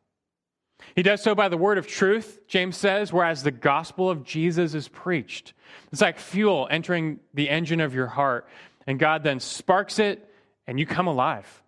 He 0.95 1.03
does 1.03 1.21
so 1.21 1.35
by 1.35 1.49
the 1.49 1.57
word 1.57 1.77
of 1.77 1.87
truth, 1.87 2.39
James 2.47 2.77
says, 2.77 3.11
whereas 3.11 3.43
the 3.43 3.51
gospel 3.51 4.09
of 4.09 4.23
Jesus 4.23 4.73
is 4.73 4.87
preached. 4.87 5.53
It's 5.91 6.01
like 6.01 6.17
fuel 6.17 6.67
entering 6.71 7.19
the 7.33 7.49
engine 7.49 7.81
of 7.81 7.93
your 7.93 8.07
heart, 8.07 8.47
and 8.87 8.97
God 8.97 9.23
then 9.23 9.39
sparks 9.39 9.99
it, 9.99 10.25
and 10.65 10.79
you 10.79 10.85
come 10.85 11.07
alive. 11.07 11.63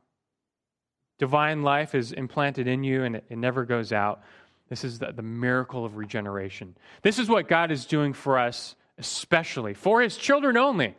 Divine 1.22 1.62
life 1.62 1.94
is 1.94 2.14
implanted 2.14 2.68
in 2.68 2.84
you 2.84 3.04
and 3.04 3.18
it, 3.18 3.26
never 3.30 3.64
goes 3.64 3.94
out. 3.94 4.24
This 4.70 4.84
is 4.84 4.98
the, 4.98 5.12
the 5.12 5.22
miracle 5.22 5.86
of 5.86 5.96
regeneration. 5.96 6.76
This 7.04 7.20
is 7.20 7.30
what 7.30 7.48
God 7.48 7.70
is 7.70 7.86
doing 7.86 8.14
for 8.14 8.40
us, 8.40 8.76
especially 8.98 9.76
for 9.76 10.02
his 10.02 10.18
children 10.18 10.58
only. 10.58 10.96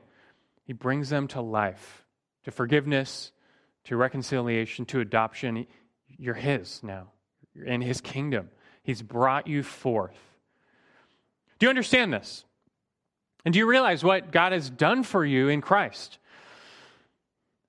He 0.65 0.75
brings 0.75 1.11
them 1.11 1.27
to 1.29 1.41
life, 1.41 2.05
to 2.45 2.53
forgiveness, 2.53 3.33
to 3.85 3.97
reconciliation, 3.97 4.85
to 4.87 5.01
adoption. 5.01 5.67
You're 6.09 6.35
his 6.35 6.83
now. 6.83 7.09
You're 7.55 7.67
in 7.67 7.81
his 7.81 8.01
kingdom. 8.01 8.51
He's 8.83 9.03
brought 9.03 9.47
you 9.47 9.63
forth. 9.63 10.19
Do 11.59 11.67
you 11.67 11.71
understand 11.71 12.13
this? 12.13 12.45
And 13.45 13.53
do 13.53 13.59
you 13.59 13.67
realize 13.67 14.05
what 14.05 14.31
God 14.33 14.53
has 14.53 14.71
done 14.71 15.03
for 15.03 15.25
you 15.25 15.49
in 15.49 15.61
Christ? 15.61 16.19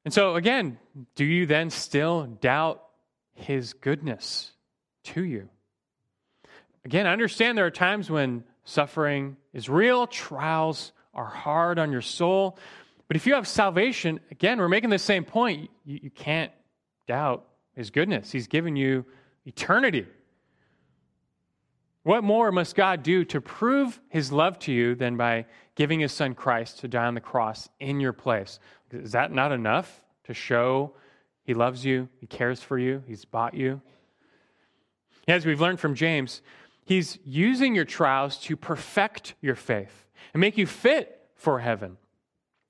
And 0.06 0.14
so, 0.14 0.36
again, 0.36 0.78
do 1.16 1.24
you 1.26 1.46
then 1.46 1.70
still 1.70 2.26
doubt 2.26 2.84
his 3.36 3.74
goodness 3.74 4.52
to 5.06 5.24
you? 5.24 5.50
Again, 6.86 7.08
I 7.08 7.14
understand 7.14 7.58
there 7.58 7.66
are 7.66 7.72
times 7.72 8.10
when 8.10 8.44
suffering 8.66 9.38
is 9.54 9.70
real, 9.70 10.06
trials 10.08 10.92
are 11.14 11.26
hard 11.26 11.80
on 11.80 11.92
your 11.92 12.02
soul. 12.02 12.58
But 13.08 13.18
if 13.18 13.28
you 13.28 13.34
have 13.36 13.48
salvation, 13.48 14.20
again, 14.32 14.60
we're 14.60 14.70
making 14.70 14.90
the 14.90 15.00
same 15.00 15.24
point. 15.24 15.70
You, 15.86 16.00
you 16.04 16.10
can't 16.10 16.52
doubt 17.08 17.46
his 17.76 17.90
goodness. 17.90 18.32
He's 18.32 18.48
given 18.48 18.76
you 18.76 19.06
eternity. 19.46 20.08
What 22.04 22.24
more 22.24 22.52
must 22.52 22.76
God 22.76 23.02
do 23.02 23.24
to 23.26 23.40
prove 23.40 24.00
his 24.10 24.32
love 24.32 24.60
to 24.60 24.74
you 24.74 24.96
than 24.96 25.16
by 25.16 25.46
giving 25.76 26.02
his 26.02 26.12
son 26.12 26.36
Christ 26.36 26.80
to 26.80 26.88
die 26.88 27.06
on 27.06 27.14
the 27.14 27.22
cross 27.22 27.70
in 27.80 28.00
your 28.00 28.14
place? 28.14 28.60
Is 28.92 29.14
that 29.14 29.32
not 29.32 29.52
enough 29.52 30.02
to 30.26 30.34
show 30.34 30.94
he 31.44 31.54
loves 31.54 31.86
you, 31.86 32.10
he 32.20 32.28
cares 32.28 32.62
for 32.62 32.78
you, 32.78 33.04
he's 33.08 33.26
bought 33.26 33.54
you? 33.54 33.82
As 35.28 35.46
we've 35.46 35.62
learned 35.62 35.80
from 35.80 35.96
James, 35.96 36.42
he's 36.86 37.18
using 37.24 37.74
your 37.74 37.86
trials 37.86 38.38
to 38.40 38.58
perfect 38.58 39.36
your 39.42 39.56
faith 39.56 40.06
and 40.34 40.42
make 40.42 40.58
you 40.58 40.68
fit 40.68 41.22
for 41.36 41.60
heaven. 41.60 41.98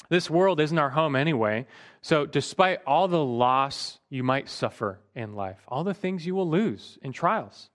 This 0.09 0.29
world 0.29 0.59
isn't 0.59 0.77
our 0.77 0.89
home 0.89 1.15
anyway. 1.15 1.65
So, 2.01 2.25
despite 2.25 2.79
all 2.85 3.07
the 3.07 3.23
loss 3.23 3.99
you 4.09 4.23
might 4.23 4.49
suffer 4.49 4.99
in 5.15 5.33
life, 5.33 5.59
all 5.67 5.83
the 5.83 5.93
things 5.93 6.25
you 6.25 6.35
will 6.35 6.49
lose 6.49 6.97
in 7.01 7.13
trials, 7.13 7.69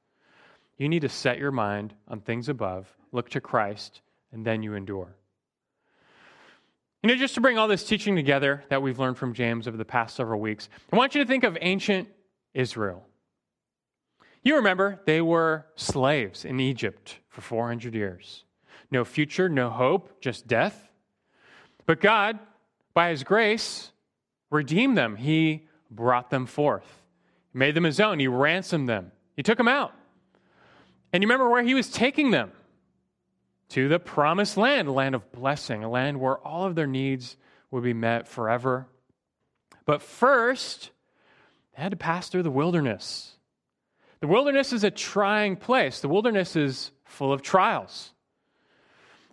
you 0.77 0.89
need 0.89 1.03
to 1.03 1.09
set 1.09 1.39
your 1.39 1.51
mind 1.51 1.95
on 2.07 2.21
things 2.21 2.49
above, 2.49 2.87
look 3.11 3.31
to 3.31 3.41
Christ, 3.41 4.01
and 4.33 4.45
then 4.45 4.63
you 4.63 4.75
endure. 4.75 5.17
You 7.03 7.09
know, 7.09 7.17
just 7.17 7.35
to 7.35 7.41
bring 7.41 7.59
all 7.59 7.69
this 7.69 7.85
teaching 7.85 8.17
together 8.17 8.65
that 8.71 8.83
we've 8.83 8.99
learned 8.99 9.19
from 9.19 9.33
James 9.33 9.69
over 9.69 9.77
the 9.77 9.85
past 9.85 10.17
several 10.17 10.41
weeks, 10.41 10.69
I 10.93 10.97
want 10.97 11.15
you 11.15 11.23
to 11.23 11.29
think 11.29 11.45
of 11.45 11.57
ancient 11.61 12.09
Israel. 12.55 13.07
You 14.43 14.57
remember 14.57 15.01
they 15.05 15.21
were 15.21 15.67
slaves 15.77 16.45
in 16.45 16.61
Egypt 16.61 17.19
for 17.29 17.41
400 17.41 17.95
years. 17.95 18.45
No 18.91 19.05
future, 19.05 19.49
no 19.49 19.71
hope, 19.71 20.21
just 20.21 20.47
death. 20.47 20.88
But 21.89 22.01
God, 22.01 22.39
by 22.95 23.11
His 23.11 23.25
grace, 23.25 23.91
redeemed 24.51 24.97
them. 24.97 25.17
He 25.17 25.67
brought 25.91 26.31
them 26.31 26.47
forth, 26.47 27.03
he 27.53 27.59
made 27.59 27.75
them 27.75 27.83
His 27.83 27.99
own. 27.99 28.21
He 28.21 28.29
ransomed 28.29 28.89
them, 28.89 29.11
He 29.35 29.43
took 29.43 29.59
them 29.59 29.67
out. 29.67 29.93
And 31.13 31.21
you 31.21 31.27
remember 31.27 31.51
where 31.51 31.65
He 31.65 31.75
was 31.75 31.91
taking 31.91 32.31
them? 32.31 32.53
to 33.71 33.89
the 33.89 33.99
promised 33.99 34.57
land, 34.57 34.89
a 34.89 34.93
land 34.93 35.15
of 35.15 35.31
blessing, 35.31 35.85
a 35.85 35.91
land 35.91 36.21
where 36.21 36.39
all 36.39 36.65
of 36.65 36.75
their 36.75 36.87
needs 36.87 37.37
would 37.71 37.83
be 37.83 37.93
met 37.93 38.27
forever. 38.27 38.87
But 39.85 40.03
first, 40.03 40.91
they 41.77 41.83
had 41.83 41.91
to 41.91 41.97
pass 41.97 42.29
through 42.29 42.45
the 42.45 42.51
wilderness. 42.51 43.37
The 44.21 44.27
wilderness 44.27 44.73
is 44.73 44.85
a 44.85 44.91
trying 44.91 45.57
place, 45.57 46.01
the 46.01 46.09
wilderness 46.09 46.57
is 46.57 46.91
full 47.05 47.33
of 47.33 47.43
trials. 47.43 48.13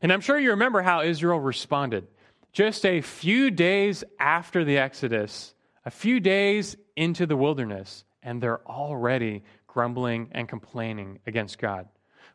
And 0.02 0.12
I'm 0.12 0.22
sure 0.22 0.38
you 0.38 0.52
remember 0.52 0.82
how 0.82 1.02
Israel 1.02 1.40
responded. 1.40 2.08
Just 2.56 2.86
a 2.86 3.02
few 3.02 3.52
days 3.52 4.06
after 4.18 4.64
the 4.64 4.78
Exodus, 4.78 5.54
a 5.84 5.92
few 5.92 6.22
days 6.22 6.78
into 6.96 7.26
the 7.26 7.36
wilderness, 7.36 8.06
and 8.24 8.42
they're 8.42 8.66
already 8.66 9.44
grumbling 9.68 10.30
and 10.32 10.48
complaining 10.48 11.20
against 11.28 11.60
God. 11.60 11.90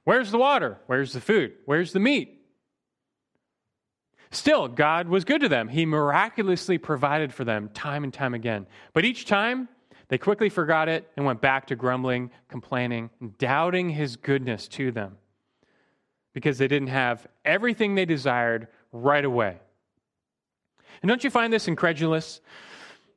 Where's 0.04 0.30
the 0.30 0.36
water? 0.36 0.76
Where's 0.88 1.14
the 1.14 1.22
food? 1.22 1.54
Where's 1.64 1.94
the 1.94 2.00
meat? 2.00 2.38
Still, 4.30 4.68
God 4.68 5.08
was 5.08 5.24
good 5.24 5.40
to 5.40 5.48
them. 5.48 5.68
He 5.68 5.86
miraculously 5.86 6.76
provided 6.76 7.32
for 7.32 7.44
them 7.44 7.70
time 7.72 8.04
and 8.04 8.12
time 8.12 8.34
again. 8.34 8.66
But 8.92 9.06
each 9.06 9.24
time, 9.24 9.70
they 10.08 10.18
quickly 10.18 10.50
forgot 10.50 10.90
it 10.90 11.10
and 11.16 11.24
went 11.24 11.40
back 11.40 11.68
to 11.68 11.76
grumbling, 11.76 12.30
complaining, 12.46 13.08
doubting 13.38 13.88
his 13.88 14.16
goodness 14.16 14.68
to 14.68 14.92
them 14.92 15.16
because 16.34 16.58
they 16.58 16.68
didn't 16.68 16.88
have 16.88 17.26
everything 17.42 17.94
they 17.94 18.04
desired 18.04 18.68
right 18.92 19.24
away. 19.24 19.60
And 21.02 21.08
don't 21.08 21.24
you 21.24 21.30
find 21.30 21.52
this 21.52 21.68
incredulous? 21.68 22.40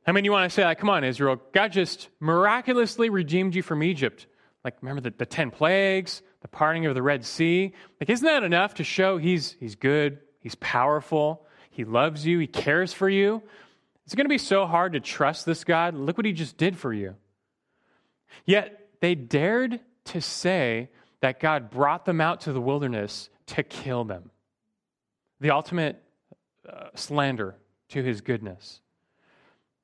I 0.06 0.12
mean, 0.12 0.26
you 0.26 0.32
want 0.32 0.50
to 0.50 0.54
say, 0.54 0.66
like, 0.66 0.80
come 0.80 0.90
on, 0.90 1.04
Israel, 1.04 1.42
God 1.54 1.72
just 1.72 2.10
miraculously 2.20 3.10
redeemed 3.10 3.56
you 3.56 3.62
from 3.62 3.84
Egypt. 3.84 4.28
Like, 4.64 4.76
remember 4.82 5.02
the, 5.02 5.14
the 5.18 5.26
10 5.26 5.52
plagues, 5.52 6.22
the 6.42 6.48
parting 6.48 6.86
of 6.86 6.96
the 6.96 7.02
Red 7.02 7.26
Sea? 7.26 7.74
Like, 8.00 8.10
isn't 8.10 8.26
that 8.26 8.44
enough 8.44 8.76
to 8.76 8.84
show 8.84 9.18
he's, 9.18 9.56
he's 9.60 9.76
good, 9.76 10.20
he's 10.40 10.56
powerful, 10.56 11.46
he 11.72 11.86
loves 11.86 12.26
you, 12.26 12.40
he 12.40 12.48
cares 12.48 12.94
for 12.94 13.10
you? 13.10 13.42
It's 14.06 14.16
going 14.16 14.26
to 14.26 14.30
be 14.30 14.38
so 14.38 14.66
hard 14.66 14.94
to 14.94 15.00
trust 15.00 15.46
this 15.46 15.64
God. 15.64 15.96
Look 15.96 16.18
what 16.18 16.26
he 16.26 16.34
just 16.34 16.58
did 16.58 16.78
for 16.78 16.94
you. 16.94 17.16
Yet, 18.46 18.90
they 19.00 19.16
dared 19.16 19.80
to 20.06 20.22
say 20.22 20.90
that 21.22 21.40
God 21.40 21.70
brought 21.70 22.04
them 22.04 22.20
out 22.20 22.42
to 22.42 22.54
the 22.54 22.60
wilderness 22.60 23.30
to 23.48 23.64
kill 23.64 24.04
them. 24.04 24.32
The 25.40 25.52
ultimate 25.52 26.02
uh, 26.68 26.88
slander 26.96 27.56
to 27.94 28.04
his 28.04 28.22
goodness. 28.22 28.82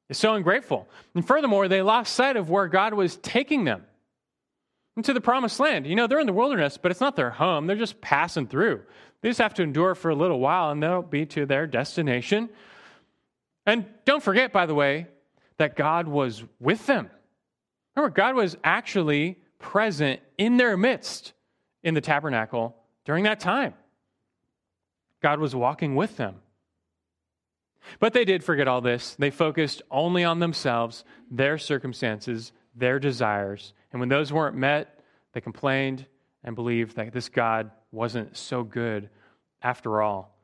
Is 0.10 0.18
so 0.18 0.34
ungrateful. 0.34 0.88
And 1.14 1.26
furthermore, 1.26 1.68
they 1.68 1.82
lost 1.82 2.16
sight 2.16 2.36
of 2.36 2.50
where 2.50 2.68
God 2.68 2.94
was 2.94 3.18
taking 3.18 3.64
them 3.64 3.84
into 4.98 5.14
the 5.14 5.22
promised 5.22 5.60
land. 5.60 5.86
You 5.86 5.96
know, 5.96 6.08
they're 6.08 6.20
in 6.20 6.28
the 6.28 6.34
wilderness, 6.34 6.78
but 6.78 6.92
it's 6.92 7.00
not 7.00 7.16
their 7.16 7.30
home. 7.30 7.68
They're 7.68 7.76
just 7.76 8.02
passing 8.02 8.48
through. 8.48 8.82
They 9.22 9.30
just 9.30 9.40
have 9.40 9.54
to 9.56 9.64
endure 9.64 9.96
for 9.96 10.10
a 10.10 10.16
little 10.16 10.40
while 10.40 10.72
and 10.72 10.82
they'll 10.82 11.02
be 11.02 11.26
to 11.28 11.46
their 11.46 11.68
destination. 11.68 12.50
And 13.66 13.86
don't 14.06 14.24
forget, 14.24 14.52
by 14.52 14.66
the 14.66 14.74
way, 14.74 15.08
that 15.58 15.76
God 15.76 16.08
was 16.08 16.44
with 16.60 16.86
them. 16.88 17.10
Remember, 17.96 18.14
God 18.14 18.36
was 18.36 18.58
actually 18.64 19.38
present 19.60 20.22
in 20.38 20.58
their 20.58 20.76
midst 20.76 21.34
in 21.84 21.94
the 21.94 22.02
tabernacle 22.02 22.76
during 23.06 23.26
that 23.26 23.40
time. 23.40 23.74
God 25.22 25.40
was 25.40 25.54
walking 25.54 25.96
with 25.96 26.18
them. 26.18 26.36
But 28.00 28.14
they 28.14 28.26
did 28.26 28.44
forget 28.44 28.68
all 28.68 28.82
this. 28.82 29.16
They 29.18 29.32
focused 29.32 29.82
only 29.90 30.24
on 30.24 30.40
themselves, 30.40 31.04
their 31.32 31.58
circumstances, 31.58 32.52
their 32.76 33.00
desires. 33.00 33.74
And 33.92 34.00
when 34.00 34.10
those 34.10 34.32
weren't 34.32 34.56
met, 34.56 35.00
they 35.34 35.42
complained 35.42 36.06
and 36.44 36.56
believed 36.56 36.96
that 36.96 37.12
this 37.12 37.30
God 37.30 37.72
wasn't 37.92 38.38
so 38.38 38.64
good 38.64 39.10
after 39.62 40.02
all. 40.02 40.36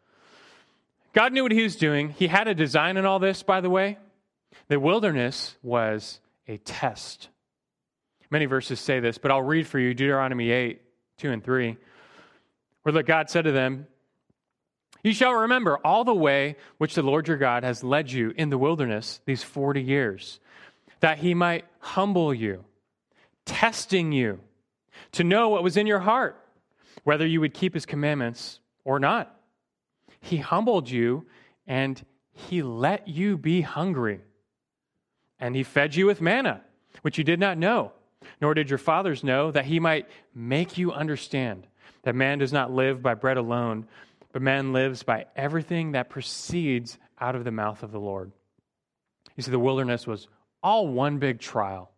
God 1.13 1.31
knew 1.31 1.43
what 1.43 1.51
he 1.51 1.63
was 1.63 1.75
doing. 1.77 2.09
He 2.09 2.27
had 2.27 2.47
a 2.47 2.53
design 2.53 2.97
in 2.97 3.05
all 3.05 3.19
this, 3.19 3.43
by 3.43 3.61
the 3.61 3.69
way. 3.69 3.97
The 4.67 4.79
wilderness 4.79 5.55
was 5.63 6.19
a 6.47 6.57
test. 6.57 7.29
Many 8.29 8.45
verses 8.45 8.79
say 8.79 8.99
this, 8.99 9.17
but 9.17 9.31
I'll 9.31 9.41
read 9.41 9.67
for 9.67 9.79
you 9.79 9.93
Deuteronomy 9.93 10.51
8, 10.51 10.81
2 11.19 11.31
and 11.31 11.43
3, 11.43 11.77
where 12.83 13.03
God 13.03 13.29
said 13.29 13.45
to 13.45 13.51
them, 13.51 13.87
you 15.05 15.13
shall 15.13 15.33
remember 15.33 15.77
all 15.83 16.03
the 16.03 16.13
way 16.13 16.55
which 16.77 16.95
the 16.95 17.03
Lord 17.03 17.27
your 17.27 17.37
God 17.37 17.63
has 17.63 17.83
led 17.83 18.11
you 18.11 18.33
in 18.35 18.49
the 18.49 18.57
wilderness 18.57 19.21
these 19.25 19.43
40 19.43 19.81
years, 19.81 20.39
that 20.99 21.19
he 21.19 21.33
might 21.33 21.65
humble 21.79 22.33
you, 22.33 22.65
testing 23.45 24.11
you 24.11 24.39
to 25.11 25.23
know 25.23 25.49
what 25.49 25.63
was 25.63 25.77
in 25.77 25.87
your 25.87 25.99
heart, 25.99 26.43
whether 27.03 27.25
you 27.25 27.39
would 27.41 27.53
keep 27.53 27.73
his 27.73 27.85
commandments 27.85 28.59
or 28.83 28.99
not. 28.99 29.39
He 30.21 30.37
humbled 30.37 30.89
you 30.89 31.27
and 31.67 32.03
he 32.31 32.63
let 32.63 33.07
you 33.07 33.37
be 33.37 33.61
hungry. 33.61 34.21
And 35.39 35.55
he 35.55 35.63
fed 35.63 35.95
you 35.95 36.05
with 36.07 36.21
manna, 36.21 36.61
which 37.01 37.17
you 37.17 37.23
did 37.23 37.39
not 37.39 37.57
know, 37.57 37.91
nor 38.41 38.53
did 38.53 38.69
your 38.69 38.79
fathers 38.79 39.23
know, 39.23 39.51
that 39.51 39.65
he 39.65 39.79
might 39.79 40.07
make 40.33 40.77
you 40.77 40.91
understand 40.91 41.67
that 42.03 42.15
man 42.15 42.39
does 42.39 42.53
not 42.53 42.71
live 42.71 43.01
by 43.01 43.13
bread 43.13 43.37
alone 43.37 43.87
but 44.35 44.41
man 44.41 44.73
lives 44.73 45.01
by 45.01 45.27
everything 45.37 45.93
that 45.93 46.09
proceeds 46.09 46.99
out 47.21 47.37
of 47.37 47.45
the 47.45 47.51
mouth 47.51 47.83
of 47.83 47.93
the 47.93 48.01
Lord. 48.01 48.33
You 49.37 49.43
see, 49.43 49.51
the 49.51 49.57
wilderness 49.57 50.05
was 50.05 50.27
all 50.61 50.89
one 50.89 51.19
big 51.19 51.39
trial 51.39 51.89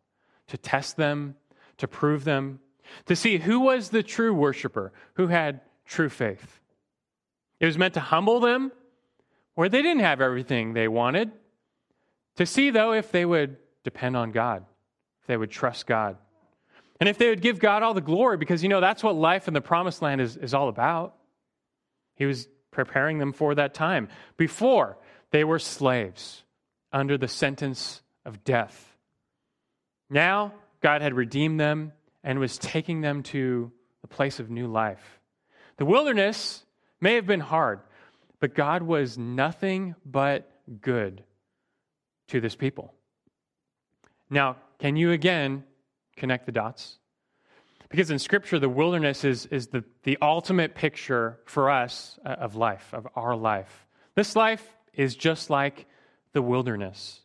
to 0.49 0.55
test 0.55 0.97
them, 0.97 1.33
to 1.77 1.87
prove 1.87 2.25
them, 2.25 2.59
to 3.07 3.15
see 3.15 3.39
who 3.39 3.61
was 3.61 3.89
the 3.89 4.03
true 4.03 4.35
worshiper, 4.35 4.93
who 5.15 5.25
had 5.25 5.61
true 5.83 6.09
faith. 6.09 6.59
It 7.59 7.65
was 7.65 7.75
meant 7.75 7.95
to 7.95 8.01
humble 8.01 8.39
them 8.39 8.71
where 9.55 9.67
they 9.67 9.81
didn't 9.81 10.03
have 10.03 10.21
everything 10.21 10.73
they 10.73 10.87
wanted, 10.87 11.31
to 12.35 12.45
see, 12.45 12.69
though, 12.69 12.93
if 12.93 13.11
they 13.11 13.25
would 13.25 13.57
depend 13.83 14.15
on 14.15 14.31
God, 14.31 14.63
if 15.21 15.25
they 15.25 15.37
would 15.37 15.49
trust 15.49 15.87
God, 15.87 16.17
and 16.99 17.09
if 17.09 17.17
they 17.17 17.29
would 17.29 17.41
give 17.41 17.57
God 17.57 17.81
all 17.81 17.95
the 17.95 17.99
glory, 17.99 18.37
because, 18.37 18.61
you 18.61 18.69
know, 18.69 18.79
that's 18.79 19.01
what 19.01 19.15
life 19.15 19.47
in 19.47 19.55
the 19.55 19.61
promised 19.61 20.03
land 20.03 20.21
is, 20.21 20.37
is 20.37 20.53
all 20.53 20.69
about. 20.69 21.16
He 22.17 22.25
was 22.25 22.49
preparing 22.71 23.19
them 23.19 23.31
for 23.31 23.55
that 23.55 23.73
time 23.73 24.09
before 24.35 24.97
they 25.31 25.43
were 25.43 25.59
slaves 25.59 26.43
under 26.91 27.17
the 27.17 27.27
sentence 27.27 28.01
of 28.25 28.43
death. 28.43 28.97
Now, 30.09 30.53
God 30.81 31.01
had 31.01 31.13
redeemed 31.13 31.59
them 31.59 31.93
and 32.23 32.39
was 32.39 32.57
taking 32.57 33.01
them 33.01 33.23
to 33.23 33.71
the 34.01 34.07
place 34.07 34.39
of 34.39 34.49
new 34.49 34.67
life. 34.67 35.19
The 35.77 35.85
wilderness 35.85 36.63
may 36.99 37.15
have 37.15 37.25
been 37.25 37.39
hard, 37.39 37.79
but 38.39 38.55
God 38.55 38.83
was 38.83 39.17
nothing 39.17 39.95
but 40.05 40.49
good 40.81 41.23
to 42.29 42.41
this 42.41 42.55
people. 42.55 42.93
Now, 44.29 44.57
can 44.79 44.95
you 44.95 45.11
again 45.11 45.63
connect 46.15 46.45
the 46.45 46.51
dots? 46.51 46.97
Because 47.89 48.11
in 48.11 48.19
Scripture, 48.19 48.59
the 48.59 48.69
wilderness 48.69 49.23
is, 49.23 49.45
is 49.45 49.67
the, 49.67 49.83
the 50.03 50.17
ultimate 50.21 50.75
picture 50.75 51.39
for 51.45 51.69
us 51.69 52.19
uh, 52.25 52.29
of 52.29 52.55
life, 52.55 52.93
of 52.93 53.07
our 53.15 53.35
life. 53.35 53.87
This 54.15 54.35
life 54.35 54.65
is 54.93 55.15
just 55.15 55.49
like 55.49 55.85
the 56.33 56.41
wilderness. 56.41 57.21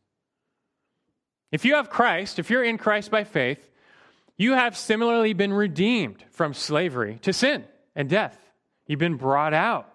If 1.50 1.64
you 1.64 1.74
have 1.74 1.90
Christ, 1.90 2.38
if 2.38 2.48
you're 2.48 2.64
in 2.64 2.78
Christ 2.78 3.10
by 3.10 3.24
faith, 3.24 3.68
you 4.36 4.52
have 4.52 4.76
similarly 4.76 5.32
been 5.34 5.52
redeemed 5.52 6.24
from 6.30 6.54
slavery 6.54 7.18
to 7.22 7.32
sin 7.32 7.64
and 7.94 8.08
death. 8.08 8.38
You've 8.86 9.00
been 9.00 9.16
brought 9.16 9.54
out, 9.54 9.94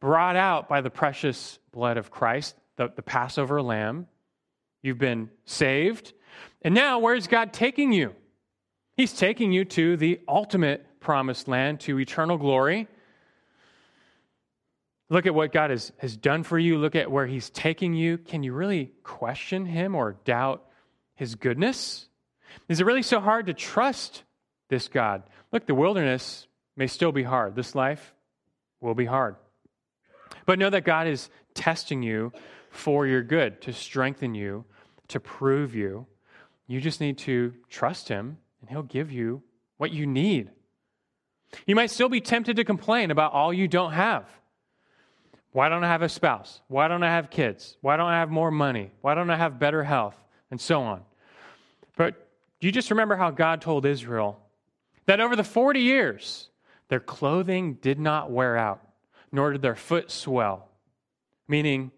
brought 0.00 0.36
out 0.36 0.68
by 0.68 0.80
the 0.80 0.90
precious 0.90 1.58
blood 1.72 1.96
of 1.96 2.10
Christ, 2.10 2.54
the, 2.76 2.92
the 2.94 3.02
Passover 3.02 3.62
lamb. 3.62 4.06
You've 4.82 4.98
been 4.98 5.30
saved. 5.44 6.12
And 6.62 6.74
now, 6.74 6.98
where's 6.98 7.26
God 7.26 7.52
taking 7.52 7.92
you? 7.92 8.14
He's 8.96 9.12
taking 9.12 9.52
you 9.52 9.64
to 9.64 9.96
the 9.96 10.20
ultimate 10.28 10.86
promised 11.00 11.48
land, 11.48 11.80
to 11.80 11.98
eternal 11.98 12.38
glory. 12.38 12.88
Look 15.08 15.26
at 15.26 15.34
what 15.34 15.52
God 15.52 15.70
has, 15.70 15.92
has 15.98 16.16
done 16.16 16.42
for 16.42 16.58
you. 16.58 16.78
Look 16.78 16.94
at 16.94 17.10
where 17.10 17.26
He's 17.26 17.50
taking 17.50 17.94
you. 17.94 18.18
Can 18.18 18.42
you 18.42 18.52
really 18.52 18.92
question 19.02 19.66
Him 19.66 19.94
or 19.94 20.16
doubt 20.24 20.64
His 21.14 21.34
goodness? 21.34 22.08
Is 22.68 22.80
it 22.80 22.86
really 22.86 23.02
so 23.02 23.20
hard 23.20 23.46
to 23.46 23.54
trust 23.54 24.22
this 24.68 24.88
God? 24.88 25.22
Look, 25.52 25.66
the 25.66 25.74
wilderness 25.74 26.46
may 26.76 26.86
still 26.86 27.12
be 27.12 27.22
hard. 27.22 27.56
This 27.56 27.74
life 27.74 28.14
will 28.80 28.94
be 28.94 29.04
hard. 29.04 29.36
But 30.46 30.58
know 30.58 30.70
that 30.70 30.84
God 30.84 31.06
is 31.06 31.28
testing 31.54 32.02
you 32.02 32.32
for 32.70 33.06
your 33.06 33.22
good, 33.22 33.60
to 33.62 33.72
strengthen 33.72 34.34
you, 34.34 34.64
to 35.08 35.20
prove 35.20 35.74
you. 35.74 36.06
You 36.66 36.80
just 36.80 37.00
need 37.00 37.18
to 37.18 37.52
trust 37.68 38.08
Him 38.08 38.38
and 38.62 38.70
He'll 38.70 38.82
give 38.82 39.12
you 39.12 39.42
what 39.76 39.92
you 39.92 40.06
need. 40.06 40.50
You 41.66 41.74
might 41.74 41.90
still 41.90 42.08
be 42.08 42.22
tempted 42.22 42.56
to 42.56 42.64
complain 42.64 43.10
about 43.10 43.34
all 43.34 43.52
you 43.52 43.68
don't 43.68 43.92
have. 43.92 44.26
Why 45.50 45.68
don't 45.68 45.84
I 45.84 45.88
have 45.88 46.00
a 46.00 46.08
spouse? 46.08 46.62
Why 46.68 46.88
don't 46.88 47.02
I 47.02 47.10
have 47.10 47.28
kids? 47.28 47.76
Why 47.82 47.98
don't 47.98 48.08
I 48.08 48.20
have 48.20 48.30
more 48.30 48.50
money? 48.50 48.90
Why 49.02 49.14
don't 49.14 49.28
I 49.28 49.36
have 49.36 49.58
better 49.58 49.84
health? 49.84 50.16
And 50.50 50.58
so 50.58 50.82
on. 50.82 51.02
But 51.96 52.28
do 52.60 52.66
you 52.66 52.72
just 52.72 52.90
remember 52.90 53.16
how 53.16 53.30
God 53.30 53.60
told 53.60 53.84
Israel 53.84 54.40
that 55.06 55.20
over 55.20 55.36
the 55.36 55.44
40 55.44 55.80
years, 55.80 56.48
their 56.88 57.00
clothing 57.00 57.74
did 57.74 57.98
not 57.98 58.30
wear 58.30 58.56
out, 58.56 58.80
nor 59.30 59.52
did 59.52 59.62
their 59.62 59.74
foot 59.74 60.10
swell. 60.10 60.68
Meaning, 61.48 61.90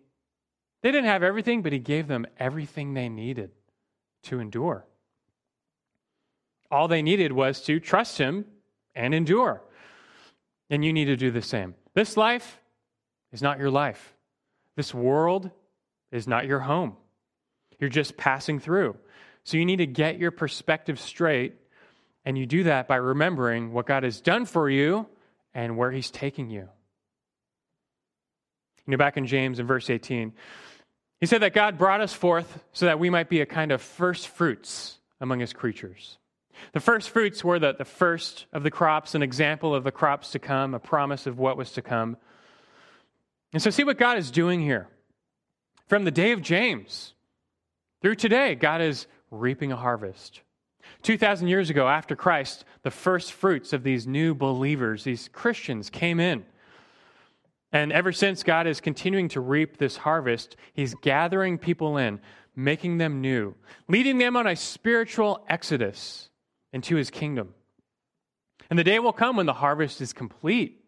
they 0.82 0.90
didn't 0.90 1.06
have 1.06 1.22
everything, 1.22 1.62
but 1.62 1.72
He 1.72 1.78
gave 1.78 2.06
them 2.06 2.26
everything 2.38 2.94
they 2.94 3.08
needed 3.08 3.50
to 4.24 4.38
endure. 4.38 4.86
All 6.70 6.88
they 6.88 7.02
needed 7.02 7.32
was 7.32 7.60
to 7.62 7.80
trust 7.80 8.18
Him 8.18 8.44
and 8.94 9.14
endure. 9.14 9.62
And 10.70 10.84
you 10.84 10.92
need 10.92 11.06
to 11.06 11.16
do 11.16 11.30
the 11.30 11.42
same. 11.42 11.74
This 11.94 12.16
life 12.16 12.60
is 13.32 13.42
not 13.42 13.58
your 13.58 13.70
life, 13.70 14.14
this 14.76 14.94
world 14.94 15.50
is 16.10 16.26
not 16.26 16.46
your 16.46 16.60
home. 16.60 16.96
You're 17.78 17.90
just 17.90 18.16
passing 18.16 18.60
through. 18.60 18.96
So 19.42 19.56
you 19.56 19.66
need 19.66 19.76
to 19.76 19.86
get 19.86 20.18
your 20.18 20.30
perspective 20.30 20.98
straight, 20.98 21.54
and 22.24 22.38
you 22.38 22.46
do 22.46 22.62
that 22.64 22.88
by 22.88 22.96
remembering 22.96 23.72
what 23.72 23.86
God 23.86 24.04
has 24.04 24.20
done 24.20 24.46
for 24.46 24.70
you 24.70 25.06
and 25.52 25.76
where 25.76 25.90
He's 25.90 26.10
taking 26.10 26.50
you. 26.50 26.68
You 28.86 28.90
know, 28.90 28.96
back 28.96 29.16
in 29.16 29.26
James 29.26 29.58
in 29.58 29.66
verse 29.66 29.88
18, 29.88 30.32
he 31.20 31.26
said 31.26 31.40
that 31.40 31.54
God 31.54 31.78
brought 31.78 32.02
us 32.02 32.12
forth 32.12 32.62
so 32.72 32.86
that 32.86 32.98
we 32.98 33.08
might 33.08 33.30
be 33.30 33.40
a 33.40 33.46
kind 33.46 33.72
of 33.72 33.80
first 33.80 34.28
fruits 34.28 34.98
among 35.20 35.40
his 35.40 35.52
creatures. 35.54 36.18
The 36.72 36.80
first 36.80 37.11
fruits 37.11 37.44
were 37.44 37.59
the, 37.59 37.74
the 37.74 37.84
first 37.84 38.46
of 38.52 38.62
the 38.62 38.70
crops, 38.70 39.14
an 39.14 39.22
example 39.22 39.74
of 39.74 39.84
the 39.84 39.92
crops 39.92 40.32
to 40.32 40.38
come, 40.38 40.74
a 40.74 40.78
promise 40.78 41.26
of 41.26 41.38
what 41.38 41.57
was 41.57 41.72
to 41.72 41.82
come. 41.82 42.16
And 43.52 43.62
so, 43.62 43.70
see 43.70 43.84
what 43.84 43.98
God 43.98 44.18
is 44.18 44.30
doing 44.30 44.61
here. 44.61 44.88
From 45.88 46.05
the 46.05 46.11
day 46.11 46.32
of 46.32 46.42
James 46.42 47.14
through 48.02 48.16
today, 48.16 48.55
God 48.55 48.80
is 48.80 49.07
reaping 49.30 49.72
a 49.72 49.76
harvest. 49.76 50.40
2,000 51.02 51.48
years 51.48 51.70
ago, 51.70 51.88
after 51.88 52.16
Christ, 52.16 52.64
the 52.82 52.90
first 52.90 53.32
fruits 53.32 53.72
of 53.72 53.82
these 53.82 54.07
new 54.07 54.34
believers, 54.34 55.05
these 55.05 55.28
Christians, 55.28 55.90
came 55.90 56.20
in. 56.20 56.44
And 57.72 57.92
ever 57.92 58.12
since, 58.12 58.42
God 58.42 58.66
is 58.66 58.80
continuing 58.80 59.28
to 59.30 59.40
reap 59.40 59.76
this 59.76 59.96
harvest. 59.96 60.57
He's 60.72 60.94
gathering 60.94 61.59
people 61.59 61.96
in, 61.96 62.20
making 62.55 62.98
them 62.98 63.20
new, 63.20 63.55
leading 63.88 64.18
them 64.18 64.36
on 64.36 64.46
a 64.46 64.57
spiritual 64.57 65.44
exodus 65.48 66.28
into 66.74 66.96
his 66.96 67.08
kingdom. 67.08 67.54
And 68.68 68.78
the 68.78 68.84
day 68.84 68.98
will 68.98 69.12
come 69.12 69.36
when 69.36 69.46
the 69.46 69.52
harvest 69.54 70.00
is 70.00 70.12
complete. 70.12 70.84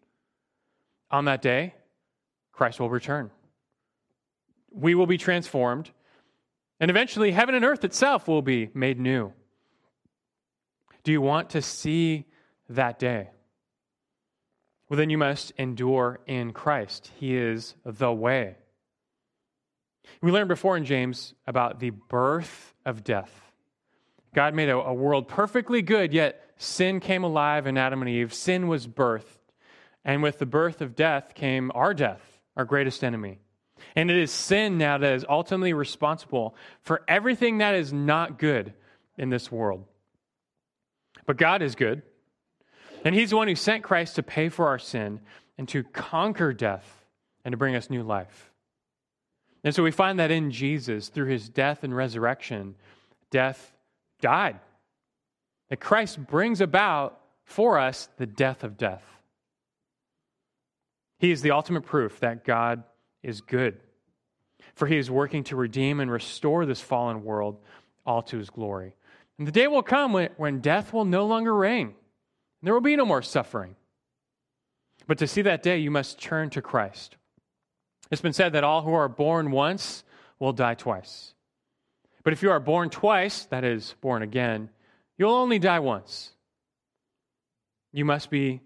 On 1.11 1.27
that 1.27 1.41
day, 1.41 1.75
Christ 2.53 2.81
will 2.81 2.91
return. 2.91 3.31
We 4.73 4.97
will 4.97 5.07
be 5.07 5.17
transformed, 5.17 5.93
and 6.81 6.91
eventually, 6.91 7.31
heaven 7.31 7.55
and 7.55 7.65
earth 7.65 7.85
itself 7.85 8.27
will 8.27 8.43
be 8.43 8.69
made 8.75 8.99
new. 8.99 9.33
Do 11.05 11.13
you 11.13 11.21
want 11.21 11.51
to 11.51 11.63
see 11.63 12.27
that 12.69 12.99
day? 12.99 13.31
Well, 14.89 14.99
then 14.99 15.09
you 15.09 15.19
must 15.19 15.53
endure 15.57 16.19
in 16.27 16.53
Christ. 16.53 17.13
He 17.19 17.37
is 17.37 17.77
the 17.85 18.13
way. 18.13 18.57
We 20.21 20.33
learned 20.33 20.49
before 20.49 20.77
in 20.77 20.85
James 20.85 21.35
about 21.47 21.79
the 21.79 21.91
birth 21.91 22.75
of 22.85 23.05
death. 23.05 23.46
God 24.37 24.53
made 24.53 24.69
a, 24.69 24.77
a, 24.77 24.93
world 24.93 25.29
perfectly 25.29 25.81
good, 25.81 26.13
yet 26.13 26.51
sin 26.59 27.01
came 27.01 27.25
alive 27.25 27.67
in 27.67 27.79
Adam 27.79 28.03
and 28.03 28.11
Eve. 28.11 28.35
Sin 28.35 28.69
was 28.69 28.87
birthed. 28.87 29.25
And 30.05 30.23
with 30.23 30.39
the 30.39 30.45
birth 30.45 30.83
of 30.83 30.95
death 30.95 31.35
came 31.35 31.73
our 31.75 31.95
death, 31.95 32.21
our 32.55 32.67
greatest 32.67 33.03
enemy. 33.03 33.39
And 33.97 34.11
it 34.11 34.19
is 34.19 34.31
sin 34.31 34.77
now 34.77 34.99
that 34.99 35.15
is 35.15 35.25
ultimately 35.27 35.73
responsible 35.73 36.55
for 36.83 37.03
everything 37.09 37.59
that 37.59 37.77
is 37.77 37.95
not 37.95 38.39
good 38.39 38.75
in 39.17 39.31
this 39.31 39.51
world. 39.51 39.87
But 41.25 41.39
God 41.39 41.63
is 41.63 41.75
good. 41.75 42.03
And 43.07 43.15
He's 43.15 43.31
the 43.31 43.37
one 43.37 43.49
who 43.49 43.55
sent 43.55 43.85
Christ 43.85 44.17
to 44.17 44.23
pay 44.23 44.51
for 44.51 44.69
our 44.69 44.79
sin 44.79 45.21
and 45.57 45.67
to 45.71 45.83
conquer 45.83 46.53
death 46.53 47.07
and 47.43 47.55
to 47.55 47.57
bring 47.57 47.75
us 47.75 47.89
new 47.89 48.03
life. 48.03 48.53
And 49.65 49.75
so 49.75 49.83
we 49.83 49.93
find 49.93 50.19
that 50.19 50.31
in 50.31 50.51
Jesus, 50.51 51.09
through 51.09 51.29
His 51.29 51.49
death 51.49 51.85
and 51.85 51.97
resurrection, 51.97 52.75
death 53.31 53.73
died. 54.21 54.61
That 55.71 55.81
Christ 55.81 56.25
brings 56.27 56.61
about 56.61 57.21
for 57.45 57.79
us 57.79 58.09
the 58.19 58.27
death 58.27 58.65
of 58.65 58.77
death. 58.77 59.05
He 61.19 61.31
is 61.31 61.43
the 61.43 61.53
ultimate 61.53 61.85
proof 61.85 62.21
that 62.21 62.45
God 62.45 62.83
is 63.23 63.41
good, 63.41 63.79
for 64.75 64.87
He 64.87 64.99
is 64.99 65.11
working 65.11 65.45
to 65.45 65.57
redeem 65.57 66.01
and 66.01 66.11
restore 66.11 66.67
this 66.67 66.81
fallen 66.81 67.25
world 67.25 67.59
all 68.05 68.23
to 68.25 68.39
His 68.39 68.51
glory. 68.51 68.95
And 69.39 69.47
the 69.47 69.53
day 69.53 69.67
will 69.67 69.83
come 69.83 70.13
when, 70.13 70.31
when 70.37 70.61
death 70.61 70.93
will 70.93 71.05
no 71.05 71.27
longer 71.27 71.55
reign. 71.55 71.95
There 72.63 72.75
will 72.75 72.81
be 72.81 72.97
no 72.97 73.05
more 73.05 73.23
suffering. 73.23 73.77
But 75.07 75.19
to 75.19 75.27
see 75.27 75.43
that 75.43 75.63
day, 75.63 75.79
you 75.79 75.91
must 75.91 76.21
turn 76.21 76.51
to 76.51 76.63
Christ. 76.63 77.17
It's 78.11 78.23
been 78.23 78.33
said 78.33 78.53
that 78.53 78.65
all 78.65 78.83
who 78.83 78.93
are 78.93 79.09
born 79.09 79.51
once 79.51 80.05
will 80.39 80.53
die 80.53 80.75
twice. 80.75 81.35
But 82.27 82.33
if 82.33 82.43
you 82.43 82.51
are 82.51 82.59
born 82.59 82.91
twice, 82.91 83.45
that 83.51 83.63
is, 83.63 83.95
born 84.01 84.23
again, 84.23 84.69
you'll 85.17 85.31
only 85.31 85.61
die 85.61 85.79
once. 85.79 86.33
You 87.93 88.05
must 88.05 88.31
be 88.31 88.63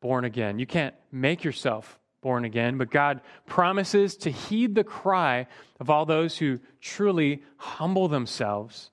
born 0.00 0.24
again. 0.24 0.58
You 0.58 0.64
can't 0.64 0.94
make 1.10 1.44
yourself 1.44 2.00
born 2.22 2.46
again, 2.46 2.78
but 2.78 2.90
God 2.90 3.20
promises 3.44 4.16
to 4.16 4.30
heed 4.30 4.74
the 4.74 4.82
cry 4.82 5.46
of 5.78 5.90
all 5.90 6.06
those 6.06 6.38
who 6.38 6.58
truly 6.80 7.42
humble 7.58 8.08
themselves 8.08 8.90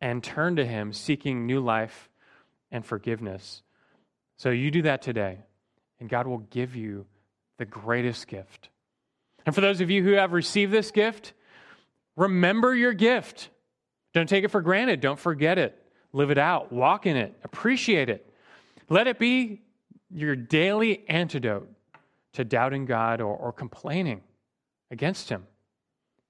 and 0.00 0.24
turn 0.24 0.56
to 0.56 0.66
Him, 0.66 0.92
seeking 0.92 1.46
new 1.46 1.60
life 1.60 2.10
and 2.72 2.84
forgiveness. 2.84 3.62
So 4.38 4.50
you 4.50 4.72
do 4.72 4.82
that 4.82 5.02
today, 5.02 5.38
and 6.00 6.08
God 6.08 6.26
will 6.26 6.38
give 6.38 6.74
you 6.74 7.06
the 7.58 7.64
greatest 7.64 8.26
gift. 8.26 8.70
And 9.46 9.54
for 9.54 9.60
those 9.60 9.80
of 9.80 9.88
you 9.88 10.02
who 10.02 10.14
have 10.14 10.32
received 10.32 10.72
this 10.72 10.90
gift, 10.90 11.32
remember 12.16 12.74
your 12.74 12.92
gift. 12.92 13.48
Don't 14.14 14.28
take 14.28 14.44
it 14.44 14.50
for 14.50 14.60
granted. 14.60 15.00
Don't 15.00 15.18
forget 15.18 15.58
it. 15.58 15.78
Live 16.12 16.30
it 16.30 16.38
out. 16.38 16.72
Walk 16.72 17.06
in 17.06 17.16
it. 17.16 17.34
Appreciate 17.44 18.08
it. 18.08 18.28
Let 18.88 19.06
it 19.06 19.18
be 19.18 19.62
your 20.10 20.36
daily 20.36 21.08
antidote 21.08 21.70
to 22.34 22.44
doubting 22.44 22.84
God 22.84 23.20
or, 23.20 23.34
or 23.34 23.52
complaining 23.52 24.20
against 24.90 25.28
Him. 25.28 25.46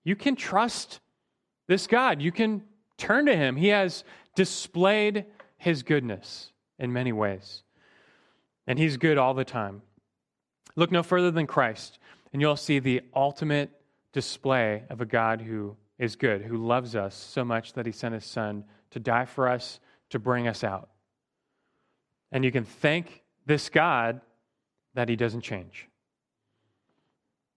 You 0.05 0.15
can 0.15 0.37
trust 0.37 1.01
this 1.67 1.87
God. 1.87 2.23
You 2.23 2.31
can 2.31 2.63
Turn 3.03 3.27
to 3.27 3.37
him. 3.37 3.57
He 3.57 3.67
has 3.67 4.05
displayed 4.37 5.25
his 5.57 5.83
goodness 5.83 6.53
in 6.79 6.93
many 6.93 7.11
ways, 7.11 7.65
and 8.69 8.79
he's 8.79 8.97
good 8.97 9.19
all 9.19 9.35
the 9.35 9.45
time. 9.45 9.83
Look 10.77 10.93
no 10.93 11.03
further 11.03 11.33
than 11.33 11.49
Christ, 11.49 11.99
and 12.33 12.41
you'll 12.41 12.55
see 12.55 12.79
the 12.79 13.03
ultimate 13.13 13.73
display 14.13 14.85
of 14.91 15.01
a 15.01 15.07
God 15.07 15.41
who 15.41 15.77
is 15.99 16.17
good, 16.17 16.43
who 16.43 16.57
loves 16.57 16.95
us 16.95 17.15
so 17.15 17.45
much 17.45 17.73
that 17.75 17.87
he 17.87 17.93
sent 17.93 18.15
his 18.15 18.25
son 18.25 18.65
to 18.91 19.01
die 19.01 19.25
for 19.25 19.49
us, 19.49 19.81
to 20.11 20.19
bring 20.19 20.47
us 20.47 20.63
out. 20.63 20.91
And 22.31 22.45
you 22.45 22.53
can 22.53 22.65
thank 22.65 23.23
this 23.47 23.69
God 23.69 24.21
that 24.95 25.09
he 25.09 25.17
doesn't 25.17 25.41
change. 25.41 25.89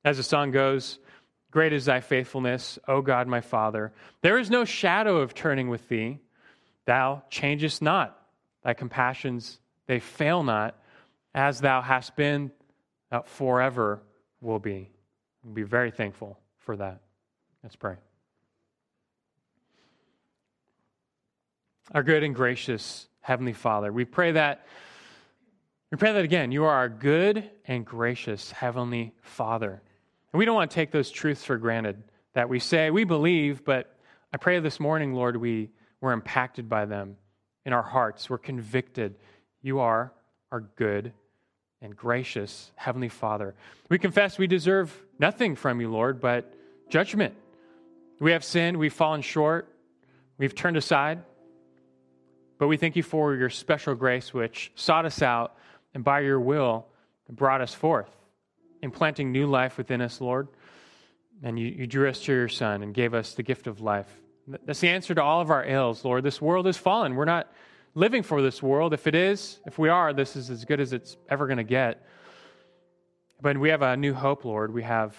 As 0.03 0.18
the 0.18 0.24
song 0.24 0.51
goes, 0.51 0.99
Great 1.51 1.74
is 1.74 1.86
thy 1.86 2.01
faithfulness, 2.01 2.78
O 2.88 3.01
God 3.01 3.28
my 3.28 3.39
Father. 3.39 3.93
There 4.22 4.38
is 4.38 4.49
no 4.49 4.66
shadow 4.66 5.18
of 5.18 5.34
turning 5.34 5.70
with 5.70 5.88
thee. 5.88 6.20
Thou 6.86 7.24
changest 7.30 7.82
not. 7.82 8.20
Thy 8.62 8.74
compassions, 8.74 9.60
they 9.88 9.99
fail 9.99 10.43
not. 10.43 10.78
As 11.34 11.62
thou 11.62 11.82
hast 11.82 12.16
been, 12.18 12.51
thou 13.10 13.22
forever 13.22 14.01
will 14.41 14.60
be. 14.60 14.91
We'll 15.43 15.53
be 15.53 15.64
very 15.64 15.91
thankful 15.91 16.38
for 16.66 16.76
that. 16.78 17.01
Let's 17.63 17.76
pray. 17.76 17.95
Our 21.93 22.03
good 22.03 22.24
and 22.24 22.36
gracious 22.36 23.07
Heavenly 23.22 23.53
Father, 23.53 23.93
we 23.93 24.05
pray 24.05 24.34
that, 24.34 24.66
we 25.91 25.97
pray 25.97 26.13
that 26.13 26.26
again, 26.26 26.51
you 26.51 26.66
are 26.66 26.74
our 26.74 26.89
good 26.89 27.49
and 27.66 27.86
gracious 27.86 28.51
Heavenly 28.51 29.13
Father. 29.22 29.82
And 30.34 30.39
we 30.39 30.45
don't 30.45 30.55
want 30.55 30.72
to 30.72 30.76
take 30.76 30.91
those 30.91 31.11
truths 31.11 31.43
for 31.43 31.57
granted 31.57 32.03
that 32.34 32.49
we 32.49 32.59
say 32.59 32.89
we 32.89 33.03
believe, 33.03 33.63
but 33.63 33.95
I 34.34 34.38
pray 34.38 34.59
this 34.59 34.80
morning, 34.80 35.13
Lord, 35.13 35.38
we 35.38 35.70
were 36.01 36.11
impacted 36.11 36.68
by 36.68 36.86
them 36.86 37.18
in 37.66 37.74
our 37.74 37.84
hearts. 37.84 38.30
We're 38.30 38.39
convicted. 38.39 39.16
You 39.61 39.80
are 39.80 40.11
our 40.51 40.61
good 40.61 41.13
and 41.82 41.95
gracious 41.95 42.72
Heavenly 42.76 43.09
Father. 43.09 43.53
We 43.89 43.99
confess 43.99 44.38
we 44.38 44.47
deserve 44.47 44.91
nothing 45.20 45.55
from 45.55 45.80
you, 45.80 45.89
Lord, 45.91 46.20
but 46.20 46.55
judgment. 46.89 47.33
We 48.19 48.31
have 48.31 48.43
sinned, 48.43 48.77
we've 48.77 48.93
fallen 48.93 49.21
short, 49.21 49.67
we've 50.38 50.55
turned 50.55 50.77
aside. 50.77 51.23
But 52.57 52.67
we 52.67 52.77
thank 52.77 52.95
you 52.95 53.03
for 53.03 53.36
your 53.36 53.49
special 53.49 53.95
grace, 53.95 54.33
which 54.33 54.71
sought 54.75 55.05
us 55.05 55.21
out 55.21 55.57
and 55.93 56.03
by 56.03 56.21
your 56.21 56.39
will 56.39 56.88
brought 57.29 57.61
us 57.61 57.73
forth 57.73 58.09
implanting 58.81 59.31
new 59.31 59.47
life 59.47 59.77
within 59.77 59.99
us, 59.99 60.21
Lord. 60.21 60.47
And 61.43 61.59
you, 61.59 61.67
you 61.67 61.88
drew 61.88 62.07
us 62.07 62.21
to 62.21 62.31
your 62.31 62.47
Son 62.47 62.83
and 62.83 62.93
gave 62.93 63.13
us 63.13 63.33
the 63.33 63.43
gift 63.43 63.67
of 63.67 63.81
life. 63.81 64.07
That's 64.47 64.79
the 64.79 64.89
answer 64.89 65.13
to 65.15 65.23
all 65.23 65.41
of 65.41 65.49
our 65.49 65.65
ills, 65.65 66.05
Lord. 66.05 66.23
This 66.23 66.41
world 66.41 66.67
is 66.67 66.77
fallen. 66.77 67.15
We're 67.15 67.25
not 67.25 67.51
living 67.95 68.23
for 68.23 68.41
this 68.41 68.61
world. 68.61 68.93
If 68.93 69.07
it 69.07 69.15
is, 69.15 69.59
if 69.65 69.77
we 69.77 69.89
are, 69.89 70.13
this 70.13 70.36
is 70.36 70.49
as 70.49 70.63
good 70.63 70.79
as 70.79 70.93
it's 70.93 71.17
ever 71.27 71.47
going 71.47 71.57
to 71.57 71.63
get. 71.63 72.05
But 73.41 73.57
we 73.57 73.69
have 73.69 73.81
a 73.81 73.97
new 73.97 74.13
hope, 74.13 74.45
Lord. 74.45 74.73
We 74.73 74.83
have 74.83 75.15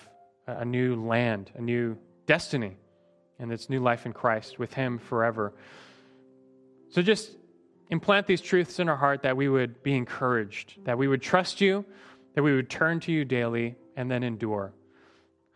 a 0.46 0.64
new 0.64 1.04
land, 1.04 1.50
a 1.54 1.60
new 1.60 1.96
destiny, 2.26 2.76
and 3.38 3.52
it's 3.52 3.68
new 3.68 3.80
life 3.80 4.06
in 4.06 4.12
Christ 4.12 4.58
with 4.58 4.72
Him 4.72 4.98
forever. 4.98 5.52
So 6.90 7.02
just 7.02 7.36
implant 7.90 8.26
these 8.26 8.40
truths 8.40 8.78
in 8.78 8.88
our 8.88 8.96
heart 8.96 9.22
that 9.22 9.36
we 9.36 9.48
would 9.48 9.82
be 9.82 9.94
encouraged, 9.94 10.84
that 10.84 10.98
we 10.98 11.08
would 11.08 11.22
trust 11.22 11.60
you, 11.60 11.84
that 12.34 12.42
we 12.42 12.54
would 12.54 12.70
turn 12.70 13.00
to 13.00 13.12
you 13.12 13.24
daily 13.24 13.76
and 13.96 14.10
then 14.10 14.22
endure. 14.22 14.72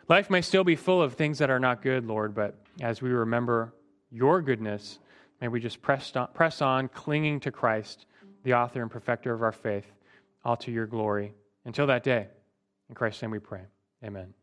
Life 0.09 0.29
may 0.31 0.41
still 0.41 0.65
be 0.65 0.77
full 0.77 1.01
of 1.01 1.15
things 1.15 1.39
that 1.39 1.51
are 1.51 1.61
not 1.61 1.83
good, 1.83 2.05
Lord, 2.05 2.35
but 2.35 2.57
as 2.81 3.01
we 3.01 3.11
remember 3.11 3.75
your 4.11 4.43
goodness, 4.43 4.99
may 5.41 5.49
we 5.49 5.61
just 5.61 5.81
press 5.81 6.15
on, 6.17 6.29
press 6.35 6.61
on 6.63 6.89
clinging 6.89 7.41
to 7.41 7.53
Christ, 7.53 8.07
the 8.43 8.55
author 8.55 8.83
and 8.83 8.91
perfecter 8.91 9.33
of 9.33 9.43
our 9.43 9.53
faith, 9.53 9.87
all 10.45 10.57
to 10.57 10.73
your 10.73 10.87
glory. 10.87 11.33
Until 11.65 11.87
that 11.87 12.03
day, 12.03 12.27
in 12.89 12.95
Christ's 12.95 13.23
name 13.23 13.31
we 13.31 13.39
pray. 13.39 13.63
Amen. 14.05 14.40